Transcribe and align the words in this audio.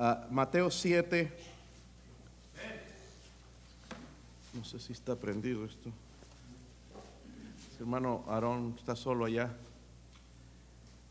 a 0.00 0.26
Mateo 0.30 0.70
7. 0.70 1.30
No 4.54 4.64
sé 4.64 4.80
si 4.80 4.94
está 4.94 5.14
prendido 5.14 5.66
esto. 5.66 5.90
Su 7.76 7.82
hermano 7.82 8.24
Aarón 8.26 8.74
está 8.78 8.96
solo 8.96 9.26
allá. 9.26 9.54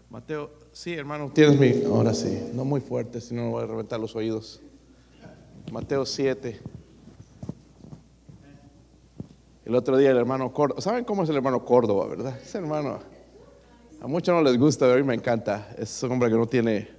Mateo, 0.10 0.50
sí, 0.74 0.94
hermano, 0.96 1.30
tienes 1.32 1.60
mi. 1.60 1.86
Ahora 1.86 2.16
sí, 2.16 2.50
no 2.56 2.66
muy 2.66 2.82
fuerte, 2.82 3.22
si 3.22 3.36
no 3.36 3.44
me 3.44 3.50
voy 3.50 3.64
a 3.64 3.68
reventar 3.68 4.00
los 4.00 4.16
oídos. 4.16 4.60
Mateo 5.72 6.04
7. 6.04 6.60
El 9.66 9.76
otro 9.76 9.98
día 9.98 10.10
el 10.10 10.18
hermano 10.18 10.52
Córdoba, 10.52 10.82
¿saben 10.82 11.06
cómo 11.06 11.22
es 11.22 11.30
el 11.30 11.36
hermano 11.36 11.64
Córdoba, 11.64 12.08
verdad? 12.08 12.40
Ese 12.42 12.58
hermano, 12.58 13.00
a 14.02 14.08
muchos 14.08 14.34
no 14.34 14.42
les 14.42 14.58
gusta, 14.58 14.92
a 14.92 14.98
mí 14.98 15.04
me 15.04 15.14
encanta. 15.14 15.76
Es 15.78 16.02
un 16.02 16.14
hombre 16.14 16.30
que 16.30 16.36
no 16.36 16.48
tiene, 16.48 16.90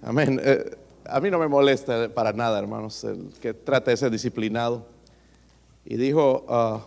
amén. 0.00 0.40
Eh, 0.42 0.85
a 1.08 1.20
mí 1.20 1.30
no 1.30 1.38
me 1.38 1.48
molesta 1.48 2.08
para 2.08 2.32
nada, 2.32 2.58
hermanos, 2.58 3.04
el 3.04 3.30
que 3.40 3.54
trata 3.54 3.90
de 3.90 3.96
ser 3.96 4.10
disciplinado. 4.10 4.86
Y 5.84 5.96
dijo, 5.96 6.44
ah, 6.48 6.84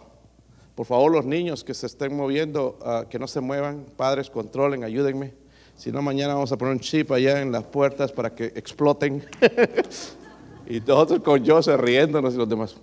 por 0.76 0.86
favor 0.86 1.12
los 1.12 1.26
niños 1.26 1.64
que 1.64 1.74
se 1.74 1.86
estén 1.86 2.16
moviendo, 2.16 2.78
ah, 2.84 3.06
que 3.10 3.20
no 3.20 3.28
se 3.28 3.42
muevan, 3.42 3.86
padres 3.96 4.30
controlen, 4.30 4.84
ayúdenme. 4.84 5.34
Si 5.78 5.92
no, 5.92 6.02
mañana 6.02 6.34
vamos 6.34 6.52
a 6.52 6.58
poner 6.58 6.74
un 6.74 6.80
chip 6.80 7.12
allá 7.12 7.42
en 7.42 7.52
las 7.52 7.64
puertas 7.64 8.12
para 8.12 8.36
que 8.36 8.46
exploten. 8.48 9.24
y 10.68 10.80
nosotros 10.82 11.22
con 11.22 11.44
yo 11.44 11.62
se 11.64 11.78
riéndonos 11.78 12.34
y 12.34 12.38
los 12.38 12.50
demás 12.50 12.76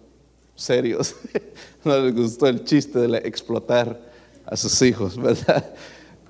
serios. 0.55 1.15
no 1.84 1.98
les 2.01 2.15
gustó 2.15 2.46
el 2.46 2.65
chiste 2.65 2.98
de 2.98 3.18
explotar 3.18 4.01
a 4.46 4.57
sus 4.57 4.80
hijos, 4.82 5.16
¿verdad? 5.21 5.74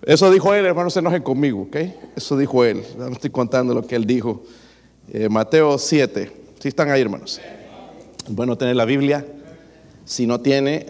Eso 0.02 0.30
dijo 0.30 0.52
él, 0.54 0.66
hermanos, 0.66 0.92
se 0.92 1.00
enojen 1.00 1.22
conmigo, 1.22 1.62
¿ok? 1.62 1.76
Eso 2.16 2.36
dijo 2.36 2.64
él. 2.64 2.82
No 2.98 3.08
estoy 3.08 3.30
contando 3.30 3.74
lo 3.74 3.86
que 3.86 3.96
él 3.96 4.06
dijo. 4.06 4.42
Eh, 5.12 5.28
Mateo 5.28 5.78
7. 5.78 6.32
¿Sí 6.58 6.68
están 6.68 6.90
ahí, 6.90 7.00
hermanos? 7.00 7.40
Bueno 8.28 8.58
tener 8.58 8.74
la 8.74 8.84
Biblia. 8.84 9.24
Si 10.04 10.26
no 10.26 10.40
tiene 10.40 10.86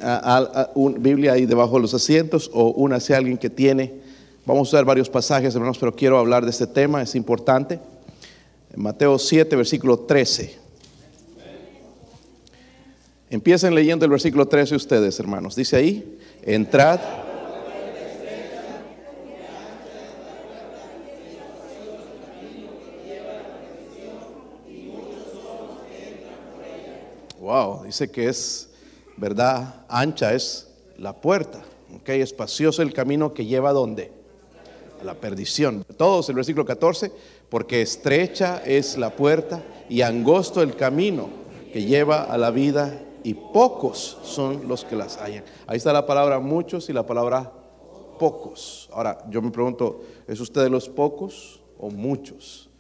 una 0.75 0.98
Biblia 0.98 1.33
ahí 1.33 1.47
debajo 1.47 1.77
de 1.77 1.83
los 1.83 1.95
asientos 1.95 2.50
o 2.53 2.69
una 2.70 3.00
si 3.00 3.12
alguien 3.12 3.39
que 3.39 3.50
tiene, 3.50 3.92
vamos 4.45 4.69
a 4.69 4.70
usar 4.70 4.84
varios 4.84 5.08
pasajes, 5.08 5.55
hermanos, 5.55 5.78
pero 5.78 5.95
quiero 5.95 6.19
hablar 6.19 6.45
de 6.45 6.50
este 6.50 6.67
tema, 6.67 7.03
es 7.03 7.14
importante. 7.14 7.78
Mateo 8.75 9.19
7, 9.19 9.56
versículo 9.56 10.00
13. 10.00 10.58
Empiecen 13.30 13.75
leyendo 13.75 14.05
el 14.05 14.11
versículo 14.11 14.47
13 14.47 14.77
ustedes, 14.77 15.19
hermanos. 15.19 15.56
Dice 15.56 15.77
ahí, 15.77 16.19
entrad. 16.42 17.01
Wow, 27.41 27.84
dice 27.84 28.11
que 28.11 28.29
es, 28.29 28.70
¿verdad? 29.17 29.84
Ancha 29.89 30.33
es 30.34 30.69
la 30.98 31.12
puerta, 31.15 31.62
ok, 31.95 32.09
espacioso 32.11 32.83
el 32.83 32.92
camino 32.92 33.34
que 33.34 33.45
lleva 33.45 33.70
a 33.70 33.75
dónde? 33.75 34.11
A 35.01 35.05
la 35.05 35.15
perdición. 35.15 35.84
Todos 35.97 36.29
el 36.31 36.37
versículo 36.37 36.64
14, 36.64 37.12
porque 37.51 37.83
estrecha 37.83 38.62
es 38.64 38.97
la 38.97 39.11
puerta 39.11 39.62
y 39.89 40.01
angosto 40.01 40.62
el 40.62 40.77
camino 40.77 41.29
que 41.73 41.84
lleva 41.84 42.23
a 42.25 42.39
la 42.39 42.51
vida 42.51 43.03
y 43.23 43.34
pocos 43.34 44.19
son 44.23 44.67
los 44.69 44.84
que 44.84 44.97
las 44.97 45.19
hayan. 45.19 45.45
Ahí 45.67 45.77
está 45.77 45.92
la 45.92 46.07
palabra 46.07 46.39
muchos 46.39 46.89
y 46.89 46.92
la 46.92 47.07
palabra 47.07 47.53
pocos. 48.19 48.89
Ahora, 48.92 49.19
yo 49.29 49.42
me 49.42 49.51
pregunto, 49.51 50.01
¿es 50.27 50.41
usted 50.41 50.62
de 50.62 50.70
los 50.70 50.89
pocos 50.89 51.61
o 51.79 51.91
muchos? 51.91 52.70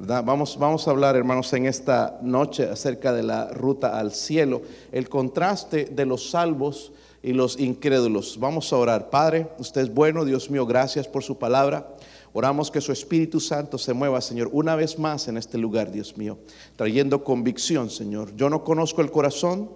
Vamos, 0.00 0.58
vamos 0.58 0.86
a 0.86 0.90
hablar, 0.90 1.16
hermanos, 1.16 1.52
en 1.52 1.66
esta 1.66 2.18
noche 2.22 2.64
acerca 2.68 3.12
de 3.12 3.22
la 3.22 3.48
ruta 3.48 3.98
al 3.98 4.12
cielo, 4.12 4.62
el 4.92 5.08
contraste 5.08 5.86
de 5.86 6.06
los 6.06 6.30
salvos 6.30 6.92
y 7.22 7.32
los 7.32 7.58
incrédulos. 7.58 8.38
Vamos 8.38 8.72
a 8.72 8.76
orar. 8.76 9.10
Padre, 9.10 9.48
usted 9.58 9.80
es 9.80 9.92
bueno, 9.92 10.24
Dios 10.24 10.50
mío, 10.50 10.66
gracias 10.66 11.08
por 11.08 11.24
su 11.24 11.38
palabra. 11.38 11.96
Oramos 12.32 12.70
que 12.70 12.80
su 12.80 12.92
Espíritu 12.92 13.40
Santo 13.40 13.78
se 13.78 13.92
mueva, 13.92 14.20
Señor, 14.20 14.50
una 14.52 14.76
vez 14.76 14.98
más 14.98 15.26
en 15.28 15.36
este 15.36 15.58
lugar, 15.58 15.90
Dios 15.90 16.16
mío, 16.16 16.38
trayendo 16.76 17.24
convicción, 17.24 17.90
Señor. 17.90 18.36
Yo 18.36 18.48
no 18.50 18.62
conozco 18.62 19.00
el 19.00 19.10
corazón, 19.10 19.68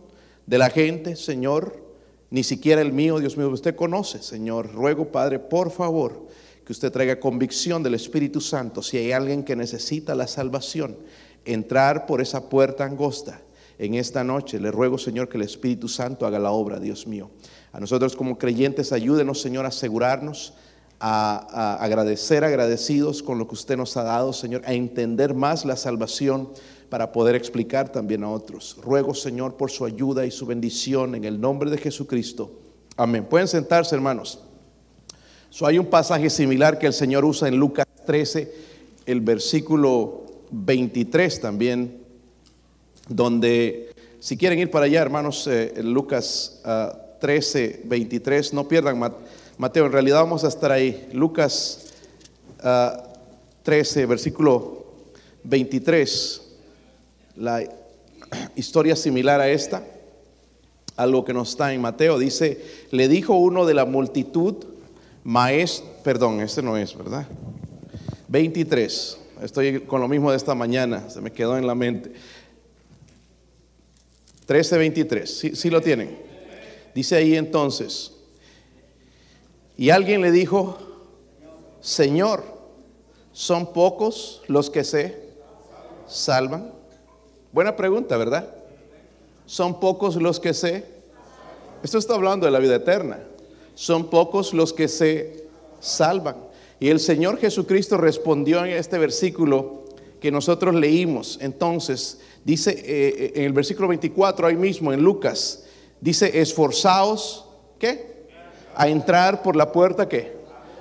de 0.47 0.59
la 0.59 0.71
gente, 0.71 1.17
Señor, 1.17 1.83
ni 2.31 2.43
siquiera 2.43 2.81
el 2.81 2.93
mío, 2.93 3.19
Dios 3.19 3.37
mío, 3.37 3.49
usted 3.49 3.77
conoce, 3.77 4.23
Señor. 4.23 4.73
Ruego, 4.73 5.13
Padre, 5.13 5.39
por 5.39 5.71
favor, 5.71 6.27
que 6.65 6.73
usted 6.73 6.93
traiga 6.93 7.19
convicción 7.19 7.83
del 7.83 7.95
Espíritu 7.95 8.41
Santo. 8.41 8.83
Si 8.83 8.97
hay 8.97 9.13
alguien 9.13 9.43
que 9.43 9.57
necesita 9.57 10.15
la 10.15 10.27
salvación, 10.27 10.97
entrar 11.45 12.07
por 12.07 12.21
esa 12.21 12.49
puerta 12.49 12.85
angosta 12.85 13.41
en 13.79 13.95
esta 13.95 14.23
noche, 14.23 14.61
le 14.61 14.71
ruego, 14.71 14.97
Señor, 14.99 15.29
que 15.29 15.39
el 15.39 15.43
Espíritu 15.43 15.89
Santo 15.89 16.27
haga 16.27 16.39
la 16.39 16.53
obra, 16.53 16.79
Dios 16.79 17.07
mío. 17.07 17.31
A 17.73 17.81
nosotros 17.81 18.15
como 18.15 18.39
creyentes, 18.39 18.93
ayúdenos, 18.93 19.41
Señor, 19.41 19.65
a 19.65 19.69
asegurarnos, 19.69 20.55
a, 21.01 21.83
agradecer, 21.83 22.45
agradecidos 22.45 23.25
con 23.25 23.39
lo 23.39 23.49
que 23.49 23.55
usted 23.55 23.77
nos 23.77 23.97
ha 23.97 24.05
dado, 24.05 24.33
Señor, 24.33 24.63
a 24.67 24.73
entender 24.73 25.35
más 25.35 25.65
la 25.65 25.77
salvación 25.77 26.51
para 26.91 27.11
poder 27.11 27.35
explicar 27.35 27.91
también 27.91 28.23
a 28.23 28.31
otros. 28.31 28.77
Ruego, 28.81 29.15
Señor, 29.15 29.57
por 29.57 29.71
su 29.71 29.85
ayuda 29.85 30.27
y 30.27 30.31
su 30.31 30.47
bendición 30.47 31.17
en 31.17 31.25
el 31.25 31.41
nombre 31.41 31.71
de 31.71 31.79
Jesucristo. 31.79 32.53
Amén. 32.97 33.25
Pueden 33.25 33.49
sentarse, 33.49 33.95
hermanos. 33.97 34.45
So, 35.53 35.67
hay 35.67 35.79
un 35.79 35.85
pasaje 35.85 36.31
similar 36.31 36.79
que 36.79 36.87
el 36.87 36.95
Señor 36.95 37.27
usa 37.27 37.47
en 37.47 37.59
Lucas 37.59 37.85
13, 38.07 38.51
el 39.05 39.21
versículo 39.21 40.25
23 40.51 41.43
también, 41.43 41.99
donde, 43.07 43.91
si 44.19 44.39
quieren 44.39 44.59
ir 44.59 44.71
para 44.71 44.87
allá, 44.87 45.03
hermanos, 45.03 45.47
eh, 45.47 45.75
Lucas 45.83 46.63
13, 47.21 47.81
ah, 47.81 47.85
23, 47.85 48.55
no 48.55 48.67
pierdan 48.67 48.99
Mateo, 49.59 49.85
en 49.85 49.93
realidad 49.93 50.21
vamos 50.21 50.43
a 50.45 50.49
estar 50.49 50.73
ahí. 50.73 51.11
Lucas 51.13 51.93
13, 53.63 54.03
ah, 54.03 54.07
versículo 54.07 54.87
23 55.45 56.41
la 57.37 57.63
historia 58.57 58.97
similar 58.97 59.39
a 59.43 59.51
esta, 59.51 59.85
algo 60.97 61.27
que 61.27 61.35
no 61.35 61.43
está 61.43 61.75
en 61.75 61.83
Mateo, 61.83 62.19
dice, 62.19 62.59
le 62.91 63.07
dijo 63.07 63.35
uno 63.35 63.67
de 63.67 63.75
la 63.75 63.85
multitud, 63.85 64.72
maestro, 65.25 65.89
perdón, 66.03 66.41
este 66.41 66.63
no 66.63 66.77
es, 66.77 66.97
¿verdad? 66.97 67.27
23, 68.29 69.19
estoy 69.43 69.81
con 69.81 70.01
lo 70.01 70.09
mismo 70.09 70.31
de 70.31 70.37
esta 70.37 70.55
mañana, 70.55 71.09
se 71.11 71.21
me 71.21 71.33
quedó 71.33 71.57
en 71.57 71.67
la 71.67 71.75
mente. 71.75 72.13
13, 74.47 74.79
23, 74.79 75.39
sí, 75.39 75.57
sí 75.57 75.71
lo 75.71 75.81
tienen. 75.81 76.19
Dice 76.95 77.17
ahí 77.17 77.37
entonces, 77.37 78.13
y 79.77 79.91
alguien 79.91 80.21
le 80.21 80.31
dijo, 80.31 80.79
Señor, 81.81 82.45
¿son 83.33 83.73
pocos 83.73 84.43
los 84.47 84.71
que 84.71 84.85
se 84.85 85.19
salvan? 86.07 86.73
Buena 87.53 87.77
pregunta, 87.77 88.17
¿verdad? 88.17 88.49
Son 89.47 89.81
pocos 89.81 90.17
los 90.17 90.39
que 90.39 90.55
se... 90.55 90.87
Esto 91.83 91.99
está 91.99 92.15
hablando 92.15 92.47
de 92.47 92.53
la 92.53 92.59
vida 92.59 92.77
eterna. 92.77 93.19
Son 93.75 94.11
pocos 94.11 94.53
los 94.53 94.73
que 94.73 94.89
se 94.89 95.47
salvan. 95.81 96.37
Y 96.79 96.89
el 96.89 97.01
Señor 97.01 97.39
Jesucristo 97.39 97.97
respondió 97.97 98.65
en 98.65 98.73
este 98.73 98.99
versículo 98.99 99.85
que 100.21 100.31
nosotros 100.31 100.75
leímos. 100.75 101.39
Entonces, 101.41 102.19
dice 102.45 102.71
eh, 102.71 102.83
eh, 102.87 103.33
en 103.37 103.45
el 103.45 103.53
versículo 103.53 103.89
24, 103.89 104.47
ahí 104.47 104.57
mismo 104.57 104.93
en 104.93 105.03
Lucas, 105.03 105.65
dice, 106.01 106.41
esforzaos, 106.41 107.47
¿qué? 107.79 108.29
A 108.75 108.89
entrar 108.89 109.43
por 109.43 109.57
la 109.57 109.71
puerta, 109.71 110.09
¿qué? 110.09 110.37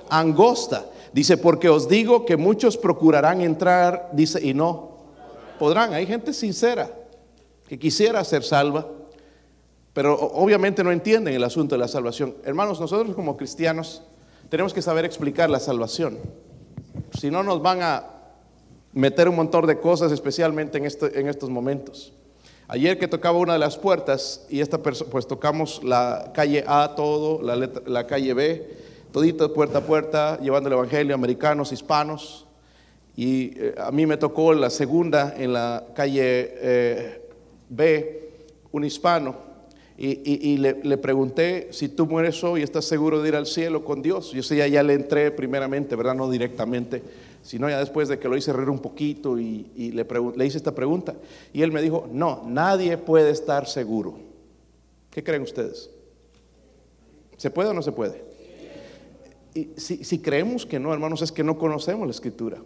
Angosta. 0.08 0.86
Dice, 1.12 1.36
porque 1.36 1.68
os 1.68 1.88
digo 1.88 2.24
que 2.24 2.36
muchos 2.36 2.76
procurarán 2.76 3.40
entrar, 3.40 4.10
dice, 4.12 4.44
y 4.44 4.54
no 4.54 4.96
podrán. 5.58 5.92
Hay 5.92 6.06
gente 6.06 6.32
sincera 6.32 6.90
que 7.68 7.78
quisiera 7.78 8.24
ser 8.24 8.42
salva, 8.42 8.86
pero 9.92 10.14
obviamente 10.14 10.82
no 10.82 10.90
entienden 10.90 11.34
el 11.34 11.44
asunto 11.44 11.74
de 11.74 11.78
la 11.78 11.88
salvación. 11.88 12.34
Hermanos, 12.44 12.80
nosotros 12.80 13.14
como 13.14 13.36
cristianos 13.36 14.02
tenemos 14.48 14.72
que 14.72 14.82
saber 14.82 15.04
explicar 15.04 15.50
la 15.50 15.60
salvación. 15.60 16.18
Si 17.18 17.30
no, 17.30 17.42
nos 17.42 17.62
van 17.62 17.82
a 17.82 18.04
meter 18.92 19.28
un 19.28 19.36
montón 19.36 19.66
de 19.66 19.78
cosas, 19.78 20.12
especialmente 20.12 20.78
en, 20.78 20.86
este, 20.86 21.18
en 21.18 21.28
estos 21.28 21.50
momentos. 21.50 22.12
Ayer 22.68 22.98
que 22.98 23.08
tocaba 23.08 23.38
una 23.38 23.54
de 23.54 23.58
las 23.58 23.76
puertas 23.76 24.46
y 24.48 24.60
esta 24.60 24.78
pues 24.78 25.26
tocamos 25.26 25.82
la 25.84 26.30
calle 26.32 26.64
A 26.66 26.94
todo, 26.94 27.42
la, 27.42 27.68
la 27.86 28.06
calle 28.06 28.32
B, 28.32 28.76
todito 29.12 29.52
puerta 29.52 29.78
a 29.78 29.82
puerta, 29.82 30.38
llevando 30.40 30.68
el 30.68 30.74
evangelio 30.74 31.14
americanos, 31.14 31.72
hispanos. 31.72 32.46
Y 33.14 33.52
eh, 33.58 33.74
a 33.76 33.90
mí 33.90 34.06
me 34.06 34.16
tocó 34.16 34.54
la 34.54 34.70
segunda 34.70 35.34
en 35.36 35.52
la 35.52 35.84
calle 35.94 36.22
eh, 36.24 37.28
B, 37.68 38.30
un 38.70 38.84
hispano, 38.84 39.51
y, 40.04 40.56
le, 40.56 40.98
pregunté, 40.98 41.68
si 41.70 41.88
tú 41.88 42.06
mueres 42.06 42.42
hoy, 42.42 42.62
¿estás 42.62 42.86
seguro 42.86 43.22
de 43.22 43.28
ir 43.28 43.36
al 43.36 43.46
cielo 43.46 43.84
con 43.84 44.02
Dios? 44.02 44.32
Yo 44.32 44.42
sé, 44.42 44.68
ya, 44.68 44.82
le 44.82 44.94
entré 44.94 45.30
primeramente, 45.30 45.94
¿verdad? 45.94 46.16
No 46.16 46.28
directamente, 46.28 47.02
sino 47.42 47.70
ya 47.70 47.78
después 47.78 48.08
de 48.08 48.18
que 48.18 48.28
lo 48.28 48.36
hice 48.36 48.52
reír 48.52 48.68
un 48.68 48.80
poquito 48.80 49.38
y, 49.38 49.92
le, 49.94 50.04
le 50.36 50.46
hice 50.46 50.56
esta 50.56 50.74
pregunta. 50.74 51.14
Y 51.52 51.62
él 51.62 51.70
me 51.70 51.80
dijo, 51.80 52.08
no, 52.12 52.42
nadie 52.44 52.98
puede 52.98 53.30
estar 53.30 53.68
seguro. 53.68 54.16
¿Qué 55.12 55.22
creen 55.22 55.42
ustedes? 55.42 55.88
¿Se 57.36 57.50
puede 57.50 57.68
o 57.68 57.74
no 57.74 57.82
se 57.82 57.92
puede? 57.92 58.24
Y 59.54 59.68
si, 59.76 60.18
creemos 60.18 60.64
que 60.64 60.80
no, 60.80 60.92
hermanos, 60.92 61.22
es 61.22 61.30
que 61.30 61.44
no 61.44 61.58
conocemos 61.58 62.06
la 62.06 62.12
escritura. 62.12 62.58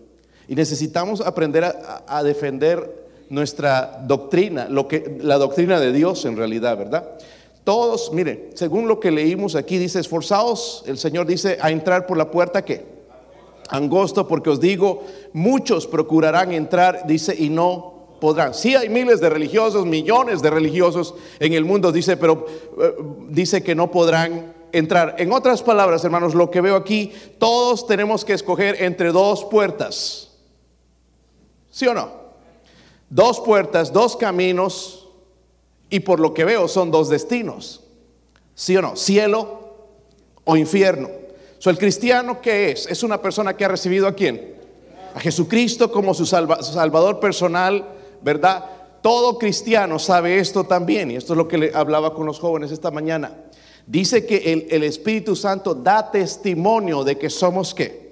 Y 0.49 0.55
necesitamos 0.55 1.21
aprender 1.21 1.65
a, 1.65 2.23
defender 2.23 3.06
nuestra 3.31 4.02
doctrina, 4.06 4.69
lo 4.69 4.87
que, 4.88 5.19
la 5.20 5.38
doctrina 5.38 5.81
de 5.81 5.93
Dios 5.93 6.25
en 6.25 6.37
realidad, 6.37 6.76
¿verdad? 6.76 7.19
Todos, 7.64 8.12
mire, 8.12 8.50
según 8.55 8.87
lo 8.87 9.00
que 9.00 9.11
leímos 9.11 9.56
aquí, 9.56 9.78
dice, 9.78 9.99
esforzados, 9.99 10.84
el 10.87 10.99
Señor 10.99 11.26
dice, 11.26 11.58
a 11.61 11.70
entrar 11.70 12.06
por 12.06 12.17
la 12.17 12.31
puerta 12.31 12.64
que 12.64 12.84
angosto, 13.69 14.28
porque 14.28 14.50
os 14.50 14.61
digo, 14.61 15.02
muchos 15.32 15.87
procurarán 15.87 16.52
entrar, 16.52 17.06
dice, 17.06 17.34
y 17.37 17.49
no 17.49 17.96
podrán. 18.20 18.55
Sí 18.55 18.75
hay 18.76 18.88
miles 18.88 19.20
de 19.20 19.28
religiosos, 19.28 19.84
millones 19.84 20.43
de 20.43 20.50
religiosos 20.50 21.14
en 21.40 21.52
el 21.52 21.64
mundo, 21.64 21.93
dice, 21.93 22.17
pero 22.17 22.46
eh, 22.81 22.94
dice 23.28 23.62
que 23.62 23.75
no 23.75 23.90
podrán 23.90 24.55
entrar. 24.73 25.17
En 25.19 25.32
otras 25.32 25.62
palabras, 25.62 26.05
hermanos, 26.05 26.34
lo 26.34 26.50
que 26.50 26.61
veo 26.61 26.76
aquí, 26.76 27.12
todos 27.38 27.87
tenemos 27.87 28.25
que 28.25 28.34
escoger 28.34 28.82
entre 28.82 29.12
dos 29.12 29.44
puertas. 29.44 30.31
¿Sí 31.70 31.87
o 31.87 31.94
no? 31.94 32.25
Dos 33.08 33.41
puertas, 33.41 33.93
dos 33.93 34.17
caminos, 34.17 35.06
y 35.91 36.00
por 36.00 36.20
lo 36.20 36.35
que 36.35 36.44
veo 36.44 36.69
son 36.69 36.91
dos 36.91 37.08
destinos. 37.08 37.82
¿Sí 38.55 38.76
o 38.76 38.82
no? 38.82 38.97
Cielo 38.97 39.61
o 40.44 40.56
infierno. 40.56 41.08
So, 41.58 41.70
el 41.70 41.79
cristiano, 41.79 42.41
¿qué 42.41 42.70
es? 42.70 42.87
Es 42.87 43.03
una 43.03 43.20
persona 43.20 43.56
que 43.56 43.64
ha 43.64 43.69
recibido 43.69 44.06
a 44.06 44.14
quién? 44.14 44.56
A 45.14 45.20
Jesucristo 45.20 45.91
como 45.91 46.14
su, 46.14 46.26
salvador 46.26 47.20
personal, 47.20 47.85
¿verdad? 48.23 48.64
Todo 49.03 49.38
cristiano 49.38 49.99
sabe 49.99 50.38
esto 50.38 50.64
también, 50.64 51.11
y 51.11 51.17
esto 51.17 51.32
es 51.32 51.37
lo 51.37 51.49
que 51.49 51.59
le 51.59 51.73
hablaba 51.75 52.12
con 52.12 52.26
los 52.26 52.38
jóvenes 52.38 52.73
esta 52.73 52.91
mañana. 52.91 53.32
Dice 53.87 54.26
que 54.26 54.67
el, 54.69 54.82
Espíritu 54.82 55.37
Santo 55.37 55.75
da 55.75 56.11
testimonio 56.11 57.05
de 57.05 57.17
que 57.17 57.31
somos 57.31 57.73
qué? 57.73 58.06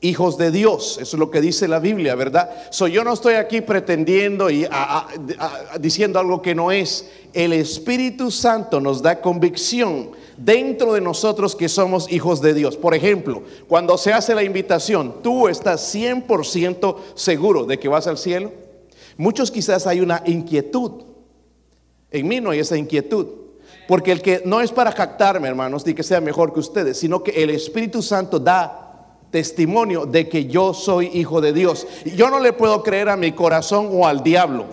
Hijos 0.00 0.38
de 0.38 0.52
Dios, 0.52 0.98
eso 1.00 1.16
es 1.16 1.18
lo 1.18 1.28
que 1.28 1.40
dice 1.40 1.66
la 1.66 1.80
Biblia, 1.80 2.14
¿verdad? 2.14 2.50
So, 2.70 2.86
yo 2.86 3.02
no 3.02 3.14
estoy 3.14 3.34
aquí 3.34 3.62
pretendiendo 3.62 4.48
y 4.48 4.64
diciendo 5.80 6.20
algo 6.20 6.40
que 6.40 6.54
no 6.54 6.70
es. 6.70 7.10
El 7.32 7.52
Espíritu 7.52 8.30
Santo 8.30 8.80
nos 8.80 9.02
da 9.02 9.20
convicción 9.20 10.10
dentro 10.36 10.92
de 10.92 11.00
nosotros 11.00 11.56
que 11.56 11.68
somos 11.68 12.12
hijos 12.12 12.40
de 12.40 12.54
Dios. 12.54 12.76
Por 12.76 12.94
ejemplo, 12.94 13.42
cuando 13.66 13.98
se 13.98 14.12
hace 14.12 14.36
la 14.36 14.44
invitación, 14.44 15.16
¿tú 15.20 15.48
estás 15.48 15.92
100% 15.92 16.96
seguro 17.16 17.64
de 17.64 17.80
que 17.80 17.88
vas 17.88 18.06
al 18.06 18.18
cielo? 18.18 18.52
Muchos 19.16 19.50
quizás 19.50 19.88
hay 19.88 20.00
una 20.00 20.22
inquietud. 20.26 21.02
En 22.12 22.28
mí 22.28 22.40
no 22.40 22.50
hay 22.50 22.60
esa 22.60 22.76
inquietud. 22.76 23.26
Porque 23.88 24.12
el 24.12 24.22
que 24.22 24.42
no 24.44 24.60
es 24.60 24.70
para 24.70 24.92
jactarme, 24.92 25.48
hermanos, 25.48 25.84
ni 25.84 25.92
que 25.92 26.04
sea 26.04 26.20
mejor 26.20 26.52
que 26.52 26.60
ustedes, 26.60 26.98
sino 26.98 27.24
que 27.24 27.42
el 27.42 27.50
Espíritu 27.50 28.00
Santo 28.00 28.38
da 28.38 28.87
testimonio 29.30 30.06
de 30.06 30.28
que 30.28 30.46
yo 30.46 30.74
soy 30.74 31.10
hijo 31.12 31.40
de 31.40 31.52
Dios. 31.52 31.86
Yo 32.16 32.30
no 32.30 32.40
le 32.40 32.52
puedo 32.52 32.82
creer 32.82 33.08
a 33.08 33.16
mi 33.16 33.32
corazón 33.32 33.88
o 33.92 34.06
al 34.06 34.22
diablo. 34.22 34.66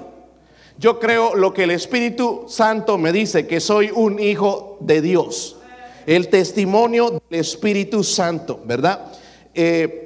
Yo 0.78 1.00
creo 1.00 1.36
lo 1.36 1.54
que 1.54 1.64
el 1.64 1.72
Espíritu 1.72 2.46
Santo 2.48 2.98
me 2.98 3.12
dice, 3.12 3.48
que 3.48 3.60
soy 3.60 3.92
un 3.94 4.20
hijo 4.20 4.78
de 4.82 5.02
Dios. 5.02 5.58
El 6.06 6.28
testimonio 6.28 7.22
del 7.30 7.40
Espíritu 7.40 8.04
Santo, 8.04 8.60
¿verdad? 8.66 9.12
Eh, 9.54 10.06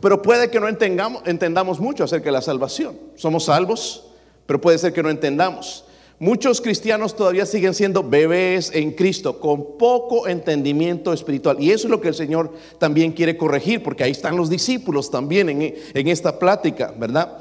pero 0.00 0.20
puede 0.20 0.50
que 0.50 0.58
no 0.58 0.68
entendamos, 0.68 1.22
entendamos 1.26 1.78
mucho 1.78 2.04
acerca 2.04 2.26
de 2.26 2.32
la 2.32 2.42
salvación. 2.42 2.98
Somos 3.14 3.44
salvos, 3.44 4.04
pero 4.46 4.60
puede 4.60 4.78
ser 4.78 4.92
que 4.92 5.02
no 5.02 5.10
entendamos. 5.10 5.84
Muchos 6.22 6.60
cristianos 6.60 7.16
todavía 7.16 7.44
siguen 7.44 7.74
siendo 7.74 8.04
bebés 8.04 8.70
en 8.74 8.92
Cristo 8.92 9.40
con 9.40 9.76
poco 9.76 10.28
entendimiento 10.28 11.12
espiritual. 11.12 11.56
Y 11.60 11.72
eso 11.72 11.88
es 11.88 11.90
lo 11.90 12.00
que 12.00 12.06
el 12.06 12.14
Señor 12.14 12.52
también 12.78 13.10
quiere 13.10 13.36
corregir, 13.36 13.82
porque 13.82 14.04
ahí 14.04 14.12
están 14.12 14.36
los 14.36 14.48
discípulos 14.48 15.10
también 15.10 15.48
en, 15.48 16.08
esta 16.08 16.38
plática, 16.38 16.94
¿verdad? 16.96 17.40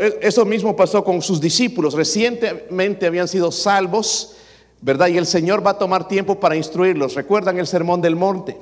E, 0.00 0.20
eso 0.22 0.46
mismo 0.46 0.74
pasó 0.74 1.04
con 1.04 1.20
sus 1.20 1.38
discípulos. 1.38 1.92
Recientemente 1.92 3.04
habían 3.04 3.28
sido 3.28 3.52
salvos, 3.52 4.36
¿verdad? 4.80 5.08
Y 5.08 5.18
el 5.18 5.26
Señor 5.26 5.64
va 5.64 5.72
a 5.72 5.78
tomar 5.78 6.08
tiempo 6.08 6.40
para 6.40 6.56
instruirlos. 6.56 7.16
¿Recuerdan 7.16 7.58
el 7.58 7.66
sermón 7.66 8.00
del 8.00 8.16
monte? 8.16 8.56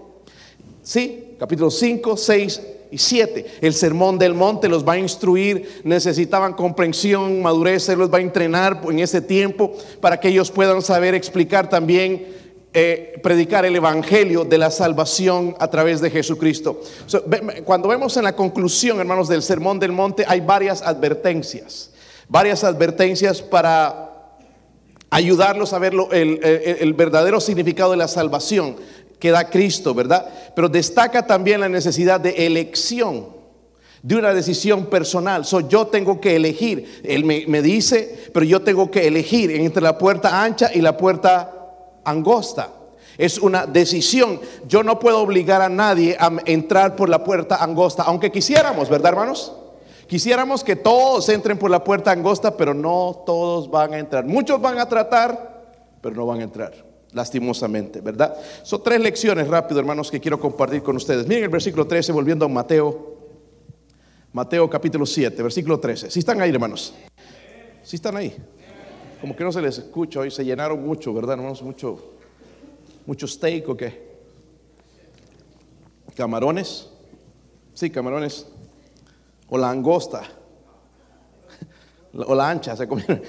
Sí, 0.82 1.31
capítulo 1.42 1.72
5, 1.72 2.16
6 2.16 2.60
y 2.92 2.98
7. 2.98 3.46
El 3.62 3.74
sermón 3.74 4.16
del 4.16 4.32
monte 4.32 4.68
los 4.68 4.86
va 4.86 4.92
a 4.92 4.98
instruir, 4.98 5.80
necesitaban 5.82 6.52
comprensión, 6.52 7.42
madurez, 7.42 7.82
se 7.82 7.96
los 7.96 8.12
va 8.14 8.18
a 8.18 8.20
entrenar 8.20 8.80
en 8.88 9.00
ese 9.00 9.20
tiempo 9.20 9.72
para 10.00 10.20
que 10.20 10.28
ellos 10.28 10.52
puedan 10.52 10.82
saber 10.82 11.16
explicar 11.16 11.68
también, 11.68 12.28
eh, 12.72 13.18
predicar 13.24 13.64
el 13.64 13.74
evangelio 13.74 14.44
de 14.44 14.56
la 14.56 14.70
salvación 14.70 15.56
a 15.58 15.66
través 15.66 16.00
de 16.00 16.10
Jesucristo. 16.10 16.80
cuando 17.64 17.88
vemos 17.88 18.16
en 18.16 18.22
la 18.22 18.36
conclusión, 18.36 19.00
hermanos, 19.00 19.26
del 19.26 19.42
sermón 19.42 19.80
del 19.80 19.90
monte, 19.90 20.24
hay 20.28 20.42
varias 20.42 20.80
advertencias, 20.80 21.90
varias 22.28 22.62
advertencias 22.62 23.42
para 23.42 24.10
ayudarlos 25.10 25.72
a 25.72 25.80
ver 25.80 25.92
el 26.12 26.94
verdadero 26.94 27.40
significado 27.40 27.90
de 27.90 27.96
la 27.96 28.08
salvación 28.08 28.76
que 29.22 29.30
da 29.30 29.48
Cristo, 29.48 29.94
¿verdad? 29.94 30.26
Pero 30.52 30.68
destaca 30.68 31.24
también 31.24 31.60
la 31.60 31.68
necesidad 31.68 32.18
de 32.18 32.44
elección, 32.44 33.28
de 34.02 34.16
una 34.16 34.34
decisión 34.34 34.86
personal. 34.86 35.44
So, 35.44 35.60
yo 35.60 35.86
tengo 35.86 36.20
que 36.20 36.34
elegir. 36.34 37.00
Él 37.04 37.24
me, 37.24 37.62
dice, 37.62 38.30
pero 38.34 38.44
yo 38.44 38.62
tengo 38.62 38.90
que 38.90 39.06
elegir 39.06 39.52
entre 39.52 39.80
la 39.80 39.96
puerta 39.96 40.42
ancha 40.42 40.72
y 40.74 40.80
la 40.80 40.96
puerta 40.96 41.52
angosta. 42.02 42.70
Es 43.16 43.38
una 43.38 43.64
decisión. 43.64 44.40
Yo 44.66 44.82
no 44.82 44.98
puedo 44.98 45.20
obligar 45.20 45.62
a 45.62 45.68
nadie 45.68 46.16
a 46.18 46.32
entrar 46.44 46.96
por 46.96 47.08
la 47.08 47.22
puerta 47.22 47.62
angosta, 47.62 48.02
aunque 48.02 48.32
quisiéramos, 48.32 48.88
¿verdad, 48.88 49.12
hermanos? 49.12 49.52
Quisiéramos 50.08 50.64
que 50.64 50.74
todos 50.74 51.28
entren 51.28 51.58
por 51.58 51.70
la 51.70 51.84
puerta 51.84 52.10
angosta, 52.10 52.56
pero 52.56 52.74
no 52.74 53.22
todos 53.24 53.70
van 53.70 53.94
a 53.94 54.00
entrar. 54.00 54.24
Muchos 54.24 54.60
van 54.60 54.80
a 54.80 54.88
tratar, 54.88 55.62
pero 56.00 56.16
no 56.16 56.26
van 56.26 56.40
a 56.40 56.42
entrar 56.42 56.91
lastimosamente, 57.12 58.00
¿verdad? 58.00 58.34
Son 58.62 58.82
tres 58.82 59.00
lecciones 59.00 59.48
rápido, 59.48 59.80
hermanos, 59.80 60.10
que 60.10 60.20
quiero 60.20 60.38
compartir 60.40 60.82
con 60.82 60.96
ustedes. 60.96 61.26
Miren 61.26 61.44
el 61.44 61.50
versículo 61.50 61.86
13, 61.86 62.12
volviendo 62.12 62.44
a 62.46 62.48
Mateo, 62.48 63.16
Mateo 64.32 64.68
capítulo 64.68 65.04
7, 65.04 65.42
versículo 65.42 65.78
13. 65.78 66.10
Si 66.10 66.18
están 66.18 66.40
ahí, 66.40 66.50
hermanos? 66.50 66.94
Si 67.82 67.96
están 67.96 68.16
ahí? 68.16 68.34
Como 69.20 69.36
que 69.36 69.44
no 69.44 69.52
se 69.52 69.62
les 69.62 69.78
escucha 69.78 70.20
hoy, 70.20 70.30
se 70.30 70.44
llenaron 70.44 70.84
mucho, 70.84 71.12
¿verdad, 71.12 71.34
hermanos? 71.34 71.62
Mucho, 71.62 72.12
mucho 73.06 73.26
steak 73.26 73.68
o 73.68 73.76
qué? 73.76 74.12
¿Camarones? 76.16 76.88
Sí, 77.74 77.90
camarones. 77.90 78.46
O 79.48 79.58
la 79.58 79.70
angosta. 79.70 80.22
O 82.14 82.34
la 82.34 82.50
ancha, 82.50 82.76
se 82.76 82.86
comieron. 82.86 83.22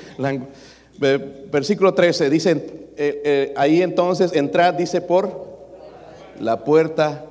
Versículo 1.00 1.94
13, 1.94 2.30
dice 2.30 2.84
eh, 2.96 3.22
eh, 3.26 3.54
ahí 3.58 3.82
entonces 3.82 4.34
entrad, 4.34 4.76
dice, 4.76 5.02
por 5.02 5.48
la 6.40 6.64
puerta 6.64 7.26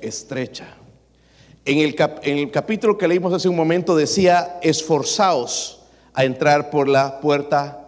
estrecha. 0.00 0.68
En 1.64 1.78
el, 1.78 1.94
en 2.22 2.38
el 2.38 2.50
capítulo 2.50 2.96
que 2.96 3.08
leímos 3.08 3.32
hace 3.32 3.48
un 3.48 3.56
momento 3.56 3.94
decía, 3.94 4.58
esforzaos 4.62 5.82
a 6.14 6.24
entrar 6.24 6.70
por 6.70 6.88
la 6.88 7.20
puerta. 7.20 7.82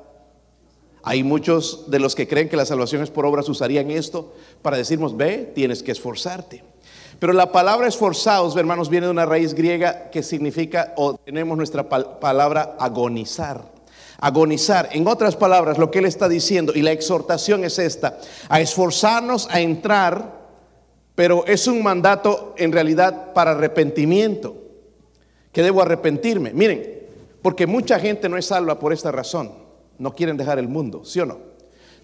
Hay 1.03 1.23
muchos 1.23 1.91
de 1.91 1.99
los 1.99 2.15
que 2.15 2.29
creen 2.29 2.49
que 2.49 2.57
la 2.57 2.67
salvación 2.67 3.03
es 3.03 3.11
por 3.11 3.25
obras 3.25 3.49
usarían 3.49 3.91
esto 3.91 4.35
para 4.61 4.77
decirnos, 4.77 5.17
ve, 5.17 5.50
tienes 5.55 5.83
que 5.83 5.93
esforzarte. 5.93 6.62
Pero 7.19 7.33
la 7.33 7.53
palabra 7.53 7.88
esforzaos, 7.88 8.55
hermanos, 8.57 8.91
viene 8.91 9.07
de 9.07 9.12
una 9.12 9.27
raíz 9.27 9.55
griega 9.55 10.11
que 10.11 10.23
significa, 10.23 10.93
o 10.97 11.15
tenemos 11.15 11.57
nuestra 11.57 11.88
palabra 11.88 12.77
agonizar 12.79 13.77
agonizar. 14.18 14.88
En 14.92 15.06
otras 15.06 15.37
palabras, 15.37 15.78
lo 15.78 15.90
que 15.90 16.00
él 16.00 16.04
está 16.04 16.28
diciendo, 16.28 16.72
y 16.75 16.82
la 16.82 16.92
exhortación 16.92 17.64
es 17.64 17.78
esta, 17.78 18.18
a 18.48 18.60
esforzarnos 18.60 19.48
a 19.50 19.60
entrar, 19.60 20.38
pero 21.14 21.46
es 21.46 21.66
un 21.66 21.82
mandato 21.82 22.54
en 22.58 22.72
realidad 22.72 23.32
para 23.32 23.52
arrepentimiento, 23.52 24.56
que 25.52 25.62
debo 25.62 25.82
arrepentirme. 25.82 26.52
Miren, 26.52 26.98
porque 27.42 27.66
mucha 27.66 27.98
gente 27.98 28.28
no 28.28 28.37
es 28.37 28.46
salva 28.46 28.78
por 28.78 28.92
esta 28.92 29.10
razón, 29.10 29.52
no 29.98 30.14
quieren 30.14 30.37
dejar 30.37 30.58
el 30.58 30.68
mundo, 30.68 31.04
¿sí 31.04 31.20
o 31.20 31.26
no? 31.26 31.48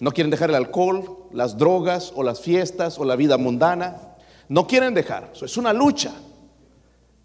No 0.00 0.10
quieren 0.10 0.30
dejar 0.30 0.50
el 0.50 0.56
alcohol, 0.56 1.28
las 1.32 1.56
drogas 1.56 2.12
o 2.14 2.22
las 2.22 2.40
fiestas 2.40 2.98
o 2.98 3.04
la 3.04 3.16
vida 3.16 3.36
mundana. 3.38 4.16
No 4.48 4.66
quieren 4.66 4.92
dejar. 4.92 5.32
Es 5.40 5.56
una 5.56 5.72
lucha. 5.72 6.12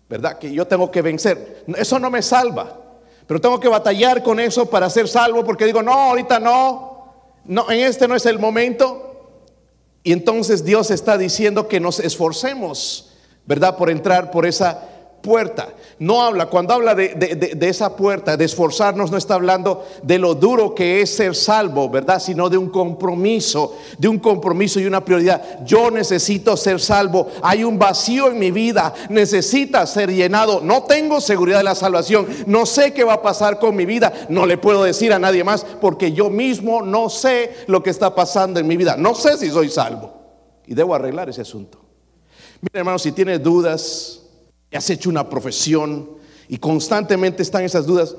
¿Verdad? 0.08 0.38
Que 0.38 0.52
yo 0.52 0.66
tengo 0.68 0.92
que 0.92 1.02
vencer. 1.02 1.64
Eso 1.76 2.00
no 2.00 2.10
me 2.10 2.22
salva. 2.22 2.89
Pero 3.30 3.40
tengo 3.40 3.62
que 3.62 3.70
batallar 3.70 4.24
con 4.24 4.42
eso 4.42 4.66
para 4.66 4.90
ser 4.90 5.08
salvo 5.08 5.46
porque 5.46 5.64
digo, 5.64 5.82
no, 5.82 5.94
ahorita 5.94 6.42
no, 6.42 7.14
no, 7.46 7.72
en 7.72 7.80
este 7.80 8.10
no 8.10 8.16
es 8.16 8.26
el 8.26 8.40
momento. 8.40 9.06
Y 10.04 10.12
entonces 10.12 10.66
Dios 10.66 10.92
está 10.92 11.18
diciendo 11.18 11.70
que 11.70 11.80
nos 11.80 12.02
esforcemos 12.02 13.06
¿verdad? 13.50 13.78
Por 13.78 13.90
entrar 13.90 14.30
por 14.30 14.46
esa 14.46 14.80
puerta. 15.22 15.70
No 16.00 16.22
habla, 16.22 16.48
cuando 16.48 16.74
habla 16.74 16.96
de, 16.96 17.58
esa 17.62 17.96
puerta, 17.96 18.38
de 18.38 18.46
esforzarnos, 18.46 19.12
no 19.12 19.18
está 19.18 19.36
hablando 19.36 19.86
de 20.02 20.18
lo 20.18 20.36
duro 20.36 20.74
que 20.74 21.02
es 21.02 21.16
ser 21.16 21.36
salvo, 21.36 21.90
¿verdad? 21.90 22.22
Sino 22.22 22.50
de 22.50 22.58
un 22.58 22.70
compromiso, 22.70 23.78
de 23.98 24.08
un 24.08 24.20
compromiso 24.20 24.80
y 24.80 24.86
una 24.86 25.04
prioridad. 25.04 25.64
Yo 25.66 25.92
necesito 25.92 26.56
ser 26.56 26.80
salvo. 26.80 27.28
Hay 27.42 27.64
un 27.64 27.78
vacío 27.78 28.28
en 28.28 28.40
mi 28.40 28.52
vida, 28.52 28.94
necesita 29.10 29.86
ser 29.86 30.12
llenado. 30.12 30.62
No 30.62 30.84
tengo 30.84 31.20
seguridad 31.22 31.60
de 31.60 31.66
la 31.66 31.76
salvación. 31.76 32.28
No 32.46 32.66
sé 32.66 32.94
qué 32.94 33.04
va 33.04 33.16
a 33.16 33.22
pasar 33.22 33.60
con 33.60 33.76
mi 33.76 33.86
vida. 33.86 34.14
No 34.30 34.46
le 34.46 34.58
puedo 34.58 34.84
decir 34.84 35.14
a 35.14 35.20
nadie 35.20 35.44
más 35.44 35.66
porque 35.82 36.14
yo 36.14 36.30
mismo 36.30 36.82
no 36.82 37.10
sé 37.10 37.54
lo 37.68 37.84
que 37.84 37.90
está 37.90 38.16
pasando 38.16 38.60
en 38.60 38.68
mi 38.68 38.78
vida. 38.78 38.96
No 38.98 39.16
sé 39.16 39.38
si 39.38 39.50
soy 39.50 39.70
salvo. 39.70 40.14
Y 40.66 40.76
debo 40.76 40.94
arreglar 40.96 41.30
ese 41.30 41.42
asunto. 41.42 41.80
Mira, 42.62 42.80
hermano, 42.80 43.00
si 43.00 43.12
tiene 43.12 43.40
dudas, 43.40 44.22
has 44.78 44.90
hecho 44.90 45.10
una 45.10 45.30
profesión 45.30 46.18
y 46.48 46.58
constantemente 46.58 47.44
están 47.44 47.64
esas 47.64 47.86
dudas, 47.86 48.16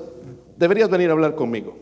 deberías 0.57 0.89
venir 0.89 1.09
a 1.09 1.13
hablar 1.13 1.35
conmigo. 1.35 1.77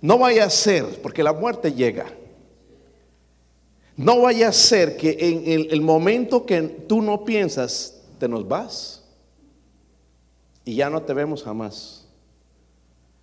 No 0.00 0.18
vaya 0.18 0.44
a 0.44 0.50
ser, 0.50 1.00
porque 1.02 1.22
la 1.22 1.32
muerte 1.32 1.72
llega, 1.72 2.06
no 3.96 4.20
vaya 4.20 4.48
a 4.48 4.52
ser 4.52 4.96
que 4.96 5.16
en 5.18 5.70
el, 5.70 5.80
momento 5.80 6.44
que 6.44 6.60
tú 6.62 7.00
no 7.00 7.24
piensas, 7.24 8.02
te 8.18 8.28
nos 8.28 8.46
vas 8.46 9.02
y 10.64 10.76
ya 10.76 10.90
no 10.90 11.02
te 11.02 11.14
vemos 11.14 11.42
jamás, 11.42 12.06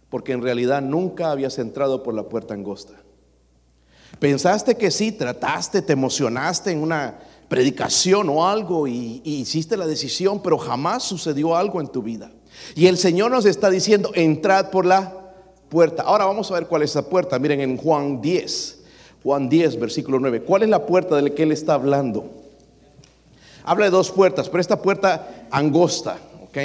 porque 0.10 0.32
en 0.32 0.42
realidad 0.42 0.82
nunca 0.82 1.32
habías 1.32 1.60
entrado 1.60 2.02
por 2.02 2.16
la 2.16 2.24
puerta 2.24 2.54
angosta. 2.54 2.94
Pensaste 4.20 4.76
que 4.76 4.90
sí, 4.90 5.12
trataste, 5.12 5.82
te 5.82 5.94
emocionaste 5.94 6.72
en 6.72 6.82
una 6.82 7.20
predicación 7.48 8.30
o 8.30 8.48
algo 8.48 8.88
y, 8.88 9.22
hiciste 9.24 9.78
la 9.78 9.88
decisión, 9.88 10.42
pero 10.42 10.58
jamás 10.58 11.04
sucedió 11.04 11.56
algo 11.56 11.82
en 11.82 11.88
tu 11.88 12.02
vida. 12.02 12.32
Y 12.76 12.88
el 12.88 12.98
Señor 12.98 13.32
nos 13.32 13.46
está 13.46 13.70
diciendo, 13.70 14.12
entrad 14.16 14.70
por 14.70 14.86
la 14.86 15.14
puerta. 15.70 16.04
Ahora 16.04 16.26
vamos 16.26 16.50
a 16.52 16.56
ver 16.56 16.68
cuál 16.68 16.84
es 16.84 16.92
esa 16.92 17.08
puerta. 17.10 17.40
Miren 17.40 17.62
en 17.62 17.78
Juan 17.78 18.22
10, 18.22 18.80
Juan 19.24 19.50
10, 19.50 19.80
versículo 19.80 20.20
9. 20.20 20.42
¿Cuál 20.42 20.64
es 20.64 20.70
la 20.70 20.86
puerta 20.86 21.16
de 21.16 21.24
la 21.24 21.30
que 21.30 21.44
Él 21.44 21.52
está 21.52 21.74
hablando? 21.74 22.30
Habla 23.64 23.86
de 23.86 23.92
dos 23.92 24.12
puertas, 24.12 24.50
pero 24.50 24.62
esta 24.62 24.82
puerta 24.82 25.48
angosta, 25.50 26.18
¿ok? 26.44 26.58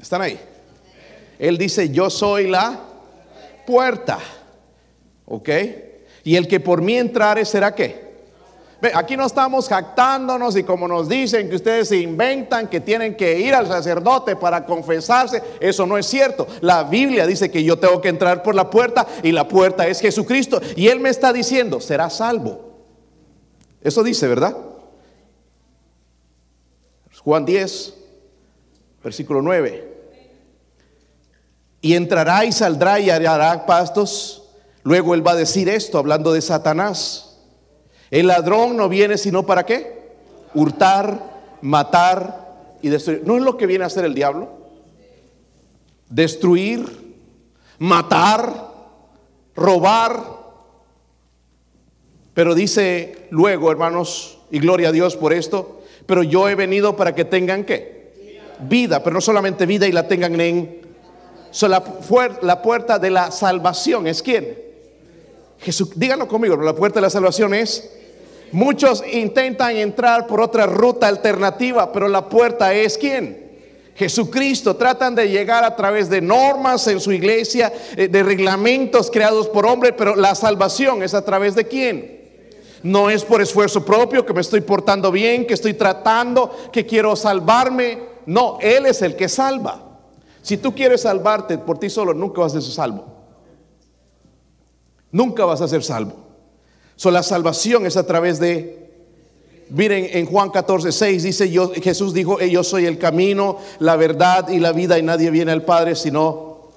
¿Están 0.00 0.22
ahí? 0.22 0.38
Él 1.38 1.58
dice, 1.58 1.90
yo 1.90 2.08
soy 2.10 2.48
la 2.48 2.80
puerta, 3.66 4.18
¿ok? 5.26 5.48
Y 6.24 6.36
el 6.36 6.48
que 6.48 6.60
por 6.60 6.82
mí 6.82 6.96
entrare 6.96 7.44
será 7.44 7.74
qué? 7.74 8.07
Aquí 8.94 9.16
no 9.16 9.26
estamos 9.26 9.68
jactándonos 9.68 10.56
y 10.56 10.62
como 10.62 10.86
nos 10.86 11.08
dicen 11.08 11.48
que 11.48 11.56
ustedes 11.56 11.88
se 11.88 11.96
inventan 11.96 12.68
que 12.68 12.80
tienen 12.80 13.16
que 13.16 13.40
ir 13.40 13.52
al 13.52 13.66
sacerdote 13.66 14.36
para 14.36 14.64
confesarse, 14.64 15.42
eso 15.58 15.84
no 15.84 15.98
es 15.98 16.06
cierto. 16.06 16.46
La 16.60 16.84
Biblia 16.84 17.26
dice 17.26 17.50
que 17.50 17.64
yo 17.64 17.76
tengo 17.76 18.00
que 18.00 18.08
entrar 18.08 18.40
por 18.44 18.54
la 18.54 18.70
puerta 18.70 19.04
y 19.24 19.32
la 19.32 19.48
puerta 19.48 19.88
es 19.88 20.00
Jesucristo. 20.00 20.60
Y 20.76 20.86
Él 20.86 21.00
me 21.00 21.08
está 21.08 21.32
diciendo, 21.32 21.80
será 21.80 22.08
salvo. 22.08 22.68
Eso 23.82 24.04
dice, 24.04 24.28
¿verdad? 24.28 24.56
Juan 27.24 27.44
10, 27.44 27.94
versículo 29.02 29.42
9. 29.42 29.96
Y 31.80 31.94
entrará 31.94 32.44
y 32.44 32.52
saldrá 32.52 33.00
y 33.00 33.10
hará 33.10 33.66
pastos. 33.66 34.44
Luego 34.84 35.14
Él 35.14 35.26
va 35.26 35.32
a 35.32 35.36
decir 35.36 35.68
esto, 35.68 35.98
hablando 35.98 36.32
de 36.32 36.40
Satanás. 36.40 37.27
El 38.10 38.28
ladrón 38.28 38.76
no 38.76 38.88
viene 38.88 39.18
sino 39.18 39.44
para 39.44 39.66
qué? 39.66 39.98
Hurtar, 40.54 41.56
matar 41.60 42.76
y 42.82 42.88
destruir. 42.88 43.22
¿No 43.26 43.36
es 43.36 43.42
lo 43.42 43.56
que 43.56 43.66
viene 43.66 43.84
a 43.84 43.88
hacer 43.88 44.04
el 44.04 44.14
diablo? 44.14 44.48
Destruir, 46.08 47.16
matar, 47.78 48.72
robar. 49.54 50.38
Pero 52.32 52.54
dice 52.54 53.26
luego, 53.30 53.70
hermanos, 53.70 54.38
y 54.50 54.58
gloria 54.58 54.88
a 54.88 54.92
Dios 54.92 55.16
por 55.16 55.32
esto, 55.32 55.82
pero 56.06 56.22
yo 56.22 56.48
he 56.48 56.54
venido 56.54 56.96
para 56.96 57.14
que 57.14 57.24
tengan 57.24 57.64
qué? 57.64 58.38
Vida, 58.60 59.02
pero 59.02 59.14
no 59.14 59.20
solamente 59.20 59.66
vida 59.66 59.86
y 59.86 59.92
la 59.92 60.08
tengan 60.08 60.40
en... 60.40 60.80
la, 61.62 61.82
la 62.42 62.62
puerta 62.62 62.98
de 62.98 63.10
la 63.10 63.30
salvación 63.30 64.06
es 64.06 64.22
quién? 64.22 64.58
Jesús, 65.58 65.90
díganlo 65.94 66.28
conmigo, 66.28 66.56
la 66.56 66.74
puerta 66.74 67.00
de 67.00 67.02
la 67.02 67.10
salvación 67.10 67.52
es 67.52 67.97
Muchos 68.52 69.04
intentan 69.12 69.76
entrar 69.76 70.26
por 70.26 70.40
otra 70.40 70.66
ruta 70.66 71.06
alternativa, 71.06 71.92
pero 71.92 72.08
la 72.08 72.28
puerta 72.28 72.72
es 72.72 72.96
quién? 72.96 73.48
Jesucristo. 73.98 74.76
Tratan 74.76 75.14
de 75.14 75.28
llegar 75.28 75.64
a 75.64 75.74
través 75.74 76.08
de 76.08 76.20
normas 76.20 76.86
en 76.86 77.00
su 77.00 77.12
iglesia, 77.12 77.72
eh, 77.96 78.06
de 78.06 78.22
reglamentos 78.22 79.10
creados 79.10 79.48
por 79.48 79.66
hombre, 79.66 79.92
pero 79.92 80.14
la 80.14 80.34
salvación 80.34 81.02
es 81.02 81.14
a 81.14 81.24
través 81.24 81.56
de 81.56 81.66
quién? 81.66 82.18
No 82.84 83.10
es 83.10 83.24
por 83.24 83.42
esfuerzo 83.42 83.84
propio, 83.84 84.24
que 84.24 84.32
me 84.32 84.40
estoy 84.40 84.60
portando 84.60 85.10
bien, 85.10 85.46
que 85.46 85.54
estoy 85.54 85.74
tratando, 85.74 86.54
que 86.72 86.86
quiero 86.86 87.16
salvarme. 87.16 87.98
No, 88.24 88.58
Él 88.60 88.86
es 88.86 89.02
el 89.02 89.16
que 89.16 89.28
salva. 89.28 89.82
Si 90.42 90.56
tú 90.56 90.74
quieres 90.74 91.02
salvarte 91.02 91.58
por 91.58 91.78
ti 91.78 91.90
solo, 91.90 92.14
nunca 92.14 92.40
vas 92.40 92.54
a 92.54 92.60
ser 92.60 92.72
salvo. 92.72 93.04
Nunca 95.10 95.44
vas 95.44 95.60
a 95.60 95.66
ser 95.66 95.82
salvo. 95.82 96.27
So, 96.98 97.12
la 97.12 97.22
salvación 97.22 97.86
es 97.86 97.96
a 97.96 98.04
través 98.04 98.40
de, 98.40 98.90
miren 99.70 100.08
en 100.10 100.26
Juan 100.26 100.50
14, 100.50 100.90
6 100.90 101.22
dice, 101.22 101.48
yo, 101.48 101.70
Jesús 101.70 102.12
dijo, 102.12 102.40
yo 102.40 102.64
soy 102.64 102.86
el 102.86 102.98
camino, 102.98 103.58
la 103.78 103.94
verdad 103.94 104.48
y 104.48 104.58
la 104.58 104.72
vida 104.72 104.98
y 104.98 105.04
nadie 105.04 105.30
viene 105.30 105.52
al 105.52 105.62
Padre 105.62 105.94
sino 105.94 106.70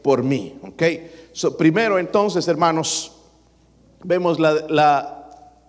por 0.00 0.22
mí. 0.22 0.58
Ok, 0.62 0.82
so, 1.34 1.58
primero 1.58 1.98
entonces 1.98 2.48
hermanos, 2.48 3.12
vemos 4.02 4.40
la, 4.40 5.28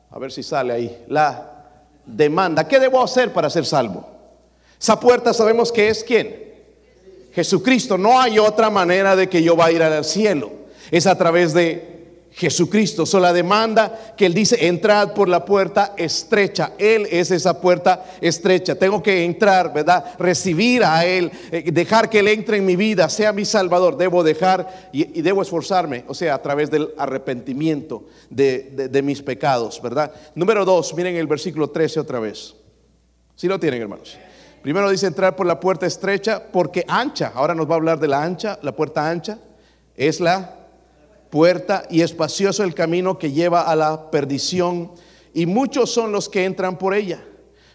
a 0.09 0.19
ver 0.19 0.31
si 0.31 0.41
sale 0.41 0.71
ahí, 0.71 1.03
la 1.09 1.65
demanda. 2.05 2.65
¿Qué 2.65 2.79
debo 2.79 3.03
hacer 3.03 3.33
para 3.33 3.49
ser 3.49 3.65
salvo? 3.65 4.07
Esa 4.79 4.97
puerta 4.97 5.33
sabemos 5.33 5.69
que 5.69 5.89
es 5.89 6.01
quién. 6.01 6.49
Jesucristo. 7.33 7.97
No 7.97 8.21
hay 8.21 8.39
otra 8.39 8.69
manera 8.69 9.17
de 9.17 9.27
que 9.27 9.43
yo 9.43 9.57
vaya 9.57 9.85
a 9.85 9.89
ir 9.89 9.95
al 9.97 10.05
cielo. 10.05 10.49
Es 10.91 11.07
a 11.07 11.17
través 11.17 11.53
de 11.53 11.90
Jesucristo. 12.33 13.05
So, 13.05 13.19
la 13.19 13.33
demanda 13.33 14.13
que 14.15 14.25
Él 14.25 14.33
dice, 14.33 14.67
entrad 14.67 15.13
por 15.13 15.27
la 15.27 15.43
puerta 15.43 15.93
estrecha. 15.97 16.73
Él 16.77 17.07
es 17.11 17.29
esa 17.29 17.59
puerta 17.59 18.05
estrecha. 18.21 18.75
Tengo 18.75 19.03
que 19.03 19.25
entrar, 19.25 19.73
¿verdad? 19.73 20.05
Recibir 20.17 20.83
a 20.83 21.05
Él, 21.05 21.31
eh, 21.51 21.69
dejar 21.71 22.09
que 22.09 22.19
Él 22.19 22.29
entre 22.29 22.57
en 22.57 22.65
mi 22.65 22.75
vida, 22.75 23.09
sea 23.09 23.33
mi 23.33 23.43
Salvador. 23.43 23.97
Debo 23.97 24.23
dejar 24.23 24.89
y, 24.93 25.21
debo 25.21 25.41
esforzarme, 25.41 26.05
o 26.07 26.13
sea, 26.13 26.35
a 26.35 26.41
través 26.41 26.71
del 26.71 26.93
arrepentimiento 26.97 28.05
de, 28.29 28.89
de, 28.89 29.01
mis 29.01 29.21
pecados, 29.21 29.81
¿verdad? 29.81 30.13
Número 30.35 30.63
dos, 30.63 30.93
miren 30.93 31.15
el 31.17 31.27
versículo 31.27 31.69
13 31.69 31.99
otra 31.99 32.19
vez. 32.19 32.55
Si 33.35 33.47
lo 33.47 33.59
tienen, 33.59 33.81
hermanos. 33.81 34.17
Primero 34.61 34.89
dice 34.89 35.07
entrar 35.07 35.35
por 35.35 35.47
la 35.47 35.59
puerta 35.59 35.87
estrecha, 35.87 36.43
porque 36.51 36.85
ancha, 36.87 37.31
ahora 37.33 37.55
nos 37.55 37.67
va 37.67 37.73
a 37.73 37.77
hablar 37.77 37.99
de 37.99 38.07
la 38.07 38.23
ancha, 38.23 38.59
la 38.61 38.75
puerta 38.75 39.09
ancha, 39.09 39.39
es 39.95 40.19
la 40.19 40.60
puerta 41.31 41.85
y 41.89 42.01
espacioso 42.01 42.63
el 42.63 42.75
camino 42.75 43.17
que 43.17 43.31
lleva 43.31 43.61
a 43.61 43.75
la 43.75 44.11
perdición, 44.11 44.91
y 45.33 45.47
muchos 45.47 45.91
son 45.91 46.11
los 46.11 46.29
que 46.29 46.43
entran 46.45 46.77
por 46.77 46.93
ella, 46.93 47.25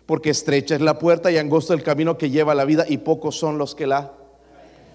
porque 0.05 0.31
estrecha 0.31 0.77
es 0.77 0.81
la 0.81 0.99
puerta 0.99 1.33
y 1.33 1.39
angosto 1.39 1.75
el 1.75 1.83
camino 1.83 2.17
que 2.17 2.31
lleva 2.31 2.53
a 2.53 2.55
la 2.55 2.65
vida, 2.65 2.85
y 2.89 2.99
pocos 2.99 3.37
son 3.37 3.59
los 3.59 3.75
que 3.75 3.89
la... 3.89 4.13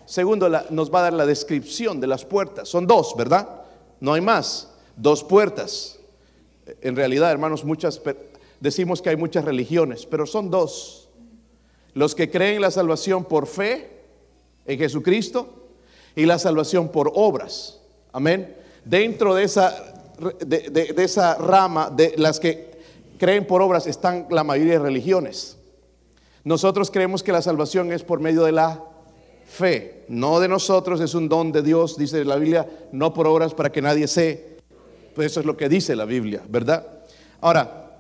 Segundo, 0.06 0.50
nos 0.70 0.94
va 0.94 1.00
a 1.00 1.04
dar 1.04 1.14
la 1.14 1.26
descripción 1.26 2.00
de 2.00 2.08
las 2.08 2.26
puertas. 2.26 2.68
Son 2.68 2.86
dos, 2.86 3.16
¿verdad? 3.18 3.62
No 4.00 4.14
hay 4.14 4.22
más. 4.22 4.70
Dos 4.96 5.24
puertas. 5.24 6.00
En 6.82 6.96
realidad, 6.96 7.32
hermanos, 7.32 7.64
muchas 7.64 8.02
decimos 8.60 9.02
que 9.02 9.10
hay 9.10 9.16
muchas 9.16 9.46
religiones, 9.46 10.06
pero 10.06 10.26
son 10.26 10.50
dos. 10.50 11.10
Los 11.94 12.14
que 12.14 12.30
creen 12.30 12.62
la 12.62 12.72
salvación 12.72 13.26
por 13.26 13.48
fe 13.48 14.02
en 14.66 14.78
Jesucristo 14.80 15.70
y 16.16 16.26
la 16.26 16.40
salvación 16.40 16.90
por 16.90 17.12
obras. 17.16 17.81
Amén. 18.14 18.56
Dentro 18.84 19.36
de 19.36 19.44
esa, 19.44 19.94
de, 20.46 20.94
esa 20.98 21.36
rama 21.36 21.90
de 21.90 22.14
las 22.18 22.40
que 22.40 22.72
creen 23.18 23.46
por 23.46 23.62
obras 23.62 23.88
están 23.88 24.28
la 24.30 24.44
mayoría 24.44 24.74
de 24.74 24.80
religiones. 24.80 25.58
Nosotros 26.44 26.92
creemos 26.92 27.24
que 27.24 27.32
la 27.32 27.42
salvación 27.42 27.92
es 27.92 28.04
por 28.04 28.20
medio 28.20 28.44
de 28.44 28.52
la 28.52 28.84
fe, 29.46 30.06
no 30.08 30.40
de 30.40 30.48
nosotros, 30.48 31.00
es 31.00 31.14
un 31.14 31.30
don 31.30 31.52
de 31.52 31.62
Dios, 31.62 31.98
dice 31.98 32.26
la 32.26 32.36
Biblia, 32.36 32.68
no 32.92 33.14
por 33.14 33.28
obras 33.28 33.54
para 33.54 33.72
que 33.72 33.82
nadie 33.82 34.08
se. 34.08 34.58
Pues 35.14 35.32
eso 35.32 35.40
es 35.42 35.46
lo 35.46 35.56
que 35.56 35.70
dice 35.70 35.96
la 35.96 36.06
Biblia, 36.06 36.42
¿verdad? 36.50 36.86
Ahora, 37.42 37.92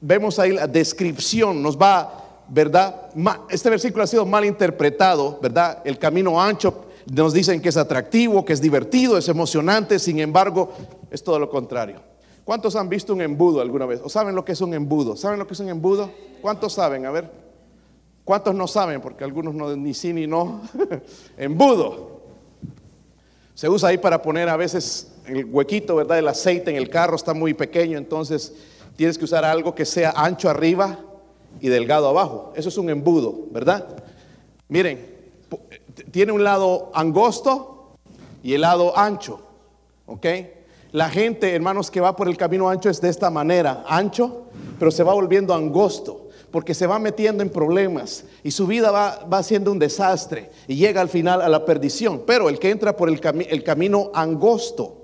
vemos 0.00 0.38
ahí 0.38 0.52
la 0.52 0.66
descripción, 0.66 1.62
nos 1.62 1.78
va, 1.78 2.44
¿verdad? 2.48 3.10
Este 3.48 3.70
versículo 3.70 4.04
ha 4.04 4.06
sido 4.06 4.26
mal 4.26 4.44
interpretado, 4.44 5.38
¿verdad? 5.40 5.82
El 5.84 5.98
camino 5.98 6.40
ancho 6.40 6.85
nos 7.12 7.32
dicen 7.32 7.60
que 7.60 7.68
es 7.68 7.76
atractivo, 7.76 8.44
que 8.44 8.52
es 8.52 8.60
divertido, 8.60 9.16
es 9.16 9.28
emocionante, 9.28 9.98
sin 9.98 10.18
embargo, 10.18 10.72
es 11.10 11.22
todo 11.22 11.38
lo 11.38 11.48
contrario. 11.48 12.00
¿Cuántos 12.44 12.76
han 12.76 12.88
visto 12.88 13.12
un 13.12 13.20
embudo 13.20 13.60
alguna 13.60 13.86
vez? 13.86 14.00
¿O 14.04 14.08
saben 14.08 14.34
lo 14.34 14.44
que 14.44 14.52
es 14.52 14.60
un 14.60 14.72
embudo? 14.74 15.16
¿Saben 15.16 15.38
lo 15.38 15.46
que 15.46 15.54
es 15.54 15.60
un 15.60 15.68
embudo? 15.68 16.10
¿Cuántos 16.40 16.74
saben? 16.74 17.06
A 17.06 17.10
ver. 17.10 17.30
¿Cuántos 18.24 18.54
no 18.54 18.68
saben? 18.68 19.00
Porque 19.00 19.24
algunos 19.24 19.54
no, 19.54 19.74
ni 19.76 19.94
sí 19.94 20.12
ni 20.12 20.26
no. 20.26 20.62
embudo. 21.36 22.20
Se 23.54 23.68
usa 23.68 23.88
ahí 23.88 23.98
para 23.98 24.22
poner 24.22 24.48
a 24.48 24.56
veces 24.56 25.12
el 25.26 25.44
huequito, 25.46 25.96
¿verdad? 25.96 26.18
El 26.18 26.28
aceite 26.28 26.70
en 26.70 26.76
el 26.76 26.88
carro 26.88 27.16
está 27.16 27.34
muy 27.34 27.54
pequeño, 27.54 27.98
entonces 27.98 28.52
tienes 28.96 29.18
que 29.18 29.24
usar 29.24 29.44
algo 29.44 29.74
que 29.74 29.84
sea 29.84 30.12
ancho 30.14 30.48
arriba 30.48 30.98
y 31.60 31.68
delgado 31.68 32.08
abajo. 32.08 32.52
Eso 32.54 32.68
es 32.68 32.78
un 32.78 32.90
embudo, 32.90 33.46
¿verdad? 33.50 34.04
Miren, 34.68 35.15
tiene 36.10 36.32
un 36.32 36.44
lado 36.44 36.90
angosto 36.94 37.96
y 38.42 38.54
el 38.54 38.62
lado 38.62 38.96
ancho, 38.96 39.40
¿ok? 40.06 40.26
La 40.92 41.10
gente, 41.10 41.54
hermanos, 41.54 41.90
que 41.90 42.00
va 42.00 42.16
por 42.16 42.28
el 42.28 42.36
camino 42.36 42.68
ancho 42.68 42.88
es 42.88 43.00
de 43.00 43.08
esta 43.08 43.28
manera, 43.28 43.84
ancho, 43.86 44.46
pero 44.78 44.90
se 44.90 45.02
va 45.02 45.12
volviendo 45.12 45.52
angosto, 45.52 46.28
porque 46.50 46.74
se 46.74 46.86
va 46.86 46.98
metiendo 46.98 47.42
en 47.42 47.50
problemas 47.50 48.24
y 48.42 48.50
su 48.50 48.66
vida 48.66 48.90
va, 48.90 49.26
va 49.30 49.42
siendo 49.42 49.72
un 49.72 49.78
desastre 49.78 50.50
y 50.66 50.76
llega 50.76 51.00
al 51.00 51.08
final 51.08 51.42
a 51.42 51.48
la 51.48 51.64
perdición. 51.64 52.22
Pero 52.26 52.48
el 52.48 52.58
que 52.58 52.70
entra 52.70 52.96
por 52.96 53.08
el, 53.08 53.20
el 53.48 53.62
camino 53.62 54.10
angosto, 54.14 55.02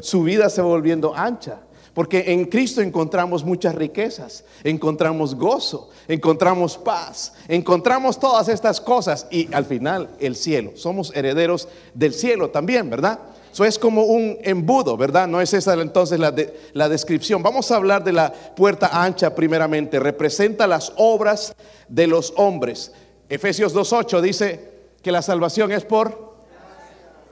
su 0.00 0.22
vida 0.22 0.50
se 0.50 0.62
va 0.62 0.68
volviendo 0.68 1.14
ancha. 1.14 1.60
Porque 1.96 2.24
en 2.30 2.44
Cristo 2.44 2.82
encontramos 2.82 3.42
muchas 3.42 3.74
riquezas, 3.74 4.44
encontramos 4.62 5.34
gozo, 5.34 5.88
encontramos 6.06 6.76
paz, 6.76 7.32
encontramos 7.48 8.20
todas 8.20 8.50
estas 8.50 8.82
cosas 8.82 9.26
y 9.30 9.48
al 9.54 9.64
final 9.64 10.10
el 10.20 10.36
cielo. 10.36 10.72
Somos 10.74 11.10
herederos 11.16 11.68
del 11.94 12.12
cielo 12.12 12.50
también, 12.50 12.90
¿verdad? 12.90 13.18
Eso 13.50 13.64
es 13.64 13.78
como 13.78 14.02
un 14.02 14.36
embudo, 14.42 14.98
¿verdad? 14.98 15.26
No 15.26 15.40
es 15.40 15.54
esa 15.54 15.72
entonces 15.72 16.20
la, 16.20 16.34
la 16.74 16.90
descripción. 16.90 17.42
Vamos 17.42 17.70
a 17.70 17.76
hablar 17.76 18.04
de 18.04 18.12
la 18.12 18.30
puerta 18.30 19.02
ancha 19.02 19.34
primeramente. 19.34 19.98
Representa 19.98 20.66
las 20.66 20.92
obras 20.98 21.56
de 21.88 22.06
los 22.06 22.34
hombres. 22.36 22.92
Efesios 23.30 23.74
2.8 23.74 24.20
dice 24.20 24.70
que 25.00 25.10
la 25.10 25.22
salvación 25.22 25.72
es 25.72 25.86
por... 25.86 26.36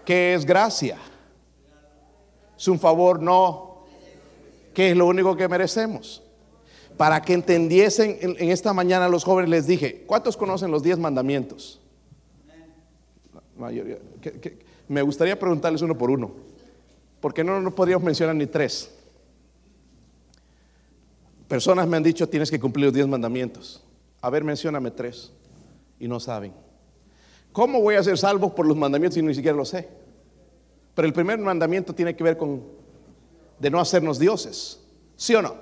que 0.06 0.32
es 0.32 0.46
gracia. 0.46 0.96
Es 2.56 2.66
un 2.66 2.80
favor 2.80 3.20
no... 3.20 3.73
que 4.74 4.90
es 4.90 4.96
lo 4.96 5.06
único 5.06 5.36
que 5.36 5.48
merecemos. 5.48 6.22
Para 6.96 7.22
que 7.22 7.32
entendiesen 7.32 8.18
en, 8.20 8.50
esta 8.50 8.72
mañana 8.72 9.08
los 9.08 9.24
jóvenes 9.24 9.50
les 9.50 9.66
dije, 9.66 10.04
¿cuántos 10.06 10.36
conocen 10.36 10.70
los 10.70 10.82
diez 10.82 10.98
mandamientos? 10.98 11.80
mayoría. 13.56 13.98
¿Qué, 14.20 14.58
me 14.88 15.02
gustaría 15.02 15.38
preguntarles 15.38 15.82
uno 15.82 15.96
por 15.96 16.10
uno. 16.10 16.32
Porque 17.20 17.42
no 17.42 17.60
nos 17.60 17.72
podríamos 17.72 18.04
mencionar 18.04 18.36
ni 18.36 18.46
tres. 18.46 18.90
Personas 21.48 21.86
me 21.86 21.96
han 21.96 22.02
dicho 22.02 22.28
tienes 22.28 22.50
que 22.50 22.60
cumplir 22.60 22.86
los 22.86 22.94
diez 22.94 23.06
mandamientos. 23.06 23.82
A 24.20 24.30
ver, 24.30 24.44
mencióname 24.44 24.90
tres. 24.90 25.32
Y 25.98 26.08
no 26.08 26.20
saben. 26.20 26.52
¿Cómo 27.52 27.80
voy 27.80 27.94
a 27.94 28.02
ser 28.02 28.18
salvo 28.18 28.54
por 28.54 28.66
los 28.66 28.76
mandamientos 28.76 29.14
si 29.14 29.22
ni 29.22 29.34
siquiera 29.34 29.56
lo 29.56 29.64
sé? 29.64 29.88
Pero 30.94 31.06
el 31.06 31.14
primer 31.14 31.38
mandamiento 31.38 31.94
tiene 31.94 32.14
que 32.14 32.24
ver 32.24 32.36
con 32.36 32.62
de 33.58 33.70
no 33.70 33.80
hacernos 33.80 34.18
dioses. 34.18 34.80
¿Sí 35.16 35.34
o 35.34 35.42
no? 35.42 35.56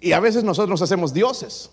Y 0.00 0.12
a 0.12 0.20
veces 0.20 0.44
nosotros 0.44 0.70
nos 0.70 0.82
hacemos 0.82 1.12
dioses. 1.12 1.70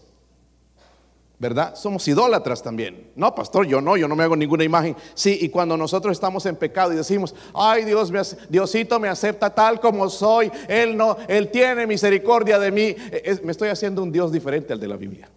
¿verdad? 1.40 1.76
Somos 1.76 2.08
idólatras 2.08 2.64
también. 2.64 3.12
No, 3.16 3.36
pastor, 3.36 3.68
yo 3.68 3.80
no, 3.80 3.96
yo 3.96 4.08
no 4.08 4.16
me 4.16 4.24
hago 4.24 4.36
ninguna 4.36 4.64
imagen. 4.64 4.96
Sí, 5.14 5.38
y 5.42 5.50
cuando 5.50 5.78
nosotros 5.78 6.12
estamos 6.14 6.46
en 6.48 6.56
pecado 6.56 6.94
y 6.94 6.96
decimos, 6.96 7.36
ay 7.54 7.86
Dios, 7.86 8.10
me, 8.10 8.20
Diosito 8.50 9.00
me 9.00 9.08
acepta 9.08 9.54
tal 9.54 9.80
como 9.80 10.10
soy, 10.10 10.52
Él 10.68 10.98
no, 10.98 11.16
Él 11.28 11.50
tiene 11.52 11.86
misericordia 11.86 12.58
de 12.58 12.72
mí, 12.72 12.96
e, 13.12 13.40
me 13.44 13.52
estoy 13.52 13.70
haciendo 13.70 14.02
un 14.02 14.12
Dios 14.12 14.32
diferente 14.32 14.74
al 14.74 14.80
de 14.80 14.88
la 14.88 14.98
Biblia. 14.98 15.30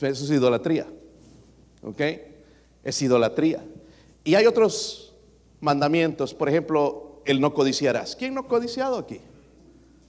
Eso 0.00 0.24
es 0.24 0.30
idolatría, 0.30 0.86
¿ok? 1.82 2.00
Es 2.82 3.02
idolatría. 3.02 3.62
Y 4.24 4.34
hay 4.34 4.46
otros 4.46 5.14
mandamientos, 5.60 6.32
por 6.32 6.48
ejemplo, 6.48 7.09
el 7.30 7.40
no 7.40 7.54
codiciarás. 7.54 8.16
¿Quién 8.16 8.34
no 8.34 8.46
codiciado 8.46 8.98
aquí? 8.98 9.20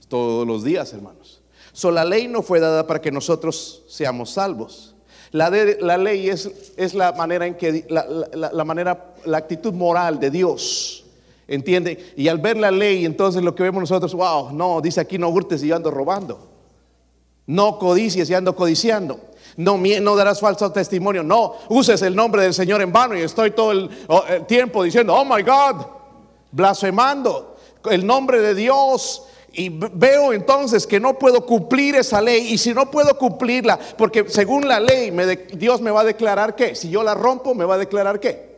Todos 0.08 0.46
los 0.46 0.64
días, 0.64 0.92
hermanos. 0.92 1.42
So, 1.72 1.90
la 1.90 2.04
ley 2.04 2.28
no 2.28 2.42
fue 2.42 2.60
dada 2.60 2.86
para 2.86 3.00
que 3.00 3.10
nosotros 3.10 3.82
seamos 3.88 4.30
salvos. 4.30 4.94
La, 5.30 5.50
la 5.80 5.96
ley 5.96 6.28
es, 6.28 6.50
es, 6.76 6.92
la 6.92 7.12
manera 7.12 7.46
en 7.46 7.54
que 7.54 7.86
la, 7.88 8.04
la, 8.52 8.64
manera, 8.64 9.14
la 9.24 9.38
actitud 9.38 9.72
moral 9.72 10.20
de 10.20 10.30
Dios. 10.30 11.04
¿Entiende? 11.48 12.12
Y 12.16 12.28
al 12.28 12.38
ver 12.38 12.58
la 12.58 12.70
ley, 12.70 13.06
entonces 13.06 13.42
lo 13.42 13.54
que 13.54 13.62
vemos 13.62 13.80
nosotros, 13.80 14.14
wow, 14.14 14.52
no, 14.52 14.80
dice 14.80 15.00
aquí 15.00 15.18
no 15.18 15.28
hurtes 15.30 15.62
y 15.62 15.68
yo 15.68 15.76
ando 15.76 15.90
robando. 15.90 16.48
No 17.46 17.78
codicies 17.78 18.28
y 18.28 18.34
ando 18.34 18.54
codiciando. 18.54 19.18
No, 19.56 19.78
no 19.78 20.16
darás 20.16 20.40
falso 20.40 20.70
testimonio. 20.70 21.22
No 21.22 21.54
uses 21.68 22.00
el 22.02 22.14
nombre 22.14 22.42
del 22.42 22.54
Señor 22.54 22.82
en 22.82 22.92
vano. 22.92 23.16
Y 23.16 23.22
estoy 23.22 23.50
todo 23.52 23.72
el, 23.72 23.90
el 24.28 24.46
tiempo 24.46 24.82
diciendo, 24.82 25.14
oh 25.14 25.24
my 25.24 25.42
God, 25.42 25.86
blasfemando 26.52 27.56
el 27.90 28.06
nombre 28.06 28.40
de 28.40 28.54
Dios 28.54 29.26
y 29.54 29.68
veo 29.68 30.32
entonces 30.32 30.86
que 30.86 30.98
no 30.98 31.18
puedo 31.18 31.44
cumplir 31.44 31.96
esa 31.96 32.20
ley. 32.20 32.52
Y 32.52 32.58
si 32.58 32.72
no 32.72 32.90
puedo 32.90 33.18
cumplirla, 33.18 33.78
porque 33.98 34.24
según 34.28 34.66
la 34.66 34.80
ley 34.80 35.10
Dios 35.54 35.80
me 35.80 35.90
va 35.90 36.00
a 36.02 36.04
declarar 36.04 36.54
que, 36.54 36.74
si 36.74 36.88
yo 36.88 37.02
la 37.02 37.14
rompo, 37.14 37.54
me 37.54 37.64
va 37.64 37.74
a 37.74 37.78
declarar 37.78 38.20
que 38.20 38.52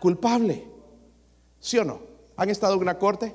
culpable. 0.00 0.64
¿Sí 1.58 1.78
o 1.78 1.84
no? 1.84 2.00
¿Han 2.36 2.50
estado 2.50 2.74
en 2.74 2.80
una 2.80 2.98
corte? 2.98 3.34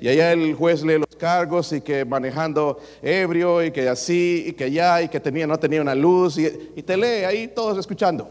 Y 0.00 0.08
allá 0.08 0.32
el 0.32 0.54
juez 0.54 0.82
lee 0.82 0.98
los 0.98 1.16
cargos 1.16 1.72
y 1.72 1.80
que 1.80 2.04
manejando 2.04 2.78
ebrio 3.02 3.62
y 3.62 3.70
que 3.70 3.88
así 3.88 4.44
y 4.46 4.52
que 4.52 4.70
ya 4.70 5.02
y 5.02 5.08
que 5.08 5.20
tenía, 5.20 5.46
no 5.46 5.58
tenía 5.58 5.82
una 5.82 5.94
luz 5.94 6.38
y, 6.38 6.72
y 6.76 6.82
te 6.82 6.96
lee 6.96 7.24
ahí 7.24 7.48
todos 7.48 7.78
escuchando. 7.78 8.28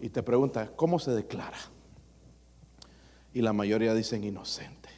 Y 0.00 0.08
te 0.08 0.22
pregunta, 0.22 0.70
¿cómo 0.74 0.98
se 0.98 1.10
declara? 1.12 1.58
Y 3.38 3.40
la 3.40 3.52
mayoría 3.52 3.94
dicen 3.94 4.24
inocente 4.24 4.88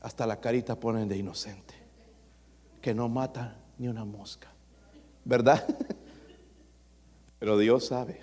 hasta 0.00 0.26
la 0.26 0.40
carita 0.40 0.74
ponen 0.80 1.08
de 1.08 1.16
inocente, 1.16 1.74
que 2.82 2.92
no 2.92 3.08
mata 3.08 3.56
ni 3.78 3.86
una 3.86 4.04
mosca, 4.04 4.48
¿verdad? 5.24 5.64
Pero 7.38 7.56
Dios 7.56 7.86
sabe. 7.86 8.22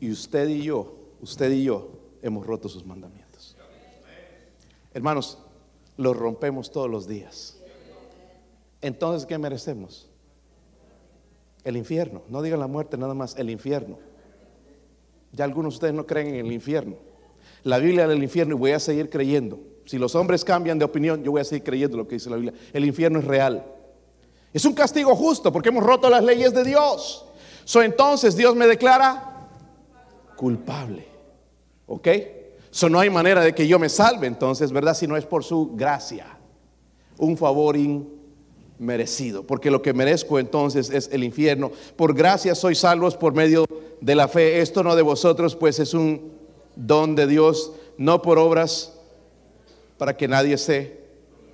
Y 0.00 0.10
usted 0.10 0.48
y 0.48 0.64
yo, 0.64 0.96
usted 1.20 1.52
y 1.52 1.62
yo 1.62 1.92
hemos 2.22 2.44
roto 2.44 2.68
sus 2.68 2.84
mandamientos. 2.84 3.56
Hermanos, 4.92 5.38
los 5.96 6.16
rompemos 6.16 6.72
todos 6.72 6.90
los 6.90 7.06
días. 7.06 7.56
Entonces, 8.80 9.26
¿qué 9.26 9.38
merecemos? 9.38 10.10
El 11.62 11.76
infierno. 11.76 12.22
No 12.28 12.42
digan 12.42 12.58
la 12.58 12.66
muerte, 12.66 12.98
nada 12.98 13.14
más, 13.14 13.36
el 13.36 13.48
infierno. 13.48 14.09
Ya 15.32 15.44
algunos 15.44 15.74
de 15.74 15.76
ustedes 15.76 15.94
no 15.94 16.06
creen 16.06 16.28
en 16.28 16.46
el 16.46 16.52
infierno. 16.52 16.96
La 17.62 17.78
Biblia 17.78 18.06
del 18.06 18.22
infierno 18.22 18.56
y 18.56 18.58
voy 18.58 18.72
a 18.72 18.80
seguir 18.80 19.10
creyendo. 19.10 19.58
Si 19.84 19.98
los 19.98 20.14
hombres 20.14 20.44
cambian 20.44 20.78
de 20.78 20.84
opinión, 20.84 21.22
yo 21.22 21.32
voy 21.32 21.40
a 21.40 21.44
seguir 21.44 21.64
creyendo 21.64 21.96
lo 21.96 22.06
que 22.06 22.16
dice 22.16 22.30
la 22.30 22.36
Biblia. 22.36 22.54
El 22.72 22.84
infierno 22.84 23.18
es 23.18 23.24
real. 23.24 23.64
Es 24.52 24.64
un 24.64 24.72
castigo 24.72 25.14
justo 25.14 25.52
porque 25.52 25.68
hemos 25.68 25.84
roto 25.84 26.10
las 26.10 26.24
leyes 26.24 26.52
de 26.54 26.64
Dios. 26.64 27.26
Entonces 27.74 28.36
Dios 28.36 28.56
me 28.56 28.66
declara 28.66 29.48
culpable. 30.36 31.06
¿Ok? 31.86 32.08
So, 32.70 32.88
no 32.88 33.00
hay 33.00 33.10
manera 33.10 33.42
de 33.42 33.54
que 33.54 33.66
yo 33.66 33.78
me 33.78 33.88
salve 33.88 34.26
entonces, 34.26 34.70
¿verdad? 34.72 34.94
Si 34.94 35.06
no 35.06 35.16
es 35.16 35.26
por 35.26 35.42
su 35.44 35.72
gracia. 35.74 36.38
Un 37.18 37.36
favor 37.36 37.76
inmerecido. 38.80 39.46
Porque 39.46 39.70
lo 39.70 39.82
que 39.82 39.92
merezco 39.92 40.38
entonces 40.38 40.90
es 40.90 41.10
el 41.12 41.22
infierno. 41.22 41.70
Por 41.96 42.14
gracia 42.14 42.54
soy 42.54 42.74
salvos 42.74 43.16
por 43.16 43.34
medio 43.34 43.66
de 44.00 44.14
la 44.14 44.26
fe. 44.26 44.60
Esto 44.60 44.82
no 44.82 44.96
de 44.96 45.02
vosotros, 45.02 45.54
pues 45.54 45.78
es 45.78 45.94
un 45.94 46.32
don 46.74 47.14
de 47.14 47.26
Dios, 47.26 47.72
no 47.98 48.22
por 48.22 48.38
obras 48.38 48.94
para 49.98 50.16
que 50.16 50.26
nadie 50.26 50.56
se 50.56 50.98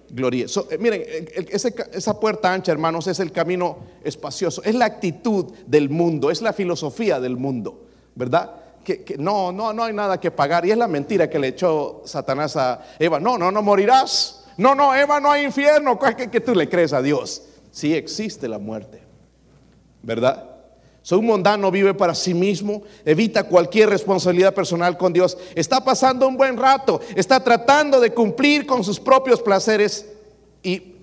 gloríe. 0.08 0.46
Eh, 0.70 0.78
miren, 0.78 1.02
esa 1.50 2.20
puerta 2.20 2.52
ancha, 2.52 2.70
hermanos, 2.70 3.08
es 3.08 3.18
el 3.18 3.32
camino 3.32 3.78
espacioso, 4.04 4.62
es 4.62 4.76
la 4.76 4.84
actitud 4.84 5.46
del 5.66 5.90
mundo, 5.90 6.30
es 6.30 6.42
la 6.42 6.52
filosofía 6.52 7.18
del 7.18 7.36
mundo, 7.36 7.86
¿verdad? 8.14 8.52
Que, 8.84 9.16
no, 9.18 9.50
no, 9.50 9.72
no 9.72 9.82
hay 9.82 9.92
nada 9.92 10.20
que 10.20 10.30
pagar. 10.30 10.64
Y 10.64 10.70
es 10.70 10.78
la 10.78 10.86
mentira 10.86 11.28
que 11.28 11.40
le 11.40 11.48
echó 11.48 12.02
Satanás 12.04 12.56
a 12.56 12.86
Eva. 13.00 13.18
No, 13.18 13.36
no, 13.36 13.50
no 13.50 13.60
morirás. 13.60 14.45
No, 14.56 14.74
no, 14.74 14.94
Eva, 14.94 15.20
no 15.20 15.30
hay 15.30 15.44
infierno. 15.44 15.98
¿Qué 15.98 16.40
tú 16.40 16.54
le 16.54 16.68
crees 16.68 16.92
a 16.92 17.02
Dios? 17.02 17.42
Sí 17.70 17.94
existe 17.94 18.48
la 18.48 18.58
muerte, 18.58 19.02
¿verdad? 20.02 20.56
So, 21.06 21.20
un 21.20 21.26
mundano 21.26 21.70
vive 21.70 21.94
para 21.94 22.16
sí 22.16 22.34
mismo, 22.34 22.82
evita 23.04 23.44
cualquier 23.44 23.90
responsabilidad 23.90 24.52
personal 24.52 24.98
con 24.98 25.12
Dios, 25.12 25.38
está 25.54 25.84
pasando 25.84 26.26
un 26.26 26.36
buen 26.36 26.56
rato, 26.56 27.00
está 27.14 27.38
tratando 27.38 28.00
de 28.00 28.12
cumplir 28.12 28.66
con 28.66 28.82
sus 28.82 28.98
propios 28.98 29.40
placeres 29.40 30.04
y 30.64 30.96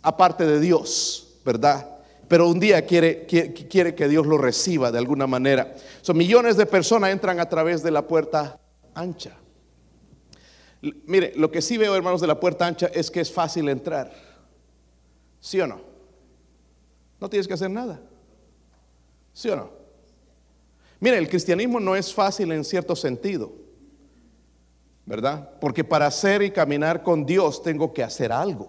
aparte 0.00 0.46
de 0.46 0.58
Dios, 0.60 1.40
¿verdad? 1.44 1.86
Pero 2.26 2.48
un 2.48 2.58
día 2.58 2.86
quiere, 2.86 3.26
quiere, 3.26 3.94
que 3.94 4.08
Dios 4.08 4.26
lo 4.26 4.38
reciba 4.38 4.90
de 4.90 4.96
alguna 4.96 5.26
manera. 5.26 5.74
Son 6.00 6.16
millones 6.16 6.56
de 6.56 6.64
personas 6.64 7.10
entran 7.10 7.38
a 7.38 7.50
través 7.50 7.82
de 7.82 7.90
la 7.90 8.06
puerta 8.06 8.58
ancha. 8.94 9.32
Mire, 10.80 11.32
lo 11.36 11.50
que 11.50 11.60
sí 11.60 11.76
veo, 11.76 11.94
hermanos, 11.96 12.20
de 12.20 12.26
la 12.26 12.38
puerta 12.38 12.66
ancha 12.66 12.86
es 12.86 13.10
que 13.10 13.20
es 13.20 13.32
fácil 13.32 13.68
entrar. 13.68 14.12
¿Sí 15.40 15.60
o 15.60 15.66
no? 15.66 15.80
No 17.20 17.28
tienes 17.28 17.48
que 17.48 17.54
hacer 17.54 17.70
nada. 17.70 18.00
¿Sí 19.32 19.48
o 19.48 19.56
no? 19.56 19.70
Mire, 21.00 21.18
el 21.18 21.28
cristianismo 21.28 21.80
no 21.80 21.96
es 21.96 22.12
fácil 22.12 22.52
en 22.52 22.64
cierto 22.64 22.94
sentido. 22.94 23.52
¿Verdad? 25.04 25.58
Porque 25.60 25.84
para 25.84 26.06
hacer 26.06 26.42
y 26.42 26.50
caminar 26.50 27.02
con 27.02 27.24
Dios 27.24 27.62
tengo 27.62 27.92
que 27.92 28.02
hacer 28.02 28.30
algo. 28.30 28.68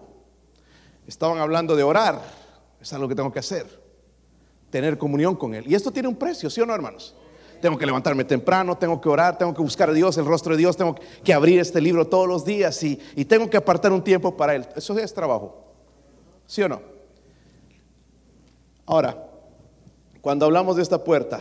Estaban 1.06 1.38
hablando 1.38 1.76
de 1.76 1.82
orar. 1.82 2.20
Es 2.80 2.92
algo 2.92 3.08
que 3.08 3.14
tengo 3.14 3.32
que 3.32 3.40
hacer. 3.40 3.66
Tener 4.70 4.96
comunión 4.96 5.36
con 5.36 5.54
Él. 5.54 5.64
Y 5.66 5.74
esto 5.74 5.90
tiene 5.90 6.08
un 6.08 6.16
precio, 6.16 6.48
¿sí 6.48 6.60
o 6.60 6.66
no, 6.66 6.74
hermanos? 6.74 7.14
Tengo 7.60 7.76
que 7.76 7.86
levantarme 7.86 8.24
temprano, 8.24 8.76
tengo 8.76 9.00
que 9.00 9.08
orar, 9.08 9.36
tengo 9.36 9.52
que 9.54 9.62
buscar 9.62 9.90
a 9.90 9.92
Dios, 9.92 10.16
el 10.18 10.24
rostro 10.24 10.52
de 10.52 10.58
Dios, 10.58 10.76
tengo 10.76 10.96
que 11.22 11.32
abrir 11.32 11.60
este 11.60 11.80
libro 11.80 12.06
todos 12.06 12.26
los 12.26 12.44
días 12.44 12.82
y, 12.82 12.98
y 13.16 13.24
tengo 13.24 13.50
que 13.50 13.56
apartar 13.56 13.92
un 13.92 14.02
tiempo 14.02 14.36
para 14.36 14.54
Él. 14.54 14.66
Eso 14.76 14.98
es 14.98 15.12
trabajo. 15.12 15.64
¿Sí 16.46 16.62
o 16.62 16.68
no? 16.68 16.80
Ahora, 18.86 19.30
cuando 20.20 20.46
hablamos 20.46 20.76
de 20.76 20.82
esta 20.82 21.04
puerta, 21.04 21.40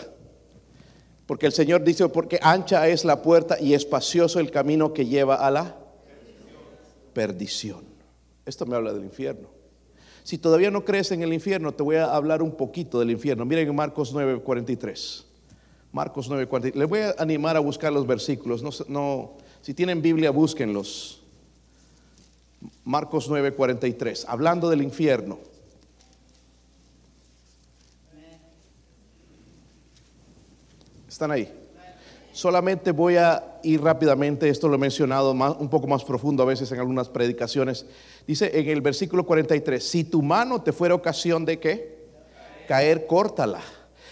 porque 1.26 1.46
el 1.46 1.52
Señor 1.52 1.84
dice, 1.84 2.10
porque 2.10 2.40
ancha 2.42 2.88
es 2.88 3.06
la 3.06 3.22
puerta 3.22 3.60
y 3.60 3.74
espacioso 3.74 4.40
el 4.40 4.52
camino 4.52 4.94
que 4.94 5.06
lleva 5.06 5.36
a 5.36 5.52
la 5.52 5.78
perdición. 7.14 7.84
Esto 8.46 8.66
me 8.66 8.76
habla 8.76 8.94
del 8.94 9.04
infierno. 9.04 9.50
Si 10.24 10.38
todavía 10.38 10.72
no 10.72 10.86
crees 10.86 11.12
en 11.12 11.22
el 11.22 11.34
infierno, 11.34 11.72
te 11.72 11.84
voy 11.84 11.98
a 11.98 12.06
hablar 12.06 12.42
un 12.42 12.52
poquito 12.52 13.00
del 13.00 13.12
infierno. 13.12 13.46
Miren 13.46 13.68
en 13.68 13.76
Marcos 13.76 14.12
9, 14.14 14.42
43. 14.42 15.29
Marcos 15.92 16.30
9, 16.30 16.48
43. 16.48 16.80
Les 16.80 16.88
voy 16.88 17.00
a 17.00 17.16
animar 17.18 17.56
a 17.58 17.60
buscar 17.60 17.92
los 17.92 18.06
versículos. 18.06 18.62
No, 18.90 19.34
si 19.62 19.74
tienen 19.74 20.02
Biblia, 20.02 20.32
búsquenlos. 20.32 21.22
Marcos 22.84 23.28
9, 23.30 23.54
43. 23.54 24.26
Hablando 24.28 24.70
del 24.70 24.82
infierno. 24.82 25.40
¿Están 31.08 31.32
ahí? 31.32 31.52
Solamente 32.32 32.92
voy 32.92 33.18
a 33.18 33.60
ir 33.64 33.82
rápidamente, 33.82 34.48
esto 34.48 34.70
lo 34.70 34.76
he 34.76 34.78
mencionado 34.78 35.34
más, 35.34 35.58
un 35.60 35.70
poco 35.70 35.88
más 35.88 36.06
profundo 36.06 36.44
a 36.44 36.46
veces 36.46 36.72
en 36.72 36.80
algunas 36.80 37.10
predicaciones. 37.10 37.86
Dice 38.26 38.58
en 38.58 38.70
el 38.70 38.80
versículo 38.80 39.26
43, 39.26 39.84
si 39.84 40.04
tu 40.06 40.22
mano 40.22 40.62
te 40.62 40.72
fuera 40.72 40.96
ocasión 40.96 41.44
de 41.44 41.60
qué? 41.60 42.00
Caer, 42.68 43.08
córtala. 43.08 43.60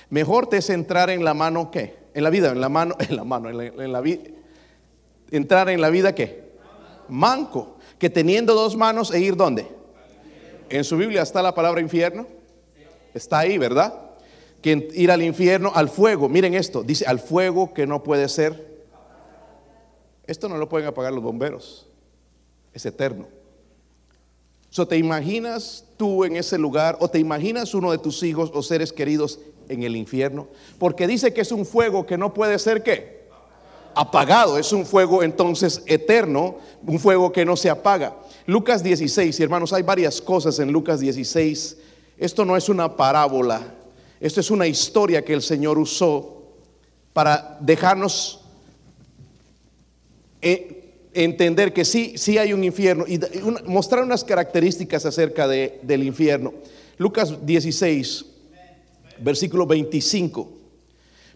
Mejor 0.09 0.47
te 0.47 0.57
es 0.57 0.69
entrar 0.69 1.09
en 1.09 1.23
la 1.23 1.33
mano 1.33 1.71
qué? 1.71 1.95
En 2.13 2.23
la 2.23 2.29
vida, 2.29 2.51
en 2.51 2.61
la 2.61 2.69
mano, 2.69 2.95
en 2.99 3.15
la 3.15 3.23
mano, 3.23 3.49
en 3.49 3.91
la, 3.91 4.01
vida. 4.01 4.23
Entrar 5.31 5.69
en 5.69 5.81
la 5.81 5.89
vida 5.89 6.15
qué? 6.15 6.51
Manco. 7.09 7.77
Que 7.99 8.09
teniendo 8.09 8.53
dos 8.53 8.75
manos 8.75 9.11
e 9.11 9.19
ir 9.19 9.35
dónde? 9.35 9.67
En 10.69 10.83
su 10.83 10.97
Biblia 10.97 11.21
está 11.21 11.41
la 11.41 11.55
palabra 11.55 11.81
infierno. 11.81 12.27
Está 13.13 13.39
ahí, 13.39 13.57
¿verdad? 13.57 14.07
que 14.61 14.89
ir 14.93 15.11
al 15.11 15.21
infierno, 15.21 15.71
al 15.73 15.89
fuego. 15.89 16.29
Miren 16.29 16.53
esto, 16.53 16.83
dice 16.83 17.05
al 17.05 17.19
fuego 17.19 17.73
que 17.73 17.85
no 17.85 18.03
puede 18.03 18.27
ser. 18.29 18.85
Esto 20.25 20.49
no 20.49 20.57
lo 20.57 20.67
pueden 20.67 20.87
apagar 20.87 21.13
los 21.13 21.23
bomberos. 21.23 21.87
Es 22.73 22.85
eterno. 22.85 23.27
So, 24.69 24.87
¿Te 24.87 24.97
imaginas 24.97 25.85
tú 25.95 26.25
en 26.25 26.35
ese 26.35 26.57
lugar 26.57 26.97
o 26.99 27.07
te 27.07 27.19
imaginas 27.19 27.73
uno 27.73 27.91
de 27.91 27.97
tus 27.97 28.21
hijos 28.23 28.51
o 28.53 28.61
seres 28.61 28.91
queridos 28.91 29.39
en 29.69 29.83
el 29.83 29.95
infierno? 29.95 30.47
Porque 30.79 31.07
dice 31.07 31.33
que 31.33 31.41
es 31.41 31.51
un 31.51 31.65
fuego 31.65 32.05
que 32.05 32.17
no 32.17 32.33
puede 32.33 32.59
ser 32.59 32.83
qué? 32.83 33.27
Apagado. 33.95 34.57
Es 34.57 34.71
un 34.71 34.85
fuego 34.85 35.23
entonces 35.23 35.81
eterno, 35.85 36.57
un 36.85 36.99
fuego 36.99 37.31
que 37.31 37.45
no 37.45 37.55
se 37.55 37.69
apaga. 37.69 38.15
Lucas 38.45 38.83
16, 38.83 39.39
y 39.39 39.43
hermanos, 39.43 39.73
hay 39.73 39.83
varias 39.83 40.21
cosas 40.21 40.59
en 40.59 40.71
Lucas 40.71 40.99
16. 40.99 41.77
Esto 42.17 42.45
no 42.45 42.55
es 42.55 42.69
una 42.69 42.95
parábola, 42.95 43.61
esto 44.19 44.39
es 44.39 44.49
una 44.49 44.65
historia 44.65 45.23
que 45.23 45.33
el 45.33 45.41
Señor 45.41 45.77
usó 45.77 46.43
para 47.13 47.57
dejarnos 47.59 48.41
eh, 50.41 50.77
entender 51.13 51.73
que 51.73 51.83
sí, 51.83 52.13
sí 52.15 52.37
hay 52.37 52.53
un 52.53 52.63
infierno 52.63 53.05
y 53.07 53.19
mostrar 53.65 54.03
unas 54.03 54.23
características 54.23 55.05
acerca 55.05 55.47
de, 55.47 55.79
del 55.81 56.03
infierno. 56.03 56.53
Lucas 56.97 57.45
16, 57.45 58.25
versículo 59.19 59.65
25. 59.65 60.49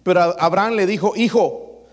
Pero 0.04 0.22
Abraham 0.40 0.74
le 0.74 0.86
dijo, 0.86 1.14
hijo, 1.16 1.84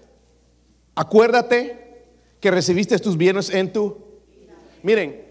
acuérdate 0.95 2.07
que 2.41 2.51
recibiste 2.51 2.99
tus 2.99 3.17
bienes 3.17 3.51
en 3.51 3.73
tu... 3.73 3.97
Miren, 4.83 5.25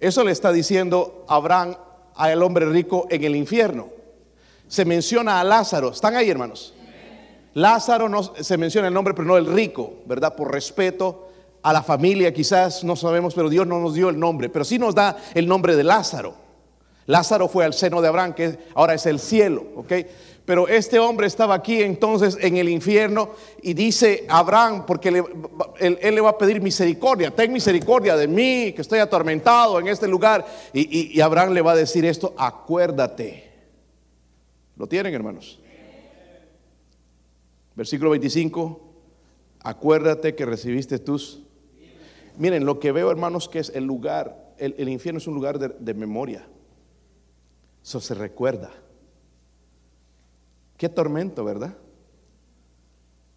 eso 0.00 0.22
le 0.24 0.32
está 0.32 0.52
diciendo 0.52 1.24
Abraham 1.28 1.76
al 2.14 2.42
hombre 2.42 2.66
rico 2.66 3.06
en 3.10 3.24
el 3.24 3.34
infierno 3.34 3.94
se 4.68 4.84
menciona 4.84 5.40
a 5.40 5.44
Lázaro. 5.44 5.90
¿Están 5.90 6.16
ahí, 6.16 6.30
hermanos? 6.30 6.74
Lázaro 7.54 8.08
no 8.08 8.22
se 8.22 8.58
menciona 8.58 8.88
el 8.88 8.94
nombre, 8.94 9.14
pero 9.14 9.28
no 9.28 9.36
el 9.36 9.46
rico, 9.46 9.94
¿verdad? 10.06 10.34
Por 10.34 10.50
respeto 10.50 11.28
a 11.62 11.72
la 11.72 11.82
familia, 11.82 12.34
quizás 12.34 12.82
no 12.82 12.96
sabemos, 12.96 13.34
pero 13.34 13.48
Dios 13.48 13.66
no 13.66 13.80
nos 13.80 13.94
dio 13.94 14.08
el 14.08 14.18
nombre, 14.18 14.48
pero 14.48 14.64
sí 14.64 14.78
nos 14.78 14.94
da 14.94 15.16
el 15.34 15.46
nombre 15.46 15.76
de 15.76 15.84
Lázaro. 15.84 16.34
Lázaro 17.06 17.48
fue 17.48 17.64
al 17.64 17.74
seno 17.74 18.00
de 18.00 18.08
Abraham, 18.08 18.34
que 18.34 18.58
ahora 18.74 18.94
es 18.94 19.06
el 19.06 19.18
cielo, 19.18 19.64
¿ok? 19.76 19.92
Pero 20.44 20.68
este 20.68 20.98
hombre 20.98 21.26
estaba 21.26 21.54
aquí 21.54 21.82
entonces 21.82 22.36
en 22.40 22.58
el 22.58 22.68
infierno 22.68 23.30
y 23.62 23.72
dice 23.72 24.26
Abraham, 24.28 24.84
porque 24.86 25.08
él, 25.08 25.98
le 26.00 26.20
va 26.20 26.30
a 26.30 26.38
pedir 26.38 26.60
misericordia, 26.60 27.30
ten 27.30 27.50
misericordia 27.50 28.14
de 28.16 28.28
mí, 28.28 28.72
que 28.72 28.82
estoy 28.82 28.98
atormentado 28.98 29.80
en 29.80 29.88
este 29.88 30.06
lugar. 30.06 30.44
y 30.74 31.18
Abraham 31.20 31.54
le 31.54 31.62
va 31.62 31.72
a 31.72 31.76
decir 31.76 32.04
esto, 32.04 32.34
acuérdate 32.36 33.54
¿Lo 34.76 34.88
tienen, 34.88 35.14
hermanos? 35.14 35.60
Versículo 37.76 38.10
25. 38.10 38.80
Acuérdate 39.60 40.34
que 40.34 40.44
recibiste 40.44 40.98
tus... 40.98 41.42
Miren, 42.36 42.64
lo 42.64 42.80
que 42.80 42.90
veo, 42.90 43.10
hermanos, 43.10 43.48
que 43.48 43.60
es 43.60 43.70
el 43.74 43.84
lugar, 43.84 44.54
el, 44.58 44.88
infierno 44.88 45.18
es 45.18 45.26
un 45.28 45.34
lugar 45.34 45.58
de, 45.58 45.94
memoria. 45.94 46.46
Eso 47.84 48.00
se 48.00 48.14
recuerda. 48.14 48.70
Qué 50.78 50.88
tormento, 50.88 51.44
¿verdad? 51.44 51.76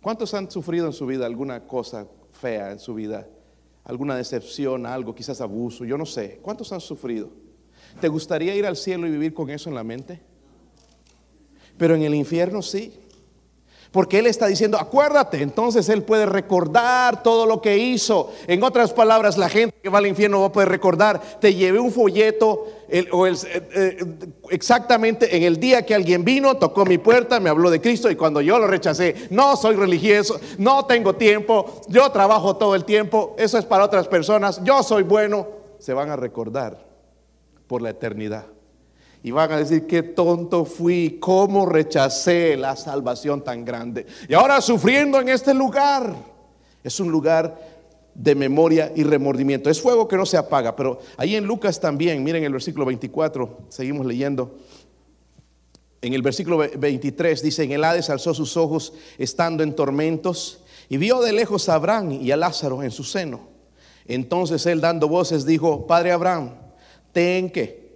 ¿Cuántos 0.01 0.33
han 0.33 0.49
sufrido 0.49 0.88
en 0.88 0.93
su 0.93 1.05
vida 1.05 1.25
alguna 1.25 1.67
cosa 1.67 2.07
fea 2.31 2.71
en 2.71 2.79
su 2.79 2.93
vida? 2.93 3.27
Alguna 3.83 4.15
decepción, 4.15 4.86
algo, 4.86 5.13
quizás 5.13 5.41
abuso, 5.41 5.83
yo 5.83 5.97
no 5.97 6.05
sé. 6.05 6.39
¿Cuántos 6.41 6.71
han 6.71 6.79
sufrido? 6.79 7.29
¿Te 7.99 8.07
gustaría 8.07 8.55
ir 8.55 8.65
al 8.65 8.77
cielo 8.77 9.05
y 9.05 9.12
vivir 9.12 9.33
con 9.33 9.49
eso 9.49 9.67
en 9.67 9.75
la 9.75 9.83
mente? 9.83 10.21
Pero 11.77 11.95
en 11.95 12.03
el 12.03 12.15
infierno 12.15 12.62
sí. 12.62 12.93
Porque 13.97 14.19
Él 14.19 14.27
está 14.27 14.45
diciendo, 14.45 14.77
acuérdate, 14.77 15.41
entonces 15.41 15.89
Él 15.89 16.03
puede 16.03 16.27
recordar 16.27 17.23
todo 17.23 17.47
lo 17.47 17.63
que 17.63 17.79
hizo. 17.79 18.31
En 18.45 18.62
otras 18.62 18.93
palabras, 18.93 19.39
la 19.39 19.49
gente 19.49 19.75
que 19.81 19.89
va 19.89 19.97
al 19.97 20.05
infierno 20.05 20.41
va 20.41 20.45
a 20.45 20.51
poder 20.51 20.69
recordar, 20.69 21.19
te 21.39 21.55
llevé 21.55 21.79
un 21.79 21.91
folleto, 21.91 22.67
eh, 22.89 23.07
eh, 23.10 24.05
exactamente 24.51 25.36
en 25.36 25.41
el 25.41 25.60
día 25.60 25.83
que 25.83 25.95
alguien 25.95 26.23
vino, 26.23 26.57
tocó 26.57 26.86
mi 26.86 26.99
puerta, 26.99 27.39
me 27.39 27.49
habló 27.49 27.71
de 27.71 27.81
Cristo 27.81 28.12
y 28.12 28.15
cuando 28.15 28.39
yo 28.39 28.60
lo 28.60 28.67
rechacé, 28.67 29.15
no 29.31 29.55
soy 29.57 29.75
religioso, 29.75 30.39
no 30.60 30.86
tengo 30.86 31.15
tiempo, 31.15 31.81
yo 31.88 32.12
trabajo 32.12 32.55
todo 32.55 32.75
el 32.75 32.86
tiempo, 32.86 33.36
eso 33.39 33.57
es 33.57 33.65
para 33.65 33.83
otras 33.83 34.07
personas, 34.07 34.63
yo 34.63 34.83
soy 34.83 35.01
bueno, 35.01 35.47
se 35.79 35.95
van 35.95 36.12
a 36.12 36.15
recordar 36.15 36.86
por 37.65 37.81
la 37.81 37.89
eternidad. 37.89 38.45
Y 39.23 39.32
van 39.32 39.51
a 39.51 39.58
decir, 39.58 39.88
qué 39.88 40.03
tonto 40.03 40.63
fui, 40.65 41.17
cómo 41.19 41.65
rechacé 41.65 42.56
la 42.56 42.75
salvación 42.75 43.43
tan 43.43 43.65
grande. 43.65 44.06
Y 44.30 44.34
ahora 44.34 44.62
sufriendo 44.62 45.19
en 45.19 45.30
este 45.30 45.53
lugar. 45.53 46.15
Es 46.84 46.99
un 46.99 47.12
lugar 47.12 47.60
de 48.13 48.34
memoria 48.34 48.91
y 48.95 49.03
remordimiento. 49.03 49.69
Es 49.69 49.82
fuego 49.82 50.08
que 50.08 50.17
no 50.17 50.25
se 50.25 50.38
apaga, 50.38 50.75
pero 50.75 50.99
ahí 51.17 51.36
en 51.36 51.45
Lucas 51.45 51.80
también, 51.80 52.23
miren 52.23 52.43
el 52.43 52.53
versículo 52.53 52.86
24, 52.86 53.65
seguimos 53.69 54.06
leyendo. 54.06 54.56
En 56.01 56.13
el 56.13 56.21
versículo 56.21 56.58
23 56.58 57.41
dice, 57.41 57.63
en 57.63 57.71
el 57.71 57.84
Hades 57.84 58.10
alzó 58.10 58.34
sus 58.34 58.56
ojos 58.58 58.93
estando 59.17 59.63
en 59.63 59.75
tormentos 59.75 60.63
y 60.89 60.97
vio 60.97 61.21
de 61.21 61.34
lejos 61.34 61.69
a 61.69 61.75
Abraham 61.75 62.12
y 62.13 62.32
a 62.32 62.38
Lázaro 62.38 62.82
en 62.84 62.91
su 62.91 63.03
seno. 63.03 63.41
Entonces 64.06 64.65
él 64.65 64.80
dando 64.80 65.08
voces 65.08 65.45
dijo, 65.45 65.86
Padre 65.86 66.12
Abraham, 66.12 66.51
ten 67.12 67.49
que 67.49 67.87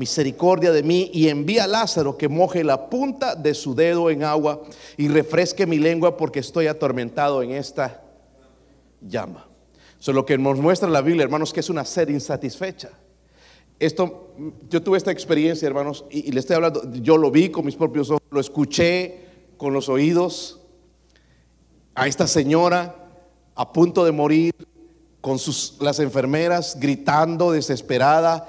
misericordia 0.00 0.72
de 0.72 0.82
mí 0.82 1.10
y 1.12 1.28
envía 1.28 1.64
a 1.64 1.66
Lázaro 1.66 2.16
que 2.16 2.26
moje 2.28 2.64
la 2.64 2.88
punta 2.88 3.34
de 3.34 3.52
su 3.52 3.74
dedo 3.74 4.08
en 4.08 4.24
agua 4.24 4.62
y 4.96 5.08
refresque 5.08 5.66
mi 5.66 5.78
lengua 5.78 6.16
porque 6.16 6.40
estoy 6.40 6.66
atormentado 6.68 7.42
en 7.42 7.50
esta 7.50 8.02
llama. 9.02 9.46
Eso 10.00 10.10
es 10.10 10.14
lo 10.14 10.24
que 10.24 10.38
nos 10.38 10.58
muestra 10.58 10.88
la 10.88 11.02
Biblia, 11.02 11.24
hermanos, 11.24 11.52
que 11.52 11.60
es 11.60 11.68
una 11.68 11.84
sed 11.84 12.08
insatisfecha. 12.08 12.88
Esto, 13.78 14.34
yo 14.70 14.82
tuve 14.82 14.96
esta 14.96 15.10
experiencia, 15.10 15.68
hermanos, 15.68 16.06
y, 16.10 16.28
y 16.28 16.32
le 16.32 16.40
estoy 16.40 16.56
hablando, 16.56 16.90
yo 16.94 17.18
lo 17.18 17.30
vi 17.30 17.50
con 17.50 17.66
mis 17.66 17.76
propios 17.76 18.10
ojos, 18.10 18.22
lo 18.30 18.40
escuché 18.40 19.26
con 19.58 19.74
los 19.74 19.90
oídos 19.90 20.60
a 21.94 22.06
esta 22.06 22.26
señora 22.26 22.96
a 23.54 23.72
punto 23.72 24.06
de 24.06 24.12
morir, 24.12 24.54
con 25.20 25.38
sus, 25.38 25.76
las 25.80 25.98
enfermeras 26.00 26.78
gritando 26.80 27.52
desesperada, 27.52 28.48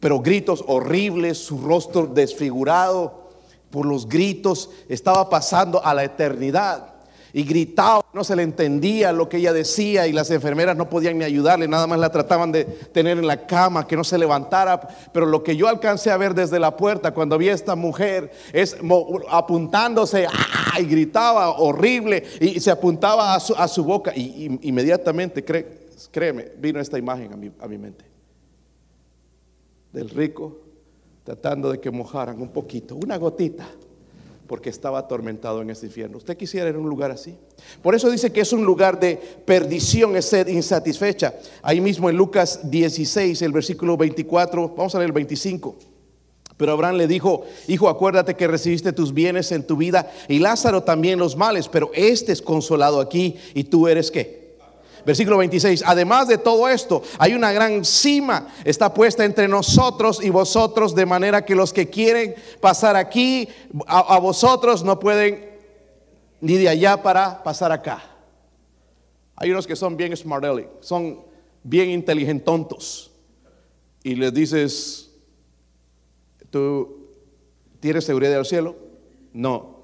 pero 0.00 0.20
gritos 0.20 0.64
horribles, 0.66 1.38
su 1.38 1.58
rostro 1.58 2.06
desfigurado 2.06 3.24
por 3.70 3.86
los 3.86 4.08
gritos, 4.08 4.70
estaba 4.88 5.28
pasando 5.28 5.84
a 5.84 5.94
la 5.94 6.04
eternidad 6.04 6.94
y 7.36 7.42
gritaba, 7.42 8.00
no 8.12 8.22
se 8.22 8.36
le 8.36 8.44
entendía 8.44 9.12
lo 9.12 9.28
que 9.28 9.38
ella 9.38 9.52
decía 9.52 10.06
y 10.06 10.12
las 10.12 10.30
enfermeras 10.30 10.76
no 10.76 10.88
podían 10.88 11.18
ni 11.18 11.24
ayudarle, 11.24 11.66
nada 11.66 11.88
más 11.88 11.98
la 11.98 12.12
trataban 12.12 12.52
de 12.52 12.64
tener 12.64 13.18
en 13.18 13.26
la 13.26 13.44
cama, 13.44 13.88
que 13.88 13.96
no 13.96 14.04
se 14.04 14.16
levantara. 14.16 14.80
Pero 15.12 15.26
lo 15.26 15.42
que 15.42 15.56
yo 15.56 15.66
alcancé 15.66 16.12
a 16.12 16.16
ver 16.16 16.32
desde 16.32 16.60
la 16.60 16.76
puerta 16.76 17.12
cuando 17.12 17.36
vi 17.36 17.48
a 17.48 17.54
esta 17.54 17.74
mujer 17.74 18.30
es 18.52 18.76
apuntándose 19.28 20.28
¡ah! 20.28 20.80
y 20.80 20.84
gritaba 20.84 21.58
horrible 21.58 22.22
y 22.40 22.60
se 22.60 22.70
apuntaba 22.70 23.34
a 23.34 23.68
su, 23.68 23.84
boca 23.84 24.12
y, 24.14 24.56
inmediatamente, 24.62 25.44
créeme, 26.12 26.52
vino 26.58 26.78
esta 26.78 27.00
imagen 27.00 27.32
a 27.32 27.36
mi, 27.36 27.50
a 27.58 27.66
mi 27.66 27.78
mente 27.78 28.13
del 29.94 30.10
rico 30.10 30.58
tratando 31.22 31.72
de 31.72 31.80
que 31.80 31.90
mojaran 31.90 32.42
un 32.42 32.48
poquito, 32.48 32.96
una 32.96 33.16
gotita 33.16 33.66
porque 34.46 34.68
estaba 34.68 34.98
atormentado 34.98 35.62
en 35.62 35.70
ese 35.70 35.86
infierno. 35.86 36.18
¿Usted 36.18 36.36
quisiera 36.36 36.68
ir 36.68 36.74
a 36.74 36.78
un 36.78 36.88
lugar 36.88 37.10
así? 37.10 37.34
Por 37.80 37.94
eso 37.94 38.10
dice 38.10 38.30
que 38.30 38.42
es 38.42 38.52
un 38.52 38.62
lugar 38.66 39.00
de 39.00 39.16
perdición, 39.16 40.16
es 40.16 40.26
sed 40.26 40.48
insatisfecha. 40.48 41.34
Ahí 41.62 41.80
mismo 41.80 42.10
en 42.10 42.16
Lucas 42.18 42.60
16, 42.70 43.40
el 43.40 43.52
versículo 43.52 43.96
24, 43.96 44.74
vamos 44.76 44.94
a 44.94 44.98
leer 44.98 45.08
el 45.08 45.14
25. 45.14 45.76
Pero 46.58 46.72
Abraham 46.72 46.96
le 46.96 47.06
dijo, 47.06 47.44
hijo, 47.68 47.88
acuérdate 47.88 48.34
que 48.34 48.46
recibiste 48.46 48.92
tus 48.92 49.14
bienes 49.14 49.50
en 49.50 49.66
tu 49.66 49.78
vida 49.78 50.12
y 50.28 50.40
Lázaro 50.40 50.82
también 50.82 51.18
los 51.18 51.36
males, 51.36 51.68
pero 51.68 51.90
este 51.94 52.32
es 52.32 52.42
consolado 52.42 53.00
aquí 53.00 53.36
y 53.54 53.64
tú 53.64 53.88
eres 53.88 54.10
qué? 54.10 54.43
Versículo 55.04 55.38
26. 55.38 55.84
Además 55.86 56.28
de 56.28 56.38
todo 56.38 56.68
esto, 56.68 57.02
hay 57.18 57.34
una 57.34 57.52
gran 57.52 57.84
cima, 57.84 58.48
está 58.64 58.92
puesta 58.92 59.24
entre 59.24 59.48
nosotros 59.48 60.22
y 60.22 60.30
vosotros, 60.30 60.94
de 60.94 61.06
manera 61.06 61.44
que 61.44 61.54
los 61.54 61.72
que 61.72 61.88
quieren 61.88 62.34
pasar 62.60 62.96
aquí 62.96 63.48
a, 63.86 64.18
vosotros 64.18 64.82
no 64.82 64.98
pueden 64.98 65.52
ni 66.40 66.56
de 66.56 66.68
allá 66.68 67.02
para 67.02 67.42
pasar 67.42 67.72
acá. 67.72 68.02
Hay 69.36 69.50
unos 69.50 69.66
que 69.66 69.76
son 69.76 69.96
bien 69.96 70.16
smart 70.16 70.44
son 70.80 71.20
bien 71.62 71.90
inteligentontos. 71.90 73.10
Y 74.02 74.14
les 74.14 74.32
dices, 74.32 75.10
¿tú 76.50 77.08
tienes 77.80 78.04
seguridad 78.04 78.32
del 78.32 78.44
cielo? 78.44 78.76
No, 79.32 79.82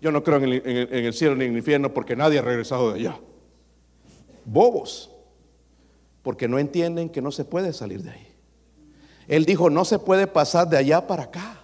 yo 0.00 0.12
no 0.12 0.22
creo 0.22 0.38
en 0.38 1.04
el 1.04 1.14
cielo 1.14 1.36
ni 1.36 1.44
en 1.44 1.52
el 1.52 1.58
infierno 1.58 1.94
porque 1.94 2.16
nadie 2.16 2.40
ha 2.40 2.42
regresado 2.42 2.92
de 2.92 3.00
allá 3.00 3.20
bobos, 4.52 5.10
porque 6.22 6.48
no 6.48 6.58
entienden 6.58 7.08
que 7.08 7.22
no 7.22 7.30
se 7.30 7.44
puede 7.44 7.72
salir 7.72 8.02
de 8.02 8.10
ahí. 8.10 8.26
Él 9.28 9.44
dijo, 9.44 9.70
no 9.70 9.84
se 9.84 9.98
puede 9.98 10.26
pasar 10.26 10.68
de 10.68 10.76
allá 10.76 11.06
para 11.06 11.24
acá. 11.24 11.60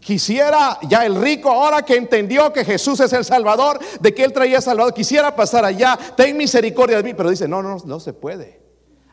Quisiera 0.00 0.78
ya 0.88 1.06
el 1.06 1.20
rico, 1.20 1.50
ahora 1.50 1.82
que 1.82 1.96
entendió 1.96 2.52
que 2.52 2.64
Jesús 2.64 3.00
es 3.00 3.12
el 3.12 3.24
Salvador, 3.24 3.78
de 4.00 4.14
que 4.14 4.24
Él 4.24 4.32
traía 4.32 4.60
Salvador, 4.60 4.92
quisiera 4.92 5.34
pasar 5.34 5.64
allá, 5.64 5.98
ten 6.16 6.36
misericordia 6.36 6.98
de 6.98 7.02
mí, 7.02 7.14
pero 7.14 7.30
dice, 7.30 7.48
no, 7.48 7.62
no, 7.62 7.76
no 7.84 8.00
se 8.00 8.12
puede. 8.12 8.60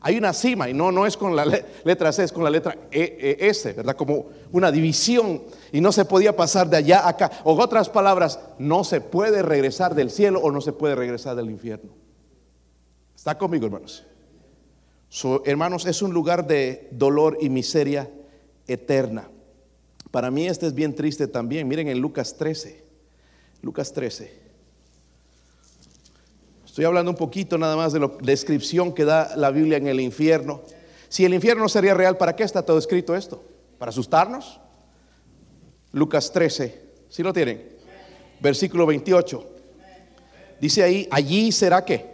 Hay 0.02 0.18
una 0.18 0.34
cima 0.34 0.70
y 0.70 0.74
no, 0.74 0.92
no 0.92 1.06
es 1.06 1.16
con 1.16 1.36
la 1.36 1.46
letra 1.46 2.12
C, 2.12 2.26
es 2.26 2.34
con 2.34 2.44
la 2.44 2.50
letra 2.50 2.76
e, 2.92 3.38
e, 3.40 3.48
S, 3.48 3.72
¿verdad? 3.72 3.96
Como 3.96 4.26
una 4.52 4.70
división 4.70 5.44
y 5.72 5.80
no 5.80 5.94
se 5.94 6.04
podía 6.04 6.36
pasar 6.36 6.70
de 6.70 6.78
allá 6.78 7.00
a 7.00 7.10
acá. 7.10 7.32
O 7.46 7.54
otras 7.54 7.88
palabras, 7.88 8.40
no 8.60 8.84
se 8.84 9.00
puede 9.00 9.42
regresar 9.42 9.96
del 9.96 10.12
cielo 10.12 10.42
o 10.42 10.52
no 10.52 10.60
se 10.60 10.74
puede 10.74 10.96
regresar 10.96 11.38
del 11.38 11.50
infierno. 11.50 12.03
¿Está 13.24 13.38
conmigo, 13.38 13.66
hermanos? 13.68 14.04
hermanos, 15.46 15.86
es 15.86 16.02
un 16.02 16.14
lugar 16.14 16.46
de 16.46 16.90
dolor 16.92 17.38
y 17.40 17.48
miseria 17.48 18.12
eterna. 18.68 19.30
Para 20.12 20.30
mí 20.30 20.46
este 20.46 20.68
es 20.68 20.74
bien 20.74 20.94
triste 20.94 21.28
también. 21.28 21.66
Miren 21.70 21.88
en 21.88 22.00
Lucas 22.00 22.36
13. 22.36 22.84
Lucas 23.62 23.94
13. 23.94 24.30
Estoy 26.66 26.84
hablando 26.84 27.12
un 27.12 27.16
poquito 27.16 27.58
nada 27.58 27.78
más 27.78 27.94
de 27.94 28.02
la 28.02 28.12
descripción 28.22 28.94
que 28.94 29.06
da 29.06 29.34
la 29.38 29.52
Biblia 29.52 29.78
en 29.78 29.88
el 29.88 30.02
infierno. 30.02 30.62
Si 31.08 31.24
el 31.24 31.34
infierno 31.34 31.70
sería 31.70 31.94
real, 31.94 32.18
¿para 32.18 32.36
qué 32.36 32.44
está 32.44 32.66
todo 32.66 32.78
escrito 32.78 33.16
esto? 33.16 33.42
¿Para 33.80 33.92
asustarnos? 33.92 34.60
Lucas 35.94 36.30
13. 36.30 36.82
¿Sí 37.08 37.24
lo 37.24 37.32
tienen? 37.32 37.70
Versículo 38.42 38.86
28. 38.86 39.50
Dice 40.60 40.84
ahí, 40.84 41.08
allí 41.10 41.54
será 41.54 41.86
que 41.86 42.13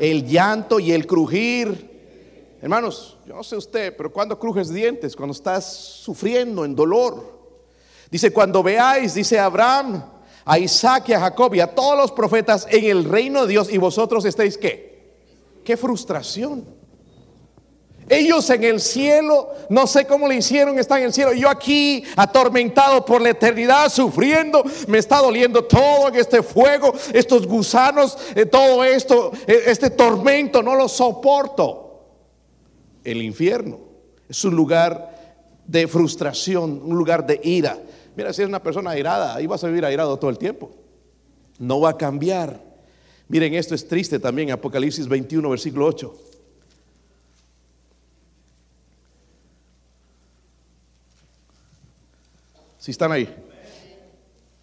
el 0.00 0.26
llanto 0.26 0.80
y 0.80 0.92
el 0.92 1.06
crujir. 1.06 2.56
Hermanos, 2.62 3.18
yo 3.26 3.36
no 3.36 3.44
sé 3.44 3.56
usted, 3.56 3.94
pero 3.96 4.12
cuando 4.12 4.38
crujes 4.38 4.70
dientes, 4.70 5.14
cuando 5.14 5.32
estás 5.32 5.72
sufriendo 6.02 6.64
en 6.64 6.74
dolor. 6.74 7.38
Dice, 8.10 8.32
cuando 8.32 8.62
veáis, 8.62 9.14
dice 9.14 9.38
Abraham, 9.38 10.02
a 10.44 10.58
Isaac 10.58 11.10
y 11.10 11.12
a 11.12 11.20
Jacob 11.20 11.54
y 11.54 11.60
a 11.60 11.74
todos 11.74 11.96
los 11.96 12.12
profetas 12.12 12.66
en 12.70 12.84
el 12.84 13.04
reino 13.04 13.42
de 13.42 13.48
Dios 13.48 13.70
y 13.70 13.78
vosotros 13.78 14.24
estáis 14.24 14.56
qué? 14.58 15.12
Qué 15.62 15.76
frustración. 15.76 16.79
Ellos 18.10 18.50
en 18.50 18.64
el 18.64 18.80
cielo, 18.80 19.50
no 19.68 19.86
sé 19.86 20.04
cómo 20.04 20.26
le 20.26 20.34
hicieron, 20.34 20.76
están 20.80 20.98
en 20.98 21.04
el 21.04 21.12
cielo. 21.12 21.32
Yo 21.32 21.48
aquí, 21.48 22.02
atormentado 22.16 23.04
por 23.04 23.22
la 23.22 23.30
eternidad, 23.30 23.88
sufriendo, 23.88 24.64
me 24.88 24.98
está 24.98 25.18
doliendo 25.18 25.62
todo 25.62 26.08
en 26.08 26.16
este 26.16 26.42
fuego, 26.42 26.92
estos 27.14 27.46
gusanos, 27.46 28.18
eh, 28.34 28.46
todo 28.46 28.82
esto, 28.82 29.30
eh, 29.46 29.62
este 29.66 29.90
tormento, 29.90 30.60
no 30.60 30.74
lo 30.74 30.88
soporto. 30.88 32.00
El 33.04 33.22
infierno 33.22 33.78
es 34.28 34.44
un 34.44 34.56
lugar 34.56 35.16
de 35.64 35.86
frustración, 35.86 36.82
un 36.84 36.98
lugar 36.98 37.24
de 37.24 37.40
ira. 37.44 37.78
Mira, 38.16 38.32
si 38.32 38.42
es 38.42 38.48
una 38.48 38.60
persona 38.60 38.90
airada, 38.90 39.36
ahí 39.36 39.46
vas 39.46 39.62
a 39.62 39.68
vivir 39.68 39.84
airado 39.84 40.18
todo 40.18 40.30
el 40.30 40.38
tiempo. 40.38 40.72
No 41.60 41.80
va 41.80 41.90
a 41.90 41.96
cambiar. 41.96 42.60
Miren, 43.28 43.54
esto 43.54 43.76
es 43.76 43.86
triste 43.86 44.18
también, 44.18 44.50
Apocalipsis 44.50 45.06
21, 45.06 45.48
versículo 45.48 45.86
8. 45.86 46.29
Si 52.80 52.90
están 52.90 53.12
ahí. 53.12 53.28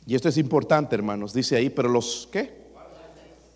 Y 0.08 0.16
esto 0.16 0.28
es 0.28 0.38
importante, 0.38 0.96
hermanos. 0.96 1.34
Dice 1.34 1.56
ahí, 1.56 1.70
pero 1.70 1.88
los 1.88 2.28
¿qué? 2.32 2.52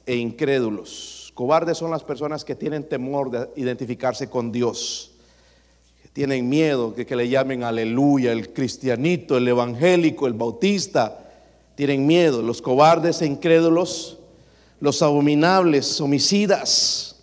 E 0.05 0.15
incrédulos. 0.15 1.31
Cobardes 1.33 1.79
son 1.79 1.89
las 1.89 2.03
personas 2.03 2.45
que 2.45 2.55
tienen 2.55 2.87
temor 2.87 3.31
de 3.31 3.49
identificarse 3.55 4.29
con 4.29 4.51
Dios. 4.51 5.13
Que 6.03 6.09
tienen 6.09 6.47
miedo 6.47 6.91
de 6.91 7.07
que 7.07 7.15
le 7.15 7.27
llamen 7.27 7.63
aleluya, 7.63 8.31
el 8.31 8.53
cristianito, 8.53 9.35
el 9.35 9.47
evangélico, 9.47 10.27
el 10.27 10.33
bautista. 10.33 11.31
Tienen 11.73 12.05
miedo. 12.05 12.43
Los 12.43 12.61
cobardes 12.61 13.23
e 13.23 13.25
incrédulos, 13.25 14.19
los 14.79 15.01
abominables, 15.01 15.99
homicidas, 15.99 17.15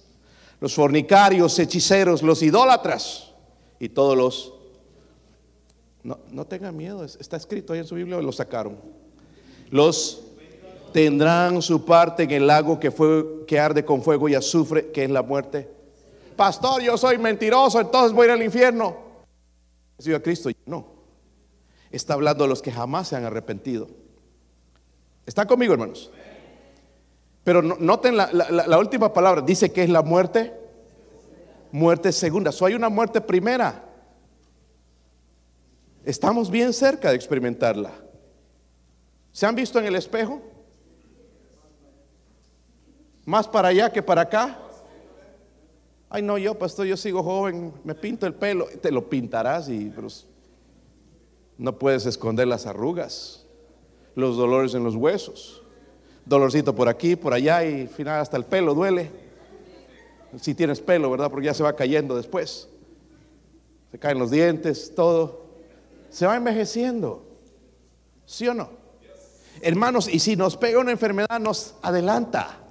los 0.60 0.74
fornicarios, 0.74 1.56
hechiceros, 1.60 2.24
los 2.24 2.42
idólatras 2.42 3.30
y 3.78 3.90
todos 3.90 4.16
los 4.16 4.57
no, 6.08 6.18
no 6.30 6.46
tengan 6.46 6.74
miedo, 6.74 7.04
está 7.04 7.36
escrito 7.36 7.74
ahí 7.74 7.80
en 7.80 7.86
su 7.86 7.94
Biblia, 7.94 8.16
lo 8.16 8.32
sacaron. 8.32 8.78
Los 9.70 10.22
tendrán 10.90 11.60
su 11.60 11.84
parte 11.84 12.22
en 12.22 12.30
el 12.30 12.46
lago 12.46 12.80
que, 12.80 12.90
fue, 12.90 13.44
que 13.46 13.60
arde 13.60 13.84
con 13.84 14.02
fuego 14.02 14.26
y 14.26 14.34
azufre, 14.34 14.90
que 14.90 15.04
es 15.04 15.10
la 15.10 15.22
muerte. 15.22 15.68
Pastor, 16.34 16.80
yo 16.80 16.96
soy 16.96 17.18
mentiroso, 17.18 17.78
entonces 17.78 18.12
voy 18.12 18.22
a 18.22 18.26
ir 18.26 18.30
al 18.32 18.42
infierno. 18.42 18.96
Si 19.98 20.14
a 20.14 20.22
Cristo, 20.22 20.48
no. 20.64 20.86
Está 21.90 22.14
hablando 22.14 22.44
de 22.44 22.48
los 22.48 22.62
que 22.62 22.72
jamás 22.72 23.08
se 23.08 23.16
han 23.16 23.26
arrepentido. 23.26 23.88
¿Están 25.26 25.46
conmigo, 25.46 25.74
hermanos? 25.74 26.10
Pero 27.44 27.60
noten 27.60 28.16
la, 28.16 28.78
última 28.78 29.12
palabra, 29.12 29.42
dice 29.42 29.72
que 29.72 29.82
es 29.82 29.90
la 29.90 30.00
muerte, 30.00 30.54
muerte 31.70 32.12
segunda. 32.12 32.50
So 32.50 32.64
hay 32.64 32.74
una 32.74 32.88
muerte 32.88 33.20
primera. 33.20 33.87
Estamos 36.04 36.50
bien 36.50 36.72
cerca 36.72 37.10
de 37.10 37.16
experimentarla. 37.16 37.92
¿Se 39.32 39.46
han 39.46 39.54
visto 39.54 39.78
en 39.78 39.86
el 39.86 39.94
espejo? 39.94 40.40
Más 43.24 43.46
para 43.46 43.68
allá 43.68 43.92
que 43.92 44.02
para 44.02 44.22
acá. 44.22 44.58
Ay, 46.10 46.22
no, 46.22 46.38
yo, 46.38 46.58
pastor, 46.58 46.86
yo 46.86 46.96
sigo 46.96 47.22
joven, 47.22 47.72
me 47.84 47.94
pinto 47.94 48.26
el 48.26 48.34
pelo. 48.34 48.66
Te 48.80 48.90
lo 48.90 49.08
pintarás 49.08 49.68
y 49.68 49.92
no 51.58 51.78
puedes 51.78 52.06
esconder 52.06 52.48
las 52.48 52.66
arrugas, 52.66 53.44
los 54.14 54.36
dolores 54.36 54.74
en 54.74 54.84
los 54.84 54.94
huesos. 54.94 55.62
Dolorcito 56.24 56.74
por 56.74 56.88
aquí, 56.88 57.16
por 57.16 57.34
allá 57.34 57.64
y 57.64 57.82
al 57.82 57.88
final 57.88 58.20
hasta 58.20 58.36
el 58.36 58.44
pelo 58.44 58.74
duele. 58.74 59.10
Si 60.40 60.54
tienes 60.54 60.80
pelo, 60.80 61.10
¿verdad? 61.10 61.30
Porque 61.30 61.46
ya 61.46 61.54
se 61.54 61.62
va 61.62 61.74
cayendo 61.74 62.16
después. 62.16 62.68
Se 63.90 63.98
caen 63.98 64.18
los 64.18 64.30
dientes, 64.30 64.94
todo 64.94 65.47
se 66.10 66.26
va 66.26 66.36
envejeciendo. 66.36 67.26
¿Sí 68.26 68.46
o 68.48 68.54
no? 68.54 68.70
Hermanos, 69.60 70.08
y 70.08 70.18
si 70.18 70.36
nos 70.36 70.56
pega 70.56 70.78
una 70.78 70.92
enfermedad, 70.92 71.40
nos 71.40 71.74
adelanta. 71.82 72.64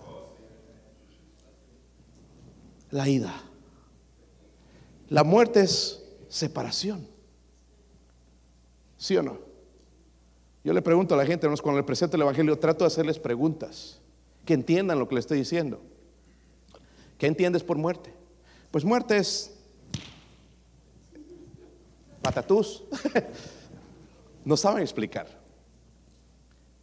la 2.91 3.07
ida. 3.07 3.33
La 5.09 5.23
muerte 5.23 5.61
es 5.61 6.03
separación. 6.27 7.07
¿Sí 8.97 9.15
o 9.17 9.23
no? 9.23 9.39
Yo 10.63 10.73
le 10.73 10.81
pregunto 10.81 11.15
a 11.15 11.17
la 11.17 11.25
gente, 11.25 11.47
cuando 11.61 11.79
le 11.79 11.85
presento 11.85 12.17
el 12.17 12.23
Evangelio, 12.23 12.57
trato 12.59 12.83
de 12.83 12.87
hacerles 12.87 13.19
preguntas, 13.19 13.99
que 14.43 14.53
entiendan 14.53 14.99
lo 14.99 15.07
que 15.07 15.15
le 15.15 15.19
estoy 15.19 15.37
diciendo. 15.37 15.81
¿Qué 17.17 17.27
entiendes 17.27 17.63
por 17.63 17.77
muerte? 17.77 18.13
Pues 18.71 18.83
muerte 18.83 19.17
es 19.17 19.56
patatús. 22.27 22.83
no 24.45 24.57
saben 24.57 24.81
explicar. 24.81 25.27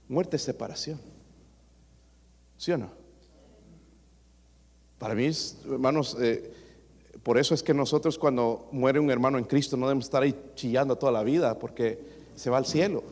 Muerte 0.09 0.37
es 0.37 0.43
separación. 0.43 0.99
¿Sí 2.57 2.73
o 2.73 2.79
no? 2.79 2.91
Para 4.99 5.15
mí, 5.15 5.31
hermanos, 5.67 6.17
eh, 6.19 6.51
por 7.23 7.37
eso 7.37 7.55
es 7.55 7.63
que 7.63 7.75
nosotros 7.75 8.19
cuando 8.19 8.69
muere 8.73 8.99
un 8.99 9.11
hermano 9.11 9.37
en 9.37 9.45
Cristo 9.45 9.77
no 9.77 9.87
debemos 9.87 10.07
estar 10.07 10.23
ahí 10.23 10.35
chillando 10.55 10.97
toda 10.97 11.13
la 11.13 11.23
vida 11.23 11.59
porque 11.59 11.99
se 12.35 12.49
va 12.49 12.57
al 12.57 12.65
cielo. 12.65 13.03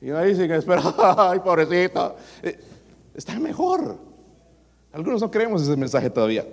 Y 0.00 0.10
ahí 0.10 0.28
dicen, 0.28 0.52
espera, 0.52 0.94
ay, 1.16 1.40
pobrecito. 1.40 2.14
Eh, 2.40 2.56
está 3.14 3.36
mejor. 3.40 3.98
Algunos 4.92 5.20
no 5.20 5.30
creemos 5.30 5.62
ese 5.62 5.76
mensaje 5.76 6.08
todavía. 6.08 6.46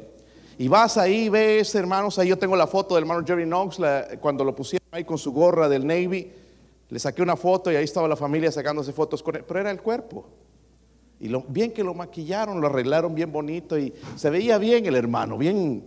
Y 0.58 0.68
vas 0.68 0.98
ahí, 0.98 1.30
ves, 1.30 1.74
hermanos, 1.76 2.20
ahí 2.20 2.30
yo 2.30 2.38
tengo 2.38 2.56
la 2.56 2.68
foto 2.68 2.96
del 2.96 3.04
hermano 3.04 3.26
Jerry 3.26 3.46
Knox, 3.46 3.80
cuando 4.20 4.44
lo 4.44 4.56
pusieron 4.56 4.88
ahí 4.92 5.04
con 5.04 5.18
su 5.18 5.32
gorra 5.32 5.68
del 5.68 5.86
Navy, 5.86 6.32
le 6.90 7.00
saqué 7.00 7.24
una 7.24 7.36
foto 7.36 7.72
y 7.72 7.76
ahí 7.76 7.86
estaba 7.86 8.08
la 8.08 8.16
familia 8.16 8.52
sacándose 8.52 8.94
fotos 8.94 9.24
con 9.24 9.36
él, 9.36 9.44
pero 9.48 9.60
era 9.60 9.72
el 9.72 9.82
cuerpo. 9.82 10.28
Y 11.20 11.32
bien 11.48 11.72
que 11.72 11.84
lo 11.84 11.94
maquillaron, 11.94 12.62
lo 12.62 12.68
arreglaron 12.68 13.16
bien 13.16 13.32
bonito 13.32 13.80
y 13.80 13.94
se 14.16 14.30
veía 14.30 14.58
bien 14.58 14.86
el 14.86 14.96
hermano, 14.96 15.38
bien 15.38 15.84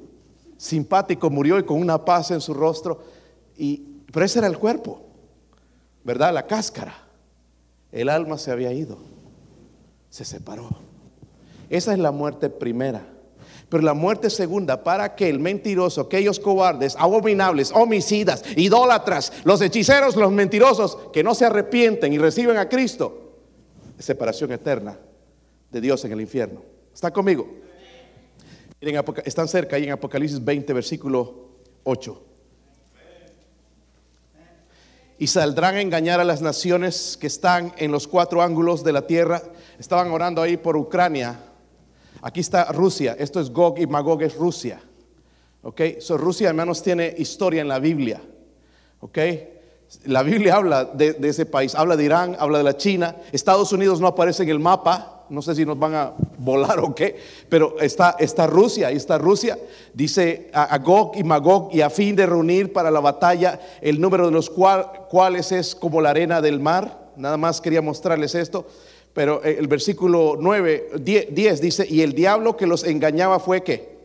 simpático, 0.56 1.30
murió 1.30 1.58
y 1.58 1.64
con 1.64 1.80
una 1.80 2.04
paz 2.04 2.30
en 2.30 2.40
su 2.40 2.54
rostro. 2.54 3.00
Y, 3.56 4.02
pero 4.12 4.26
ese 4.26 4.38
era 4.40 4.48
el 4.48 4.58
cuerpo, 4.58 5.00
¿verdad? 6.02 6.32
La 6.32 6.46
cáscara. 6.46 6.94
El 7.92 8.08
alma 8.08 8.36
se 8.36 8.50
había 8.50 8.72
ido, 8.72 8.98
se 10.10 10.24
separó. 10.24 10.68
Esa 11.70 11.92
es 11.92 11.98
la 11.98 12.10
muerte 12.10 12.50
primera. 12.50 13.15
Pero 13.68 13.82
la 13.82 13.94
muerte 13.94 14.30
segunda, 14.30 14.84
para 14.84 15.04
aquel 15.04 15.40
mentiroso, 15.40 16.02
aquellos 16.02 16.38
cobardes, 16.38 16.94
abominables, 16.96 17.72
homicidas, 17.74 18.44
idólatras, 18.56 19.32
los 19.44 19.60
hechiceros, 19.60 20.14
los 20.14 20.30
mentirosos, 20.30 20.96
que 21.12 21.24
no 21.24 21.34
se 21.34 21.46
arrepienten 21.46 22.12
y 22.12 22.18
reciben 22.18 22.58
a 22.58 22.68
Cristo, 22.68 23.32
separación 23.98 24.52
eterna 24.52 24.98
de 25.70 25.80
Dios 25.80 26.04
en 26.04 26.12
el 26.12 26.20
infierno. 26.20 26.62
¿Está 26.94 27.10
conmigo? 27.12 27.48
están 29.24 29.48
cerca 29.48 29.76
ahí 29.76 29.84
en 29.84 29.92
Apocalipsis 29.92 30.44
20, 30.44 30.72
versículo 30.72 31.48
8. 31.84 32.22
Y 35.18 35.26
saldrán 35.26 35.76
a 35.76 35.80
engañar 35.80 36.20
a 36.20 36.24
las 36.24 36.42
naciones 36.42 37.16
que 37.18 37.26
están 37.26 37.72
en 37.78 37.90
los 37.90 38.06
cuatro 38.06 38.42
ángulos 38.42 38.84
de 38.84 38.92
la 38.92 39.06
tierra. 39.06 39.42
Estaban 39.78 40.10
orando 40.10 40.42
ahí 40.42 40.56
por 40.56 40.76
Ucrania. 40.76 41.40
Aquí 42.26 42.40
está 42.40 42.72
Rusia. 42.72 43.14
Esto 43.20 43.38
es 43.38 43.52
Gog 43.52 43.78
y 43.78 43.86
Magog, 43.86 44.20
es 44.20 44.34
Rusia. 44.34 44.80
Ok, 45.62 45.80
so 46.00 46.18
Rusia, 46.18 46.48
hermanos, 46.48 46.82
tiene 46.82 47.14
historia 47.18 47.62
en 47.62 47.68
la 47.68 47.78
Biblia. 47.78 48.20
Ok, 48.98 49.18
la 50.06 50.24
Biblia 50.24 50.56
habla 50.56 50.86
de, 50.86 51.16
ese 51.22 51.46
país, 51.46 51.76
habla 51.76 51.96
de 51.96 52.02
Irán, 52.02 52.36
habla 52.40 52.58
de 52.58 52.64
la 52.64 52.76
China. 52.76 53.14
Estados 53.30 53.70
Unidos 53.72 54.00
no 54.00 54.08
aparece 54.08 54.42
en 54.42 54.48
el 54.48 54.58
mapa 54.58 55.12
no 55.28 55.42
sé 55.42 55.56
si 55.56 55.64
nos 55.64 55.78
van 55.78 55.94
a 55.94 56.12
volar 56.38 56.78
o 56.82 56.94
qué, 56.94 57.16
pero 57.48 57.78
está, 57.80 58.16
está 58.18 58.46
Rusia, 58.46 58.88
ahí 58.88 58.96
está 58.96 59.18
Rusia, 59.18 59.58
dice 59.92 60.50
a, 60.52 60.78
Gog 60.78 61.16
y 61.16 61.24
Magog, 61.24 61.70
y 61.72 61.80
a 61.80 61.90
fin 61.90 62.14
de 62.14 62.26
reunir 62.26 62.72
para 62.72 62.92
la 62.92 63.00
batalla 63.00 63.60
el 63.80 64.00
número 64.00 64.26
de 64.26 64.32
los 64.32 64.50
cuales 64.50 65.50
es 65.50 65.74
como 65.74 66.00
la 66.00 66.10
arena 66.10 66.40
del 66.40 66.60
mar, 66.60 67.10
nada 67.16 67.36
más 67.36 67.60
quería 67.60 67.82
mostrarles 67.82 68.36
esto, 68.36 68.66
pero 69.16 69.42
eh, 69.42 69.56
el 69.58 69.66
versículo 69.66 70.36
9, 70.38 70.90
10, 71.00 71.60
dice, 71.62 71.86
y 71.88 72.02
el 72.02 72.12
diablo 72.12 72.54
que 72.54 72.66
los 72.66 72.84
engañaba 72.84 73.40
fue 73.40 73.62
que 73.62 73.96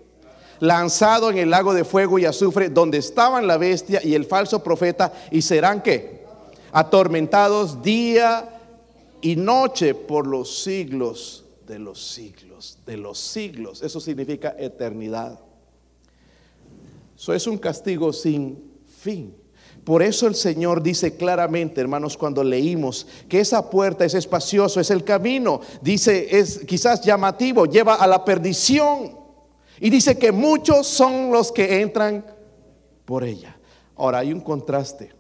lanzado 0.62 1.30
en 1.30 1.38
el 1.38 1.50
lago 1.50 1.74
de 1.74 1.84
fuego 1.84 2.18
y 2.18 2.24
azufre, 2.24 2.70
donde 2.70 3.00
estaban 3.00 3.46
la 3.46 3.58
bestia 3.58 4.00
y 4.02 4.16
el 4.16 4.24
falso 4.24 4.64
profeta, 4.64 5.12
y 5.30 5.42
serán 5.42 5.84
que 5.84 6.22
atormentados 6.72 7.84
día 7.84 8.58
y 9.20 9.36
noche 9.36 9.96
por 9.96 10.28
los 10.28 10.64
siglos 10.64 11.44
de 11.68 11.78
los 11.78 12.02
siglos, 12.02 12.80
de 12.86 12.96
los 12.96 13.20
siglos. 13.20 13.82
Eso 13.82 14.00
significa 14.00 14.56
eternidad. 14.58 15.42
Eso 17.18 17.34
es 17.34 17.48
un 17.48 17.58
castigo 17.58 18.14
sin 18.14 18.64
fin. 18.88 19.36
Por 19.84 20.04
eso 20.04 20.28
el 20.28 20.36
Señor 20.36 20.84
dice 20.84 21.16
claramente, 21.16 21.82
hermanos, 21.82 22.16
cuando 22.16 22.44
leímos 22.44 23.08
que 23.28 23.40
esa 23.40 23.70
puerta 23.70 24.06
es 24.06 24.14
espacioso, 24.14 24.80
es 24.80 24.92
el 24.92 25.04
camino, 25.04 25.62
dice, 25.82 26.38
es 26.38 26.60
quizás 26.60 27.02
llamativo, 27.02 27.66
lleva 27.66 27.96
a 27.96 28.06
la 28.06 28.24
perdición. 28.24 29.20
Y 29.80 29.90
dice 29.90 30.18
que 30.20 30.32
muchos 30.32 30.86
son 30.86 31.32
los 31.32 31.52
que 31.52 31.82
entran 31.82 32.24
por 33.06 33.24
ella. 33.24 33.58
Ahora 33.96 34.20
hay 34.20 34.32
un 34.32 34.42
contraste 34.42 35.12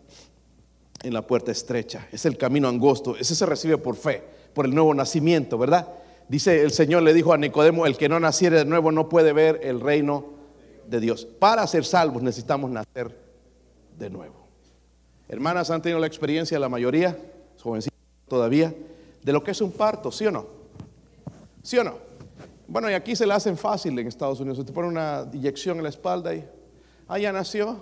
en 1.01 1.13
la 1.13 1.25
puerta 1.25 1.51
estrecha. 1.51 2.07
Es 2.11 2.25
el 2.25 2.37
camino 2.37 2.67
angosto. 2.67 3.17
Ese 3.17 3.35
se 3.35 3.45
recibe 3.47 3.79
por 3.79 3.95
fe, 3.95 4.23
por 4.53 4.65
el 4.65 4.75
nuevo 4.75 4.93
nacimiento, 4.93 5.57
¿verdad? 5.57 5.87
Dice 6.29 6.61
el 6.61 6.71
Señor 6.71 7.01
le 7.01 7.13
dijo 7.13 7.33
a 7.33 7.37
Nicodemo, 7.37 7.87
el 7.87 7.97
que 7.97 8.07
no 8.07 8.19
naciere 8.19 8.57
de 8.57 8.65
nuevo 8.65 8.91
no 8.91 9.09
puede 9.09 9.33
ver 9.33 9.59
el 9.63 9.81
reino 9.81 10.25
de 10.87 10.99
Dios. 10.99 11.25
Para 11.25 11.65
ser 11.65 11.83
salvos 11.83 12.21
necesitamos 12.21 12.69
nacer 12.69 13.17
de 13.97 14.09
nuevo. 14.09 14.40
Hermanas, 15.31 15.71
han 15.71 15.81
tenido 15.81 15.97
la 15.97 16.07
experiencia, 16.07 16.59
la 16.59 16.67
mayoría, 16.67 17.17
jovencitas 17.63 17.97
todavía, 18.27 18.75
de 19.23 19.31
lo 19.31 19.41
que 19.41 19.51
es 19.51 19.61
un 19.61 19.71
parto, 19.71 20.11
¿sí 20.11 20.25
o 20.25 20.31
no? 20.31 20.45
¿Sí 21.63 21.77
o 21.77 21.85
no? 21.85 21.95
Bueno, 22.67 22.91
y 22.91 22.93
aquí 22.93 23.15
se 23.15 23.25
la 23.25 23.35
hacen 23.35 23.55
fácil 23.55 23.97
en 23.97 24.07
Estados 24.07 24.41
Unidos. 24.41 24.57
Se 24.57 24.65
te 24.65 24.73
pone 24.73 24.89
una 24.89 25.25
inyección 25.31 25.77
en 25.77 25.83
la 25.83 25.89
espalda 25.89 26.35
y, 26.35 26.45
ah, 27.07 27.17
ya 27.17 27.31
nació, 27.31 27.79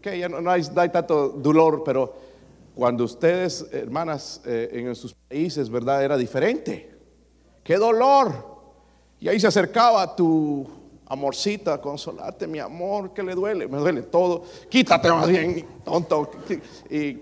que 0.00 0.16
ya 0.16 0.28
no, 0.28 0.48
hay, 0.48 0.62
no 0.72 0.80
hay 0.80 0.90
tanto 0.90 1.30
dolor, 1.30 1.82
pero 1.84 2.14
cuando 2.76 3.02
ustedes, 3.02 3.66
hermanas, 3.72 4.40
eh, 4.46 4.70
en 4.72 4.94
sus 4.94 5.12
países, 5.12 5.68
¿verdad? 5.68 6.04
Era 6.04 6.16
diferente. 6.16 6.88
¡Qué 7.64 7.78
dolor! 7.78 8.32
Y 9.18 9.26
ahí 9.26 9.40
se 9.40 9.48
acercaba 9.48 10.14
tu 10.14 10.68
amorcita, 11.06 11.80
consolarte, 11.80 12.46
mi 12.46 12.58
amor, 12.58 13.12
que 13.12 13.22
le 13.22 13.34
duele, 13.34 13.68
me 13.68 13.78
duele 13.78 14.02
todo, 14.02 14.44
quítate 14.68 15.10
más 15.10 15.28
bien, 15.28 15.66
tonto. 15.84 16.30
Y, 16.90 17.18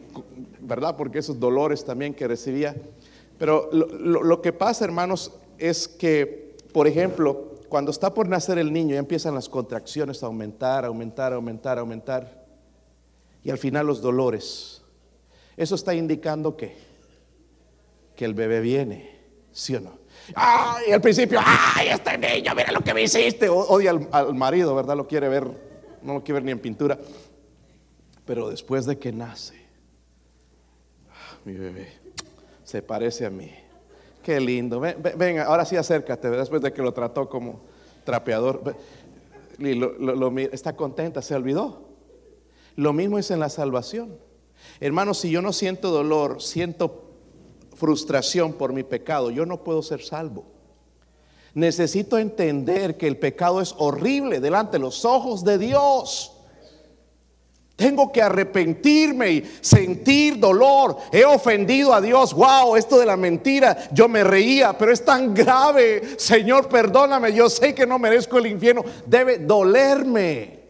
¿verdad? 0.60 0.96
Porque 0.96 1.18
esos 1.18 1.38
dolores 1.38 1.84
también 1.84 2.14
que 2.14 2.28
recibía. 2.28 2.76
Pero 3.38 3.68
lo, 3.72 4.22
lo 4.22 4.42
que 4.42 4.52
pasa, 4.52 4.84
hermanos, 4.84 5.32
es 5.58 5.88
que, 5.88 6.56
por 6.72 6.86
ejemplo, 6.86 7.54
cuando 7.68 7.90
está 7.90 8.12
por 8.12 8.28
nacer 8.28 8.58
el 8.58 8.72
niño, 8.72 8.94
ya 8.94 9.00
empiezan 9.00 9.34
las 9.34 9.48
contracciones 9.48 10.22
a 10.22 10.26
aumentar, 10.26 10.84
aumentar, 10.84 11.32
aumentar, 11.32 11.78
aumentar. 11.78 12.44
Y 13.42 13.50
al 13.50 13.58
final 13.58 13.86
los 13.86 14.02
dolores 14.02 14.80
eso 15.60 15.74
está 15.74 15.94
indicando 15.94 16.56
que, 16.56 16.74
que 18.16 18.24
el 18.24 18.32
bebé 18.32 18.60
viene, 18.60 19.10
¿sí 19.52 19.74
o 19.74 19.80
no? 19.80 19.98
Ay, 20.34 20.92
al 20.92 21.00
principio, 21.00 21.40
ay, 21.44 21.88
este 21.88 22.16
niño, 22.18 22.54
mira 22.54 22.72
lo 22.72 22.80
que 22.80 22.94
me 22.94 23.02
hiciste. 23.02 23.48
Odia 23.48 23.98
al, 24.12 24.34
marido, 24.34 24.74
¿verdad? 24.74 24.96
Lo 24.96 25.06
quiere 25.06 25.28
ver, 25.28 25.44
no 26.02 26.14
lo 26.14 26.24
quiere 26.24 26.34
ver 26.34 26.44
ni 26.44 26.52
en 26.52 26.58
pintura. 26.58 26.98
Pero 28.24 28.50
después 28.50 28.86
de 28.86 28.98
que 28.98 29.12
nace, 29.12 29.54
ah, 31.10 31.36
mi 31.44 31.54
bebé 31.54 31.88
se 32.64 32.82
parece 32.82 33.26
a 33.26 33.30
mí. 33.30 33.50
Qué 34.22 34.38
lindo. 34.40 34.80
Venga, 34.80 35.44
ahora 35.44 35.64
sí 35.64 35.76
acércate, 35.76 36.30
después 36.30 36.62
de 36.62 36.72
que 36.72 36.82
lo 36.82 36.92
trató 36.92 37.28
como 37.28 37.62
trapeador. 38.04 38.76
está 40.52 40.76
contenta, 40.76 41.22
se 41.22 41.34
olvidó. 41.34 41.88
Lo 42.76 42.92
mismo 42.92 43.18
es 43.18 43.30
en 43.30 43.40
la 43.40 43.48
salvación. 43.48 44.16
Hermanos, 44.78 45.18
si 45.18 45.30
yo 45.30 45.42
no 45.42 45.52
siento 45.52 45.90
dolor, 45.90 46.40
siento 46.40 47.09
frustración 47.80 48.52
por 48.52 48.74
mi 48.74 48.84
pecado, 48.84 49.30
yo 49.30 49.46
no 49.46 49.64
puedo 49.64 49.82
ser 49.82 50.02
salvo. 50.02 50.44
Necesito 51.54 52.18
entender 52.18 52.98
que 52.98 53.06
el 53.06 53.16
pecado 53.16 53.60
es 53.60 53.74
horrible 53.78 54.38
delante 54.38 54.72
de 54.72 54.80
los 54.80 55.04
ojos 55.06 55.42
de 55.42 55.56
Dios. 55.56 56.36
Tengo 57.74 58.12
que 58.12 58.20
arrepentirme 58.20 59.30
y 59.30 59.58
sentir 59.62 60.38
dolor. 60.38 60.98
He 61.10 61.24
ofendido 61.24 61.94
a 61.94 62.00
Dios. 62.02 62.34
Wow, 62.34 62.76
esto 62.76 62.98
de 62.98 63.06
la 63.06 63.16
mentira, 63.16 63.88
yo 63.90 64.06
me 64.06 64.22
reía, 64.22 64.76
pero 64.76 64.92
es 64.92 65.02
tan 65.02 65.32
grave. 65.32 66.18
Señor, 66.18 66.68
perdóname. 66.68 67.32
Yo 67.32 67.48
sé 67.48 67.74
que 67.74 67.86
no 67.86 67.98
merezco 67.98 68.36
el 68.36 68.48
infierno. 68.48 68.84
Debe 69.06 69.38
dolerme. 69.38 70.60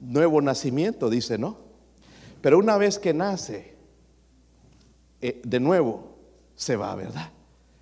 Nuevo 0.00 0.42
nacimiento, 0.42 1.08
dice, 1.08 1.38
¿no? 1.38 1.58
Pero 2.40 2.58
una 2.58 2.76
vez 2.76 2.98
que 2.98 3.14
nace, 3.14 3.71
eh, 5.22 5.40
de 5.44 5.60
nuevo 5.60 6.12
se 6.56 6.76
va, 6.76 6.94
¿verdad? 6.96 7.30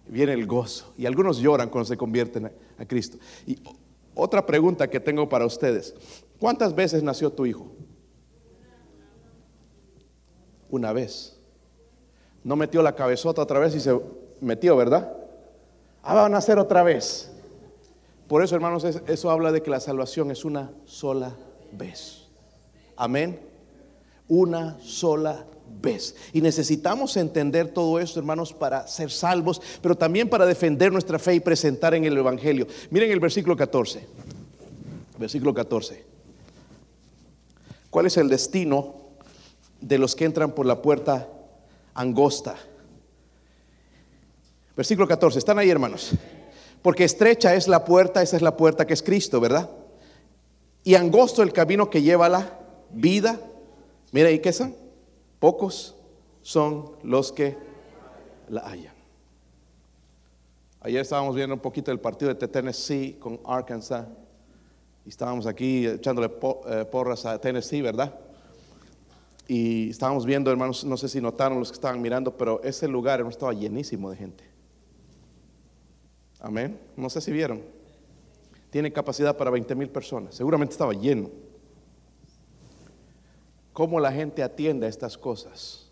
Viene 0.07 0.35
el 0.35 0.47
gozo. 0.47 0.93
Y 0.99 1.07
algunos 1.07 1.39
lloran 1.39 1.71
cuando 1.71 1.87
se 1.87 1.97
convierten 1.97 2.53
a, 2.79 2.85
Cristo. 2.85 3.19
Y 3.47 3.59
Otra 4.15 4.45
pregunta 4.45 4.89
que 4.89 5.01
tengo 5.01 5.29
para 5.29 5.47
ustedes. 5.47 5.95
¿Cuántas 6.39 6.75
veces 6.75 7.03
nació 7.03 7.33
tu 7.33 7.47
hijo? 7.47 7.67
Una 10.69 10.93
vez. 10.93 11.39
No 12.45 12.57
metió 12.57 12.83
la 12.83 12.95
cabezota 12.95 13.43
otra 13.43 13.59
vez 13.59 13.75
y 13.75 13.81
se 13.81 13.99
metió, 14.41 14.77
¿verdad? 14.77 15.13
Ah, 16.03 16.15
va 16.15 16.27
a 16.27 16.29
nacer 16.29 16.59
otra 16.59 16.83
vez. 16.83 17.31
Por 18.29 18.43
eso, 18.43 18.55
hermanos, 18.55 18.85
eso 18.85 19.31
habla 19.31 19.51
de 19.53 19.63
que 19.63 19.71
la 19.71 19.81
salvación 19.81 20.31
es 20.31 20.45
una 20.45 20.73
sola 20.85 21.35
vez. 21.73 22.29
Amén. 22.97 23.41
Una 24.29 24.79
sola 24.81 25.47
vez. 25.81 26.15
Y 26.33 26.41
necesitamos 26.41 27.17
entender 27.17 27.69
todo 27.69 27.99
esto, 27.99 28.19
hermanos, 28.19 28.53
para 28.53 28.87
ser 28.87 29.11
salvos, 29.11 29.61
pero 29.83 29.97
también 29.97 30.29
para 30.29 30.47
defender 30.47 30.93
nuestra 30.93 31.19
fe 31.19 31.35
y 31.35 31.41
presentar 31.41 31.95
en 31.95 32.05
el 32.05 32.17
Evangelio. 32.17 32.67
Miren 32.91 33.11
el 33.11 33.21
versículo 33.21 33.57
14. 33.57 34.07
Versículo 35.19 35.55
14. 35.55 36.05
¿Cuál 37.91 38.07
es 38.07 38.17
el 38.17 38.29
destino 38.29 38.95
de 39.81 39.99
los 39.99 40.15
que 40.15 40.25
entran 40.25 40.53
por 40.53 40.67
la 40.67 40.81
puerta 40.81 41.29
angosta? 41.95 42.57
Versículo 44.77 45.07
14. 45.07 45.39
¿Están 45.39 45.59
ahí, 45.59 45.69
hermanos? 45.69 46.13
Porque 46.83 47.05
estrecha 47.05 47.55
es 47.55 47.69
la 47.69 47.85
puerta, 47.85 48.23
esa 48.23 48.37
es 48.37 48.43
la 48.43 48.57
puerta 48.57 48.87
que 48.87 48.95
es 48.95 49.03
Cristo, 49.03 49.41
¿verdad? 49.41 49.69
Y 50.85 50.95
angosto 50.95 51.43
el 51.43 51.53
camino 51.53 51.91
que 51.91 52.01
lleva 52.01 52.27
a 52.27 52.31
la 52.31 52.59
vida. 52.91 53.39
Mira, 54.13 54.31
¿y 54.31 54.39
qué 54.39 54.53
son? 54.53 54.75
Pocos 55.41 55.97
son 56.43 56.93
los 57.03 57.33
que 57.33 57.57
la 58.49 58.61
hallan. 58.61 58.95
Ayer 60.83 61.01
estábamos 61.01 61.35
viendo 61.35 61.55
un 61.55 61.61
poquito 61.61 61.91
el 61.91 61.99
partido 61.99 62.33
de 62.33 62.49
Tennessee 62.49 63.17
con 63.19 63.41
Arkansas. 63.45 64.07
Y 65.05 65.09
estábamos 65.09 65.47
aquí 65.47 65.87
echándole 65.87 66.31
eh, 66.69 66.85
porras 66.85 67.25
a 67.27 67.41
Tennessee, 67.41 67.83
¿verdad? 67.83 68.15
Y 69.49 69.91
estábamos 69.91 70.25
viendo, 70.25 70.51
hermanos, 70.51 70.85
no 70.85 70.97
sé 70.97 71.09
si 71.09 71.21
notaron 71.21 71.59
los 71.59 71.71
que 71.71 71.75
estaban 71.75 72.01
mirando, 72.01 72.37
pero 72.37 72.63
ese 72.63 72.87
lugar 72.87 73.21
estaba 73.29 73.53
llenísimo 73.53 74.11
de 74.11 74.17
gente. 74.17 74.45
Amén. 76.39 76.79
No 76.97 77.11
sé 77.11 77.21
si 77.21 77.33
vieron. 77.33 77.63
Tiene 78.71 78.93
capacidad 78.93 79.37
para 79.37 79.51
20 79.51 79.75
mil 79.75 79.89
personas. 79.89 80.35
Seguramente 80.35 80.73
estaba 80.73 80.93
lleno. 80.93 81.31
¿Cómo 83.73 84.01
la 84.01 84.13
gente 84.13 84.43
atiende 84.43 84.87
a 84.87 84.89
estas 84.89 85.17
cosas? 85.17 85.91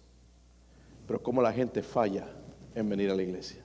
Pero 1.07 1.23
cómo 1.23 1.41
la 1.41 1.53
gente 1.53 1.83
falla 1.83 2.27
en 2.75 2.89
venir 2.89 3.11
a 3.11 3.15
la 3.15 3.23
iglesia. 3.23 3.65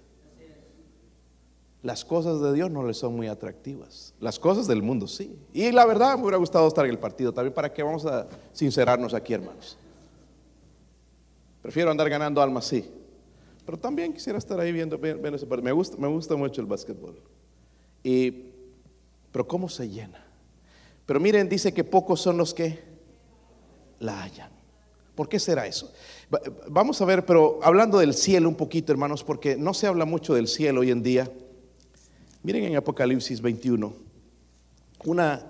Las 1.82 2.06
cosas 2.06 2.40
de 2.40 2.54
Dios 2.54 2.72
no 2.72 2.84
le 2.84 2.94
son 2.94 3.14
muy 3.16 3.28
atractivas. 3.28 4.14
Las 4.22 4.40
cosas 4.40 4.68
del 4.68 4.82
mundo 4.82 5.06
sí. 5.06 5.38
Y 5.52 5.70
la 5.72 5.86
verdad 5.86 6.16
me 6.16 6.22
hubiera 6.22 6.38
gustado 6.38 6.66
estar 6.68 6.86
en 6.86 6.92
el 6.92 7.00
partido 7.00 7.34
también. 7.34 7.54
¿Para 7.54 7.74
qué 7.74 7.84
vamos 7.84 8.06
a 8.06 8.28
sincerarnos 8.54 9.14
aquí, 9.14 9.34
hermanos? 9.34 9.78
Prefiero 11.62 11.92
andar 11.92 12.10
ganando 12.10 12.42
almas, 12.42 12.66
sí. 12.66 12.90
Pero 13.66 13.78
también 13.78 14.14
quisiera 14.14 14.40
estar 14.40 14.60
ahí 14.60 14.72
viendo, 14.72 14.98
viendo. 14.98 15.62
Me 15.62 15.72
gusta, 15.74 15.98
me 15.98 16.08
gusta 16.08 16.38
mucho 16.38 16.62
el 16.62 16.68
básquetbol. 16.68 17.20
Y, 18.02 18.46
pero 19.32 19.46
¿cómo 19.46 19.68
se 19.68 19.90
llena? 19.90 20.26
Pero 21.06 21.20
miren, 21.20 21.50
dice 21.50 21.74
que 21.74 21.84
pocos 21.84 22.22
son 22.22 22.38
los 22.38 22.54
que 22.54 22.93
la 24.04 24.22
hallan. 24.22 24.52
¿Por 25.16 25.30
qué 25.30 25.40
será 25.40 25.68
eso? 25.68 25.92
Vamos 26.68 27.02
a 27.02 27.06
ver, 27.06 27.26
pero 27.26 27.60
hablando 27.64 28.00
del 28.00 28.14
cielo 28.14 28.50
un 28.50 28.56
poquito, 28.56 28.92
hermanos, 28.92 29.24
porque 29.24 29.56
no 29.56 29.74
se 29.74 29.88
habla 29.88 30.06
mucho 30.06 30.34
del 30.34 30.48
cielo 30.48 30.82
hoy 30.82 30.92
en 30.92 31.04
día. 31.04 31.32
Miren 32.42 32.66
en 32.66 32.76
Apocalipsis 32.76 33.40
21. 33.42 33.94
Una, 35.06 35.46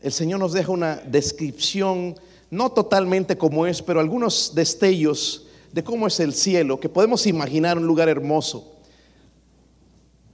el 0.00 0.12
Señor 0.12 0.40
nos 0.40 0.54
deja 0.54 0.72
una 0.72 0.96
descripción, 0.96 2.14
no 2.50 2.72
totalmente 2.72 3.36
como 3.36 3.66
es, 3.66 3.82
pero 3.82 4.00
algunos 4.00 4.54
destellos 4.54 5.46
de 5.72 5.84
cómo 5.84 6.06
es 6.06 6.18
el 6.20 6.32
cielo, 6.32 6.80
que 6.80 6.88
podemos 6.88 7.26
imaginar 7.26 7.76
un 7.76 7.86
lugar 7.86 8.08
hermoso. 8.08 8.80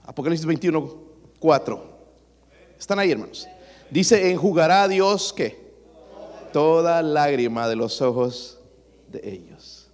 Apocalipsis 0.05 0.45
21, 0.45 0.95
4. 1.39 1.99
¿Están 2.79 2.99
ahí, 2.99 3.11
hermanos? 3.11 3.47
Dice, 3.91 4.31
enjugará 4.31 4.83
a 4.83 4.87
Dios 4.87 5.33
que 5.33 5.68
toda 6.51 7.01
lágrima 7.01 7.67
de 7.67 7.75
los 7.75 8.01
ojos 8.01 8.59
de 9.07 9.21
ellos. 9.23 9.89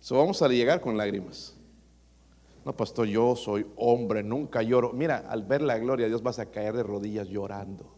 So, 0.00 0.16
vamos 0.16 0.42
a 0.42 0.48
llegar 0.48 0.80
con 0.80 0.96
lágrimas. 0.96 1.54
No, 2.64 2.76
pastor, 2.76 3.06
yo 3.06 3.34
soy 3.34 3.66
hombre, 3.76 4.22
nunca 4.22 4.62
lloro. 4.62 4.92
Mira, 4.92 5.24
al 5.28 5.42
ver 5.42 5.62
la 5.62 5.78
gloria 5.78 6.06
Dios 6.06 6.22
vas 6.22 6.38
a 6.38 6.46
caer 6.46 6.74
de 6.74 6.82
rodillas 6.82 7.28
llorando. 7.28 7.92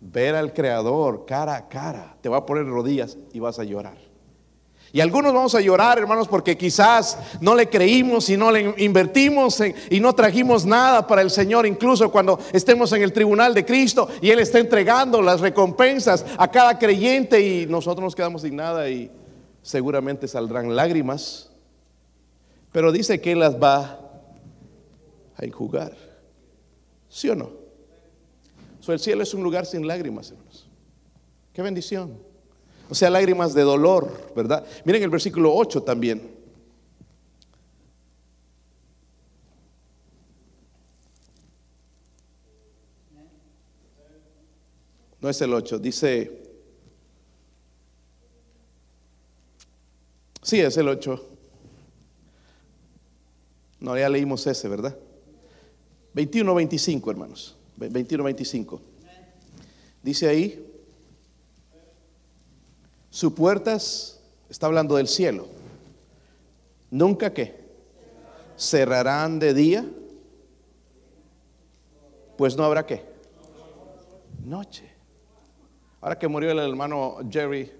Ver 0.00 0.34
al 0.34 0.52
Creador 0.52 1.24
cara 1.24 1.56
a 1.56 1.68
cara, 1.68 2.16
te 2.20 2.28
va 2.28 2.38
a 2.38 2.46
poner 2.46 2.66
rodillas 2.66 3.16
y 3.32 3.40
vas 3.40 3.58
a 3.58 3.64
llorar. 3.64 4.13
Y 4.94 5.00
algunos 5.00 5.34
vamos 5.34 5.56
a 5.56 5.60
llorar, 5.60 5.98
hermanos, 5.98 6.28
porque 6.28 6.56
quizás 6.56 7.18
no 7.40 7.56
le 7.56 7.68
creímos 7.68 8.30
y 8.30 8.36
no 8.36 8.52
le 8.52 8.76
invertimos 8.78 9.60
y 9.90 9.98
no 9.98 10.14
trajimos 10.14 10.64
nada 10.64 11.04
para 11.04 11.20
el 11.20 11.30
Señor, 11.32 11.66
incluso 11.66 12.12
cuando 12.12 12.38
estemos 12.52 12.92
en 12.92 13.02
el 13.02 13.12
tribunal 13.12 13.54
de 13.54 13.64
Cristo 13.64 14.08
y 14.22 14.30
Él 14.30 14.38
está 14.38 14.60
entregando 14.60 15.20
las 15.20 15.40
recompensas 15.40 16.24
a 16.38 16.48
cada 16.48 16.78
creyente 16.78 17.40
y 17.40 17.66
nosotros 17.66 18.04
nos 18.04 18.14
quedamos 18.14 18.42
sin 18.42 18.54
nada 18.54 18.88
y 18.88 19.10
seguramente 19.62 20.28
saldrán 20.28 20.76
lágrimas. 20.76 21.50
Pero 22.70 22.92
dice 22.92 23.20
que 23.20 23.32
Él 23.32 23.40
las 23.40 23.60
va 23.60 23.98
a 25.36 25.44
enjugar. 25.44 25.96
¿Sí 27.08 27.28
o 27.30 27.34
no? 27.34 27.50
el 28.86 29.00
cielo 29.00 29.24
es 29.24 29.34
un 29.34 29.42
lugar 29.42 29.66
sin 29.66 29.88
lágrimas, 29.88 30.30
hermanos. 30.30 30.68
Qué 31.52 31.62
bendición. 31.62 32.16
O 32.88 32.94
sea, 32.94 33.10
lágrimas 33.10 33.54
de 33.54 33.62
dolor, 33.62 34.32
¿verdad? 34.36 34.66
Miren 34.84 35.02
el 35.02 35.10
versículo 35.10 35.54
8 35.54 35.82
también. 35.82 36.34
No 45.20 45.30
es 45.30 45.40
el 45.40 45.54
8, 45.54 45.78
dice... 45.78 46.42
Sí, 50.42 50.60
es 50.60 50.76
el 50.76 50.88
8. 50.88 51.28
No, 53.80 53.96
ya 53.96 54.10
leímos 54.10 54.46
ese, 54.46 54.68
¿verdad? 54.68 54.94
21, 56.12 56.54
25, 56.54 57.10
hermanos. 57.10 57.56
21, 57.76 58.22
25. 58.22 58.80
Dice 60.02 60.28
ahí, 60.28 60.73
sus 63.14 63.32
puertas, 63.32 64.20
está 64.48 64.66
hablando 64.66 64.96
del 64.96 65.06
cielo, 65.06 65.46
nunca 66.90 67.32
que 67.32 67.54
cerrarán 68.56 69.38
de 69.38 69.54
día, 69.54 69.84
pues 72.36 72.56
no 72.56 72.64
habrá 72.64 72.84
que 72.84 73.04
noche. 74.44 74.92
Ahora 76.00 76.18
que 76.18 76.26
murió 76.26 76.50
el 76.50 76.58
hermano 76.58 77.18
Jerry, 77.30 77.70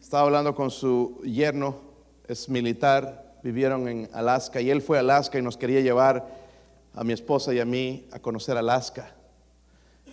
estaba 0.00 0.22
hablando 0.22 0.54
con 0.54 0.70
su 0.70 1.20
yerno, 1.24 1.80
es 2.28 2.48
militar, 2.48 3.40
vivieron 3.42 3.88
en 3.88 4.08
Alaska 4.12 4.60
y 4.60 4.70
él 4.70 4.80
fue 4.80 4.98
a 4.98 5.00
Alaska 5.00 5.40
y 5.40 5.42
nos 5.42 5.56
quería 5.56 5.80
llevar 5.80 6.24
a 6.94 7.02
mi 7.02 7.12
esposa 7.12 7.52
y 7.52 7.58
a 7.58 7.64
mí 7.64 8.06
a 8.12 8.20
conocer 8.20 8.56
Alaska. 8.56 9.12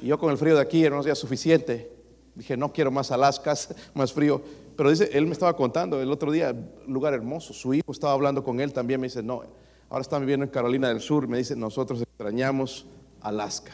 Y 0.02 0.08
yo 0.08 0.18
con 0.18 0.32
el 0.32 0.40
frío 0.40 0.56
de 0.56 0.62
aquí 0.62 0.84
era 0.84 0.96
unos 0.96 1.06
días 1.06 1.20
suficiente. 1.20 1.99
Dije, 2.40 2.56
no 2.56 2.72
quiero 2.72 2.90
más 2.90 3.12
Alaska, 3.12 3.54
más 3.94 4.14
frío. 4.14 4.42
Pero 4.78 4.90
dice, 4.90 5.10
él 5.12 5.26
me 5.26 5.34
estaba 5.34 5.58
contando 5.58 6.02
el 6.02 6.10
otro 6.10 6.32
día, 6.32 6.56
lugar 6.88 7.14
hermoso. 7.14 7.54
Su 7.54 7.74
hijo 7.74 7.92
estaba 7.92 8.14
hablando 8.14 8.46
con 8.46 8.62
él 8.62 8.72
también. 8.72 9.02
Me 9.02 9.08
dice, 9.08 9.22
no, 9.22 9.44
ahora 9.90 10.02
están 10.02 10.22
viviendo 10.22 10.46
en 10.46 10.50
Carolina 10.50 10.88
del 10.88 11.02
Sur. 11.02 11.28
Me 11.28 11.38
dice, 11.38 11.54
nosotros 11.58 12.02
extrañamos 12.02 12.86
Alaska. 13.20 13.74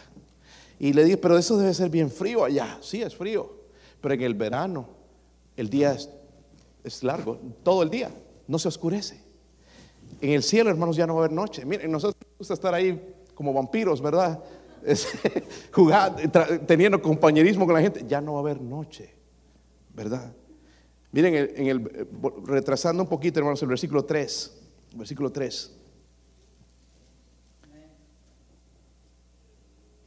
Y 0.79 0.93
le 0.93 1.03
dije, 1.03 1.17
pero 1.17 1.37
eso 1.37 1.57
debe 1.57 1.75
ser 1.75 1.91
bien 1.91 2.09
frío 2.09 2.43
allá. 2.43 2.79
Sí, 2.81 3.03
es 3.03 3.15
frío. 3.15 3.53
Pero 4.01 4.15
en 4.15 4.21
el 4.23 4.33
verano, 4.33 4.89
el 5.55 5.69
día 5.69 5.95
es, 6.83 7.03
largo, 7.03 7.39
todo 7.61 7.83
el 7.83 7.91
día, 7.91 8.09
no 8.47 8.57
se 8.57 8.67
oscurece. 8.67 9.21
En 10.21 10.31
el 10.31 10.41
cielo, 10.41 10.71
hermanos, 10.71 10.95
ya 10.95 11.05
no 11.05 11.13
va 11.13 11.21
a 11.21 11.25
haber 11.25 11.35
noche. 11.35 11.63
Miren, 11.65 11.91
nosotros 11.91 12.19
nos 12.19 12.37
gusta 12.39 12.55
estar 12.55 12.73
ahí 12.73 13.13
como 13.35 13.53
vampiros, 13.53 14.01
¿verdad? 14.01 14.43
jugar, 15.71 16.15
teniendo 16.67 17.01
compañerismo 17.01 17.65
con 17.65 17.75
la 17.75 17.81
gente, 17.81 18.03
ya 18.07 18.21
no 18.21 18.33
va 18.33 18.39
a 18.39 18.41
haber 18.41 18.61
noche, 18.61 19.13
¿verdad? 19.93 20.33
Miren, 21.11 21.33
en 21.35 21.67
el, 21.67 22.07
retrasando 22.45 23.03
un 23.03 23.09
poquito, 23.09 23.39
hermanos, 23.39 23.61
el 23.61 23.69
versículo 23.69 24.03
3, 24.03 24.61
versículo 24.95 25.31
3. 25.31 25.71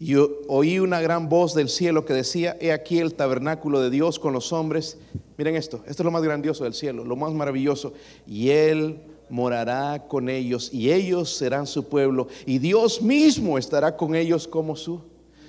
Y 0.00 0.14
oí 0.46 0.78
una 0.78 1.00
gran 1.00 1.28
voz 1.28 1.54
del 1.54 1.68
cielo 1.68 2.04
que 2.04 2.12
decía, 2.12 2.56
he 2.60 2.72
aquí 2.72 3.00
el 3.00 3.14
tabernáculo 3.14 3.80
de 3.80 3.90
Dios 3.90 4.20
con 4.20 4.32
los 4.32 4.52
hombres. 4.52 4.98
Miren 5.36 5.56
esto, 5.56 5.82
esto 5.86 6.02
es 6.02 6.04
lo 6.04 6.12
más 6.12 6.22
grandioso 6.22 6.64
del 6.64 6.74
cielo, 6.74 7.04
lo 7.04 7.16
más 7.16 7.32
maravilloso. 7.32 7.94
Y 8.24 8.50
Él 8.50 9.00
morará 9.30 10.04
con 10.08 10.28
ellos 10.28 10.70
y 10.72 10.90
ellos 10.90 11.36
serán 11.36 11.66
su 11.66 11.88
pueblo 11.88 12.28
y 12.46 12.58
Dios 12.58 13.02
mismo 13.02 13.58
estará 13.58 13.96
con 13.96 14.14
ellos 14.14 14.46
como 14.46 14.76
su. 14.76 15.00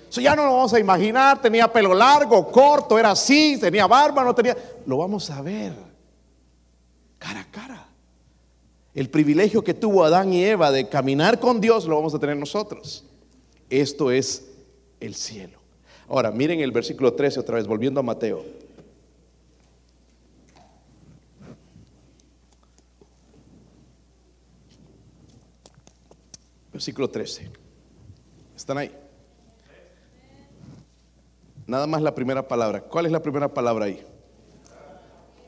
Eso 0.09 0.21
ya 0.21 0.35
no 0.35 0.45
lo 0.45 0.53
vamos 0.53 0.73
a 0.73 0.79
imaginar, 0.79 1.41
tenía 1.41 1.71
pelo 1.71 1.93
largo, 1.93 2.51
corto, 2.51 2.97
era 2.97 3.11
así, 3.11 3.57
tenía 3.59 3.85
barba, 3.85 4.23
no 4.23 4.33
tenía. 4.33 4.57
Lo 4.85 4.97
vamos 4.97 5.29
a 5.29 5.41
ver 5.41 5.89
cara 7.19 7.41
a 7.41 7.51
cara. 7.51 7.87
El 8.95 9.09
privilegio 9.09 9.63
que 9.63 9.75
tuvo 9.75 10.03
Adán 10.03 10.33
y 10.33 10.43
Eva 10.43 10.71
de 10.71 10.89
caminar 10.89 11.39
con 11.39 11.61
Dios 11.61 11.85
lo 11.85 11.95
vamos 11.95 12.15
a 12.15 12.19
tener 12.19 12.37
nosotros. 12.37 13.05
Esto 13.69 14.09
es 14.09 14.47
el 14.99 15.13
cielo. 15.13 15.59
Ahora, 16.07 16.31
miren 16.31 16.59
el 16.61 16.71
versículo 16.71 17.13
13 17.13 17.41
otra 17.41 17.57
vez, 17.57 17.67
volviendo 17.67 17.99
a 17.99 18.03
Mateo. 18.03 18.43
Versículo 26.79 27.09
13. 27.09 27.51
¿Están 28.55 28.77
ahí? 28.77 28.89
Nada 31.67 31.85
más 31.87 32.01
la 32.01 32.15
primera 32.15 32.47
palabra. 32.47 32.79
¿Cuál 32.79 33.05
es 33.05 33.11
la 33.11 33.21
primera 33.21 33.53
palabra 33.53 33.83
ahí? 33.83 34.01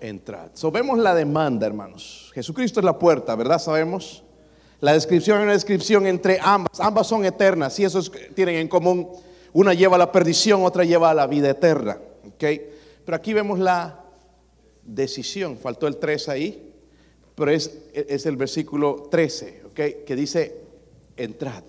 Entrad. 0.01 0.49
So, 0.55 0.73
vemos 0.73 0.99
la 0.99 1.15
demanda, 1.15 1.65
hermanos. 1.65 2.31
Jesucristo 2.35 2.81
es 2.81 2.83
la 2.83 2.99
puerta, 2.99 3.33
¿verdad? 3.37 3.59
Sabemos. 3.59 4.25
La 4.81 4.91
descripción 4.91 5.37
es 5.37 5.43
una 5.43 5.53
descripción 5.53 6.05
entre 6.05 6.37
ambas. 6.41 6.81
Ambas 6.81 7.07
son 7.07 7.23
eternas 7.23 7.79
y 7.79 7.85
eso 7.85 8.01
tienen 8.35 8.55
en 8.55 8.67
común. 8.67 9.07
Una 9.53 9.73
lleva 9.73 9.95
a 9.95 9.99
la 9.99 10.11
perdición, 10.11 10.65
otra 10.65 10.83
lleva 10.83 11.11
a 11.11 11.13
la 11.13 11.27
vida 11.27 11.51
eterna. 11.51 11.97
Pero 12.37 13.15
aquí 13.15 13.31
vemos 13.31 13.57
la 13.57 14.03
decisión. 14.83 15.57
Faltó 15.57 15.87
el 15.87 15.95
3 15.95 16.27
ahí, 16.27 16.73
pero 17.35 17.51
es, 17.51 17.71
es 17.93 18.25
el 18.25 18.35
versículo 18.35 19.07
13, 19.09 19.61
¿okay? 19.67 20.03
que 20.05 20.15
dice 20.17 20.60
entrad. 21.23 21.63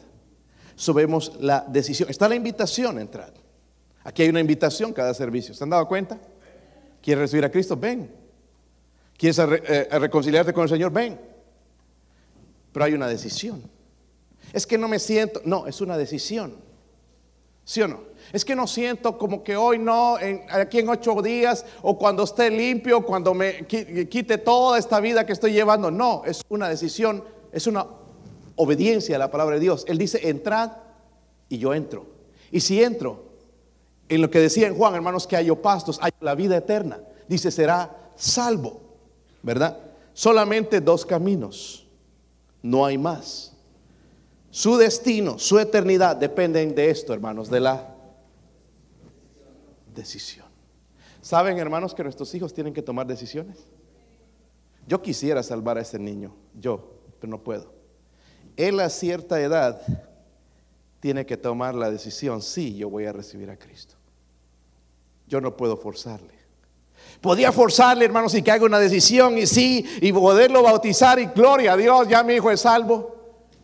Subemos 0.74 1.32
la 1.40 1.64
decisión. 1.68 2.10
Está 2.10 2.28
la 2.28 2.34
invitación, 2.34 2.98
entrad. 2.98 3.32
Aquí 4.04 4.22
hay 4.22 4.28
una 4.28 4.40
invitación 4.40 4.92
cada 4.92 5.14
servicio. 5.14 5.54
¿Se 5.54 5.62
han 5.62 5.70
dado 5.70 5.86
cuenta? 5.86 6.18
¿Quieres 7.00 7.22
recibir 7.22 7.44
a 7.44 7.50
Cristo? 7.50 7.76
Ven. 7.76 8.10
¿Quieres 9.16 9.38
eh, 9.38 9.88
reconciliarte 9.92 10.52
con 10.52 10.64
el 10.64 10.68
Señor? 10.68 10.92
Ven. 10.92 11.20
Pero 12.72 12.84
hay 12.84 12.94
una 12.94 13.06
decisión. 13.06 13.62
Es 14.52 14.66
que 14.66 14.78
no 14.78 14.88
me 14.88 14.98
siento. 14.98 15.40
No, 15.44 15.66
es 15.66 15.80
una 15.80 15.96
decisión. 15.96 16.56
¿Sí 17.64 17.80
o 17.80 17.88
no? 17.88 18.00
Es 18.32 18.44
que 18.44 18.56
no 18.56 18.66
siento 18.66 19.16
como 19.16 19.44
que 19.44 19.56
hoy 19.56 19.78
no, 19.78 20.16
aquí 20.50 20.80
en 20.80 20.88
ocho 20.88 21.20
días, 21.22 21.64
o 21.82 21.96
cuando 21.96 22.24
esté 22.24 22.50
limpio, 22.50 23.04
cuando 23.04 23.34
me 23.34 23.66
quite 23.66 24.38
toda 24.38 24.78
esta 24.78 25.00
vida 25.00 25.24
que 25.24 25.32
estoy 25.32 25.52
llevando. 25.52 25.90
No, 25.90 26.22
es 26.24 26.42
una 26.48 26.68
decisión, 26.68 27.22
es 27.52 27.66
una 27.66 27.86
obediencia 28.56 29.16
a 29.16 29.18
la 29.18 29.30
palabra 29.30 29.54
de 29.54 29.60
Dios. 29.60 29.84
Él 29.88 29.98
dice, 29.98 30.28
entrad 30.28 30.72
y 31.48 31.58
yo 31.58 31.74
entro. 31.74 32.06
Y 32.50 32.60
si 32.60 32.82
entro, 32.82 33.32
en 34.08 34.20
lo 34.20 34.30
que 34.30 34.40
decía 34.40 34.66
en 34.66 34.74
Juan, 34.74 34.94
hermanos, 34.94 35.26
que 35.26 35.36
hay 35.36 35.50
pastos, 35.52 35.98
hay 36.02 36.12
la 36.20 36.34
vida 36.34 36.56
eterna. 36.56 37.00
Dice, 37.28 37.50
será 37.50 38.10
salvo, 38.16 38.80
¿verdad? 39.42 39.78
Solamente 40.12 40.80
dos 40.80 41.06
caminos, 41.06 41.86
no 42.62 42.84
hay 42.84 42.98
más. 42.98 43.54
Su 44.50 44.76
destino, 44.76 45.38
su 45.38 45.58
eternidad 45.58 46.16
dependen 46.16 46.74
de 46.74 46.90
esto, 46.90 47.14
hermanos, 47.14 47.48
de 47.48 47.60
la 47.60 47.94
decisión. 49.94 50.46
¿Saben, 51.22 51.58
hermanos, 51.58 51.94
que 51.94 52.02
nuestros 52.02 52.34
hijos 52.34 52.52
tienen 52.52 52.74
que 52.74 52.82
tomar 52.82 53.06
decisiones? 53.06 53.66
Yo 54.86 55.00
quisiera 55.00 55.42
salvar 55.42 55.78
a 55.78 55.80
ese 55.80 55.98
niño, 55.98 56.34
yo, 56.54 56.98
pero 57.18 57.30
no 57.30 57.42
puedo 57.42 57.81
él 58.56 58.80
a 58.80 58.88
cierta 58.88 59.40
edad 59.40 59.80
tiene 61.00 61.26
que 61.26 61.36
tomar 61.36 61.74
la 61.74 61.90
decisión, 61.90 62.42
sí, 62.42 62.76
yo 62.76 62.88
voy 62.88 63.06
a 63.06 63.12
recibir 63.12 63.50
a 63.50 63.58
Cristo. 63.58 63.96
Yo 65.26 65.40
no 65.40 65.56
puedo 65.56 65.76
forzarle. 65.76 66.34
Podía 67.20 67.52
forzarle, 67.52 68.04
hermanos, 68.04 68.34
y 68.34 68.42
que 68.42 68.50
haga 68.50 68.64
una 68.64 68.78
decisión 68.78 69.36
y 69.36 69.46
sí, 69.46 69.84
y 70.00 70.12
poderlo 70.12 70.62
bautizar 70.62 71.18
y 71.18 71.26
gloria 71.26 71.72
a 71.72 71.76
Dios, 71.76 72.08
ya 72.08 72.22
mi 72.22 72.34
hijo 72.34 72.50
es 72.50 72.60
salvo. 72.60 73.16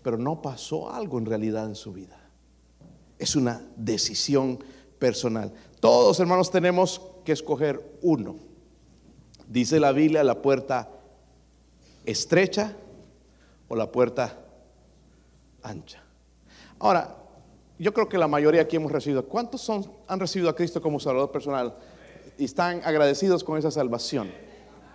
Pero 0.03 0.17
no 0.17 0.43
pasó 0.43 0.91
algo 0.91 1.19
en 1.19 1.27
realidad 1.27 1.67
en 1.67 1.75
su 1.75 1.93
vida. 1.93 2.19
Es 3.19 3.37
una 3.37 3.63
decisión 3.77 4.63
personal. 4.99 5.53
Todos, 5.81 6.19
hermanos, 6.21 6.51
tenemos 6.51 7.01
que 7.25 7.33
escoger 7.33 7.99
uno. 8.03 8.37
Dice 9.47 9.79
la 9.79 9.93
Biblia, 9.93 10.25
la 10.25 10.43
puerta 10.43 10.91
estrecha 12.05 12.77
o 13.69 13.77
la 13.77 13.93
puerta 13.93 14.48
ancha. 15.63 16.03
Ahora, 16.79 17.17
yo 17.79 17.95
creo 17.95 18.09
que 18.09 18.19
la 18.19 18.29
mayoría 18.29 18.63
aquí 18.63 18.77
hemos 18.77 18.91
recibido. 18.91 19.25
¿Cuántos 19.25 19.61
son, 19.61 19.91
han 20.07 20.19
recibido 20.19 20.51
a 20.51 20.57
Cristo 20.57 20.83
como 20.83 20.99
Salvador 20.99 21.31
personal 21.31 21.75
y 22.37 22.45
están 22.45 22.83
agradecidos 22.85 23.45
con 23.45 23.59
esa 23.59 23.71
salvación? 23.71 24.31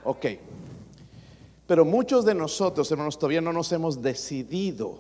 Ok. 0.03 0.25
Pero 1.65 1.85
muchos 1.85 2.25
de 2.25 2.35
nosotros, 2.35 2.91
hermanos, 2.91 3.17
todavía 3.17 3.41
no 3.41 3.53
nos 3.53 3.71
hemos 3.71 4.01
decidido 4.01 4.99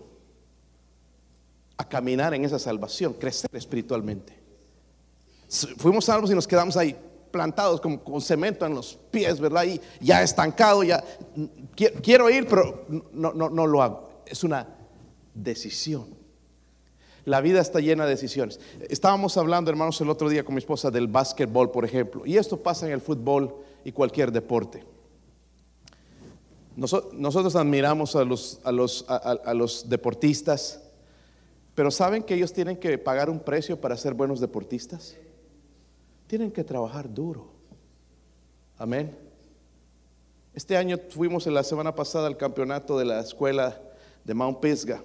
a 1.75 1.87
caminar 1.87 2.33
en 2.33 2.45
esa 2.45 2.57
salvación, 2.57 3.13
crecer 3.13 3.49
espiritualmente. 3.53 4.33
Fuimos 5.77 6.05
salvos 6.05 6.31
y 6.31 6.35
nos 6.35 6.47
quedamos 6.47 6.77
ahí 6.77 6.95
plantados 7.31 7.81
como 7.81 8.01
con 8.01 8.21
cemento 8.21 8.65
en 8.65 8.75
los 8.75 8.97
pies, 9.11 9.39
¿verdad? 9.39 9.65
Y 9.65 9.81
ya 9.99 10.21
estancado, 10.23 10.83
ya 10.83 11.03
quiero 12.01 12.29
ir, 12.29 12.47
pero 12.47 12.85
no, 13.11 13.33
no, 13.33 13.49
no 13.49 13.67
lo 13.67 13.81
hago. 13.81 14.09
Es 14.25 14.43
una 14.43 14.67
decisión. 15.33 16.23
La 17.25 17.39
vida 17.39 17.61
está 17.61 17.79
llena 17.79 18.03
de 18.03 18.11
decisiones. 18.11 18.59
Estábamos 18.89 19.37
hablando, 19.37 19.71
hermanos, 19.71 19.99
el 20.01 20.09
otro 20.09 20.27
día 20.29 20.43
con 20.43 20.55
mi 20.55 20.59
esposa 20.59 20.91
del 20.91 21.07
básquetbol, 21.07 21.71
por 21.71 21.85
ejemplo, 21.85 22.25
y 22.25 22.37
esto 22.37 22.61
pasa 22.61 22.85
en 22.85 22.91
el 22.91 23.01
fútbol 23.01 23.55
y 23.85 23.91
cualquier 23.91 24.31
deporte. 24.31 24.83
Nosotros 26.75 27.55
admiramos 27.55 28.15
a 28.15 28.25
los, 28.25 28.59
a 28.63 28.71
los, 28.71 29.05
a, 29.07 29.53
los 29.53 29.87
deportistas, 29.87 30.81
pero 31.75 31.91
¿saben 31.91 32.23
que 32.23 32.33
ellos 32.33 32.51
tienen 32.51 32.77
que 32.77 32.97
pagar 32.97 33.29
un 33.29 33.39
precio 33.39 33.79
para 33.79 33.95
ser 33.95 34.15
buenos 34.15 34.39
deportistas? 34.39 35.15
Tienen 36.27 36.51
que 36.51 36.63
trabajar 36.63 37.13
duro. 37.13 37.51
Amén. 38.77 39.15
Este 40.53 40.75
año 40.75 40.97
fuimos 41.09 41.47
en 41.47 41.53
la 41.53 41.63
semana 41.63 41.95
pasada 41.95 42.27
al 42.27 42.37
campeonato 42.37 42.97
de 42.97 43.05
la 43.05 43.19
escuela 43.19 43.79
de 44.23 44.33
Mount 44.33 44.59
Pisgah 44.59 45.03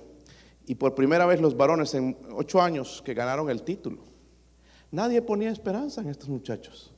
y 0.68 0.74
por 0.74 0.94
primera 0.94 1.24
vez 1.24 1.40
los 1.40 1.56
varones 1.56 1.94
en 1.94 2.14
ocho 2.34 2.60
años 2.60 3.02
que 3.02 3.14
ganaron 3.14 3.48
el 3.48 3.62
título. 3.62 4.02
Nadie 4.90 5.22
ponía 5.22 5.50
esperanza 5.50 6.02
en 6.02 6.08
estos 6.08 6.28
muchachos, 6.28 6.92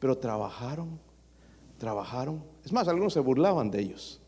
pero 0.00 0.18
trabajaron, 0.18 0.98
trabajaron. 1.78 2.42
Es 2.64 2.72
más, 2.72 2.88
algunos 2.88 3.12
se 3.12 3.20
burlaban 3.20 3.70
de 3.70 3.80
ellos. 3.80 4.20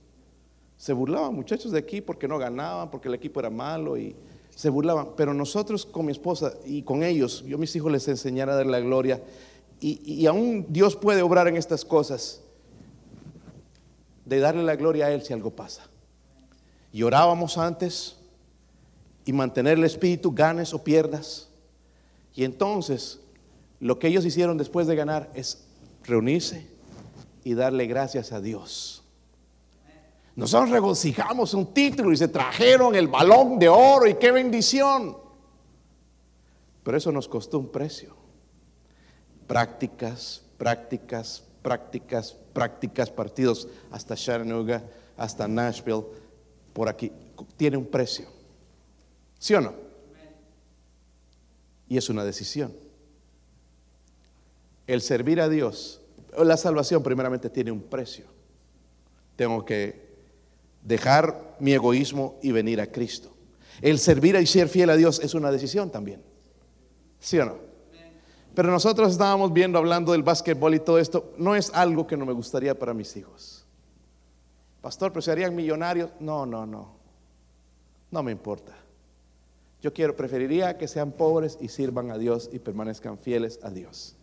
Se 0.77 0.93
burlaban 0.93 1.35
muchachos 1.35 1.73
de 1.73 1.81
aquí 1.81 2.01
porque 2.01 2.29
no 2.29 2.39
ganaban, 2.39 2.89
porque 2.89 3.09
el 3.09 3.15
equipo 3.15 3.41
era 3.41 3.51
malo 3.51 3.99
y 3.99 4.15
se 4.55 4.71
burlaban. 4.71 5.09
Pero 5.17 5.35
nosotros 5.35 5.85
con 5.85 6.07
mi 6.07 6.13
esposa 6.13 6.55
y 6.65 6.83
con 6.83 7.03
ellos, 7.03 7.45
yo 7.45 7.57
a 7.57 7.61
mis 7.61 7.75
hijos 7.75 7.91
les 7.91 8.07
enseñara 8.07 8.53
a 8.53 8.57
dar 8.57 8.67
la 8.67 8.79
gloria. 8.79 9.21
Y, 9.81 10.01
y 10.05 10.25
aún 10.27 10.67
Dios 10.69 10.95
puede 10.95 11.21
obrar 11.21 11.49
en 11.49 11.57
estas 11.57 11.85
cosas, 11.85 12.43
de 14.25 14.39
darle 14.39 14.63
la 14.63 14.77
gloria 14.77 15.07
a 15.07 15.11
Él 15.11 15.23
si 15.23 15.33
algo 15.33 15.51
pasa. 15.51 15.89
Y 16.93 17.03
orábamos 17.03 17.59
antes, 17.59 18.16
y 19.27 19.33
mantener 19.33 19.77
el 19.77 19.85
espíritu, 19.85 20.33
ganes 20.33 20.73
o 20.73 20.83
pierdas. 20.83 21.49
Y 22.35 22.45
entonces, 22.45 23.21
lo 23.81 23.99
que 23.99 24.07
ellos 24.07 24.25
hicieron 24.25 24.57
después 24.57 24.87
de 24.87 24.95
ganar 24.95 25.31
es 25.35 25.67
reunirse 26.05 26.67
y 27.43 27.55
darle 27.55 27.87
gracias 27.87 28.33
a 28.33 28.41
Dios. 28.41 29.03
Nosotros 30.37 30.71
regocijamos 30.71 31.55
un 31.55 31.75
título 31.75 32.13
y 32.13 32.17
se 32.17 32.29
trajeron 32.29 32.95
el 32.95 33.09
balón 33.09 33.59
de 33.59 33.69
oro 33.69 34.07
y 34.07 34.15
qué 34.15 34.31
bendición. 34.31 35.17
Pero 36.85 36.97
eso 36.97 37.11
nos 37.11 37.27
costó 37.27 37.59
un 37.59 37.73
precio. 37.73 38.15
Prácticas, 39.49 40.45
prácticas, 40.57 41.43
prácticas, 41.63 42.37
prácticas, 42.53 43.11
partidos 43.11 43.67
hasta 43.91 44.15
Chattanooga, 44.15 44.85
hasta 45.17 45.49
Nashville, 45.49 46.05
por 46.73 46.89
aquí. 46.89 47.11
Tiene 47.57 47.77
un 47.77 47.87
precio. 47.87 48.36
¿Sí 49.39 49.55
o 49.55 49.61
no? 49.61 49.75
Y 51.89 51.97
es 51.97 52.09
una 52.09 52.25
decisión. 52.25 52.75
El 54.87 55.01
servir 55.03 55.41
a 55.41 55.49
Dios, 55.49 56.01
la 56.37 56.57
salvación 56.57 57.03
primeramente 57.03 57.51
tiene 57.51 57.71
un 57.71 57.83
precio. 57.83 58.27
Tengo 59.37 59.65
que 59.65 60.07
dejar 60.83 61.57
mi 61.59 61.73
egoísmo 61.73 62.39
y 62.43 62.53
venir 62.53 62.81
a 62.81 62.87
Cristo. 62.87 63.35
El 63.83 63.99
servir 63.99 64.37
y 64.37 64.47
ser 64.47 64.69
fiel 64.69 64.91
a 64.91 64.97
Dios 64.97 65.21
es 65.21 65.35
una 65.35 65.51
decisión 65.51 65.91
también. 65.91 66.23
¿Sí 67.21 67.39
o 67.39 67.45
no? 67.45 67.67
Pero 68.55 68.71
nosotros 68.71 69.13
estábamos 69.13 69.53
viendo, 69.53 69.79
hablando 69.79 70.13
del 70.13 70.23
básquetbol 70.23 70.75
y 70.75 70.81
todo 70.81 70.99
esto, 70.99 71.35
no 71.37 71.55
es 71.55 71.71
algo 71.75 72.07
que 72.07 72.17
no 72.17 72.25
me 72.25 72.33
gustaría 72.33 72.79
para 72.79 72.95
mis 72.95 73.15
hijos. 73.17 73.67
Pastor, 74.81 75.13
pero 75.13 75.21
se 75.21 75.31
harían 75.31 75.55
millonarios. 75.55 76.11
No, 76.21 76.47
no, 76.47 76.65
no. 76.65 76.97
No 78.11 78.23
me 78.23 78.33
importa. 78.33 78.73
Yo 79.83 79.93
quiero, 79.93 80.17
preferiría 80.17 80.79
que 80.79 80.89
sean 80.89 81.13
pobres 81.13 81.59
y 81.61 81.69
sirvan 81.69 82.11
a 82.11 82.19
Dios 82.19 82.51
y 82.53 82.59
permanezcan 82.59 83.19
fieles 83.19 83.61
a 83.63 83.71
Dios. 83.71 84.17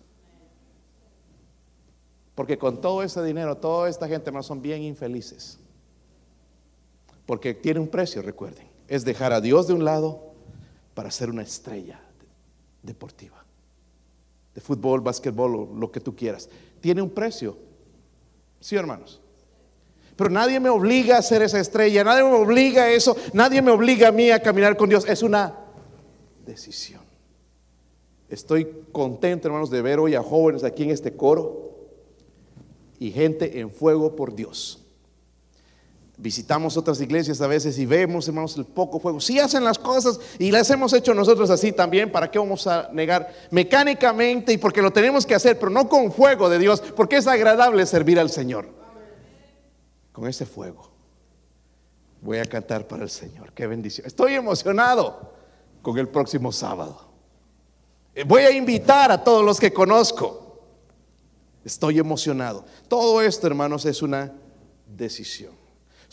Porque 2.35 2.57
con 2.57 2.81
todo 2.81 3.03
ese 3.03 3.23
dinero, 3.23 3.57
toda 3.57 3.89
esta 3.89 4.07
gente 4.07 4.31
más 4.31 4.45
son 4.45 4.61
bien 4.61 4.81
infelices. 4.81 5.59
Porque 7.25 7.53
tiene 7.53 7.79
un 7.79 7.87
precio, 7.87 8.21
recuerden. 8.21 8.67
Es 8.87 9.05
dejar 9.05 9.31
a 9.33 9.41
Dios 9.41 9.67
de 9.67 9.73
un 9.73 9.85
lado 9.85 10.33
para 10.93 11.11
ser 11.11 11.29
una 11.29 11.43
estrella 11.43 12.01
deportiva. 12.81 13.45
De 14.53 14.61
fútbol, 14.61 15.01
básquetbol 15.01 15.55
o 15.55 15.73
lo 15.73 15.91
que 15.91 15.99
tú 15.99 16.15
quieras. 16.15 16.49
Tiene 16.81 17.01
un 17.01 17.09
precio. 17.09 17.57
Sí, 18.59 18.75
hermanos. 18.75 19.22
Pero 20.15 20.29
nadie 20.29 20.59
me 20.59 20.69
obliga 20.69 21.17
a 21.17 21.21
ser 21.21 21.41
esa 21.41 21.59
estrella, 21.59 22.03
nadie 22.03 22.23
me 22.23 22.35
obliga 22.35 22.83
a 22.83 22.91
eso, 22.91 23.15
nadie 23.33 23.61
me 23.61 23.71
obliga 23.71 24.09
a 24.09 24.11
mí 24.11 24.29
a 24.29 24.41
caminar 24.41 24.77
con 24.77 24.89
Dios. 24.89 25.05
Es 25.07 25.23
una 25.23 25.55
decisión. 26.45 27.01
Estoy 28.29 28.67
contento, 28.91 29.47
hermanos, 29.47 29.69
de 29.69 29.81
ver 29.81 29.99
hoy 29.99 30.15
a 30.15 30.23
jóvenes 30.23 30.63
aquí 30.63 30.83
en 30.83 30.91
este 30.91 31.15
coro 31.15 31.71
y 32.99 33.11
gente 33.11 33.59
en 33.59 33.71
fuego 33.71 34.15
por 34.15 34.35
Dios. 34.35 34.79
Visitamos 36.17 36.77
otras 36.77 37.01
iglesias 37.01 37.41
a 37.41 37.47
veces 37.47 37.77
y 37.79 37.85
vemos, 37.87 38.27
hermanos, 38.27 38.55
el 38.57 38.65
poco 38.65 38.99
fuego. 38.99 39.19
Si 39.19 39.39
hacen 39.39 39.63
las 39.63 39.79
cosas 39.79 40.19
y 40.37 40.51
las 40.51 40.69
hemos 40.69 40.93
hecho 40.93 41.13
nosotros 41.13 41.49
así 41.49 41.71
también, 41.71 42.11
¿para 42.11 42.29
qué 42.29 42.37
vamos 42.37 42.67
a 42.67 42.89
negar 42.93 43.33
mecánicamente 43.49 44.53
y 44.53 44.57
porque 44.57 44.81
lo 44.81 44.91
tenemos 44.91 45.25
que 45.25 45.33
hacer, 45.33 45.57
pero 45.57 45.71
no 45.71 45.89
con 45.89 46.11
fuego 46.11 46.49
de 46.49 46.59
Dios, 46.59 46.81
porque 46.95 47.17
es 47.17 47.27
agradable 47.27 47.85
servir 47.85 48.19
al 48.19 48.29
Señor? 48.29 48.82
Con 50.13 50.27
ese 50.27 50.45
fuego 50.45 50.93
voy 52.23 52.37
a 52.37 52.45
cantar 52.45 52.87
para 52.87 53.03
el 53.03 53.09
Señor. 53.09 53.51
Qué 53.53 53.67
bendición. 53.67 54.07
Estoy 54.07 54.33
emocionado 54.33 55.33
con 55.81 55.97
el 55.97 56.07
próximo 56.07 56.51
sábado. 56.51 57.09
Eh, 58.15 58.23
voy 58.23 58.43
a 58.43 58.51
invitar 58.51 59.11
a 59.11 59.23
todos 59.23 59.43
los 59.43 59.59
que 59.59 59.73
conozco. 59.73 60.61
Estoy 61.65 61.99
emocionado. 61.99 62.65
Todo 62.87 63.21
esto, 63.21 63.47
hermanos, 63.47 63.85
es 63.85 64.01
una 64.01 64.31
decisión 64.87 65.62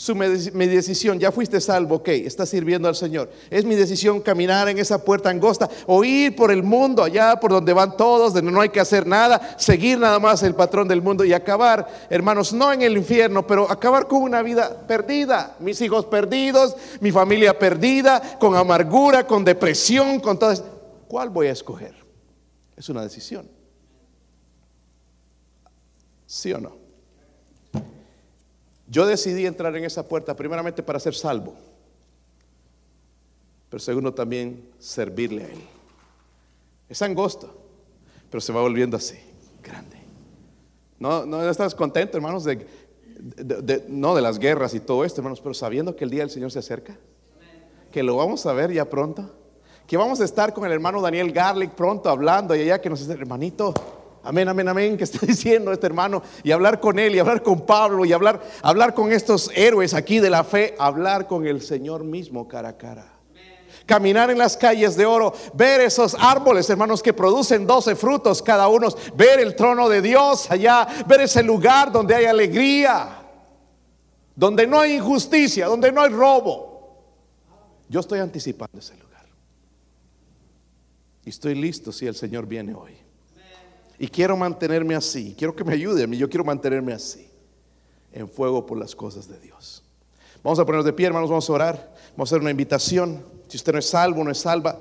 su, 0.01 0.15
mi 0.15 0.67
decisión, 0.67 1.21
ya 1.21 1.31
fuiste 1.31 1.61
salvo, 1.61 1.97
ok, 1.97 2.09
estás 2.09 2.49
sirviendo 2.49 2.89
al 2.89 2.97
Señor. 2.97 3.31
Es 3.51 3.67
mi 3.67 3.75
decisión 3.75 4.23
caminar 4.23 4.67
en 4.71 4.79
esa 4.79 5.05
puerta 5.05 5.29
angosta 5.29 5.69
o 5.87 6.03
ir 6.03 6.35
por 6.35 6.51
el 6.51 6.63
mundo 6.63 7.05
allá 7.05 7.39
por 7.39 7.51
donde 7.51 7.75
van 7.75 7.99
todos, 7.99 8.33
donde 8.33 8.51
no 8.51 8.63
hay 8.63 8.71
que 8.71 8.81
hacer 8.81 9.07
nada, 9.07 9.57
seguir 9.59 9.99
nada 9.99 10.19
más 10.19 10.43
el 10.43 10.55
patrón 10.55 10.89
del 10.89 11.03
mundo 11.03 11.23
y 11.23 11.35
acabar, 11.35 11.87
hermanos, 12.09 12.55
no 12.55 12.73
en 12.73 12.81
el 12.81 12.97
infierno, 12.97 13.47
pero 13.47 13.71
acabar 13.71 14.09
con 14.09 14.23
una 14.23 14.41
vida 14.41 14.87
perdida, 14.87 15.57
mis 15.61 15.79
hijos 15.83 16.07
perdidos, 16.07 16.77
mi 17.01 17.13
familia 17.13 17.59
perdida, 17.59 18.39
con 18.39 18.57
amargura, 18.57 19.27
con 19.27 19.45
depresión, 19.45 20.19
con 20.21 20.39
todas. 20.39 20.65
¿Cuál 21.09 21.29
voy 21.29 21.49
a 21.49 21.53
escoger? 21.53 21.95
Es 22.75 22.89
una 22.89 23.03
decisión. 23.03 23.47
¿Sí 26.25 26.55
o 26.55 26.59
no? 26.59 26.90
Yo 28.91 29.07
decidí 29.07 29.47
entrar 29.47 29.75
en 29.77 29.85
esa 29.85 30.07
puerta 30.07 30.35
primeramente 30.35 30.83
para 30.83 30.99
ser 30.99 31.15
salvo, 31.15 31.55
pero 33.69 33.79
segundo 33.79 34.13
también 34.13 34.69
servirle 34.81 35.45
a 35.45 35.47
Él. 35.47 35.61
Es 36.89 37.01
angosta, 37.01 37.47
pero 38.29 38.41
se 38.41 38.53
va 38.53 38.61
volviendo 38.61 38.97
así, 38.97 39.17
grande. 39.63 39.97
No, 40.99 41.25
no 41.25 41.49
estás 41.49 41.73
contento, 41.73 42.17
hermanos, 42.17 42.43
de, 42.43 42.67
no 43.89 44.17
de 44.17 44.23
las 44.23 44.41
guerras 44.41 44.75
y 44.75 44.81
todo 44.81 45.05
esto, 45.05 45.21
hermanos, 45.21 45.41
pero 45.41 45.55
sabiendo 45.55 45.95
que 45.95 46.03
el 46.03 46.11
día 46.11 46.23
del 46.23 46.31
Señor 46.31 46.51
se 46.51 46.59
acerca, 46.59 46.99
que 47.93 48.03
lo 48.03 48.17
vamos 48.17 48.45
a 48.45 48.53
ver 48.53 48.73
ya 48.73 48.91
pronto, 48.91 49.31
que 49.87 49.97
vamos 49.97 50.21
a 50.21 50.25
estar 50.25 50.53
con 50.53 50.65
el 50.67 50.73
hermano 50.73 51.01
Daniel 51.01 51.31
Garlic 51.31 51.71
pronto 51.73 52.11
hablando 52.11 52.57
y 52.57 52.63
allá 52.63 52.81
que 52.81 52.91
nos 52.91 52.99
dice, 52.99 53.13
hermanito, 53.13 53.73
Amén, 54.23 54.49
amén, 54.49 54.69
amén, 54.69 54.97
que 54.97 55.05
está 55.05 55.25
diciendo 55.27 55.73
este 55.73 55.87
hermano, 55.87 56.23
y 56.43 56.53
hablar 56.53 56.81
con 56.81 56.99
él, 56.99 57.15
y 57.15 57.19
hablar 57.19 57.43
con 57.43 57.65
Pablo, 57.65 58.05
y 58.05 58.13
hablar, 58.13 58.41
hablar 58.63 58.95
con 58.95 59.13
estos 59.13 59.51
héroes 59.55 59.95
aquí 59.95 60.21
de 60.21 60.31
la 60.31 60.45
fe, 60.45 60.75
hablar 60.79 61.27
con 61.27 61.47
el 61.47 61.63
Señor 61.63 62.05
mismo 62.05 62.47
cara 62.47 62.71
a 62.71 62.77
cara. 62.77 63.07
Caminar 63.87 64.31
en 64.31 64.39
las 64.39 64.57
calles 64.57 64.95
de 64.95 65.07
oro, 65.07 65.33
ver 65.55 65.81
esos 65.81 66.15
árboles, 66.19 66.69
hermanos, 66.71 67.03
que 67.03 67.13
producen 67.13 67.67
12 67.67 67.97
frutos 67.97 68.43
cada 68.43 68.69
uno, 68.69 68.89
ver 69.17 69.41
el 69.41 69.57
trono 69.57 69.89
de 69.89 70.03
Dios 70.03 70.51
allá, 70.51 70.87
ver 71.09 71.23
ese 71.23 71.43
lugar 71.43 71.91
donde 71.91 72.15
hay 72.15 72.27
alegría, 72.27 73.23
donde 74.37 74.67
no 74.67 74.79
hay 74.79 74.95
injusticia, 74.95 75.67
donde 75.67 75.91
no 75.91 76.03
hay 76.03 76.11
robo. 76.11 76.71
Yo 77.89 77.99
estoy 77.99 78.21
anticipando 78.21 78.79
ese 78.79 78.97
lugar. 78.97 79.27
Y 81.25 81.31
estoy 81.31 81.57
listo 81.57 81.91
si 81.91 82.07
el 82.07 82.15
Señor 82.15 82.47
viene 82.47 82.75
hoy. 82.75 83.10
Y 84.03 84.09
quiero 84.09 84.35
mantenerme 84.35 84.95
así. 84.95 85.35
Quiero 85.37 85.55
que 85.55 85.63
me 85.63 85.75
ayude 85.75 86.05
a 86.05 86.07
mí. 86.07 86.17
Yo 86.17 86.31
quiero 86.31 86.43
mantenerme 86.43 86.95
así. 86.95 87.29
En 88.15 88.31
fuego 88.31 88.65
por 88.65 88.79
las 88.79 88.97
cosas 88.97 89.29
de 89.29 89.39
Dios. 89.39 89.83
Vamos 90.43 90.59
a 90.59 90.65
ponernos 90.65 90.87
de 90.87 90.95
pie, 90.95 91.09
hermanos. 91.09 91.29
Vamos 91.29 91.51
a 91.51 91.53
orar. 91.53 91.95
Vamos 92.17 92.33
a 92.33 92.35
hacer 92.35 92.41
una 92.41 92.51
invitación. 92.51 93.23
Si 93.47 93.59
usted 93.59 93.75
no 93.75 93.79
es 93.79 93.85
salvo, 93.85 94.25
no 94.25 94.31
es 94.31 94.39
salva, 94.39 94.81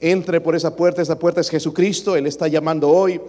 entre 0.00 0.42
por 0.42 0.54
esa 0.54 0.76
puerta. 0.76 1.00
Esa 1.00 1.18
puerta 1.18 1.40
es 1.40 1.48
Jesucristo. 1.48 2.14
Él 2.14 2.26
está 2.26 2.46
llamando 2.46 2.90
hoy. 2.90 3.22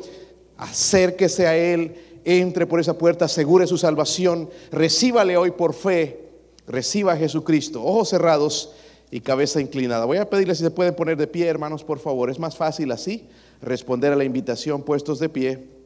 Acérquese 0.58 1.48
a 1.48 1.56
Él. 1.56 1.96
Entre 2.26 2.68
por 2.68 2.82
esa 2.82 2.98
puerta. 2.98 3.24
Asegure 3.24 3.66
su 3.66 3.78
salvación. 3.78 4.50
Recíbale 4.74 5.38
hoy 5.38 5.52
por 5.52 5.74
fe. 5.74 6.20
Reciba 6.68 7.14
a 7.14 7.18
Jesucristo. 7.18 7.82
Ojos 7.82 8.10
cerrados 8.10 8.74
y 9.10 9.22
cabeza 9.22 9.62
inclinada. 9.62 10.04
Voy 10.04 10.18
a 10.18 10.30
pedirle 10.30 10.54
si 10.54 10.64
se 10.64 10.72
pueden 10.72 10.96
poner 10.96 11.16
de 11.16 11.28
pie, 11.28 11.48
hermanos, 11.48 11.86
por 11.86 12.00
favor. 12.00 12.30
Es 12.30 12.40
más 12.40 12.58
fácil 12.58 12.92
así 12.92 13.26
responder 13.62 14.14
a 14.14 14.16
la 14.16 14.24
invitación 14.24 14.84
puestos 14.84 15.20
de 15.20 15.30
pie. 15.30 15.79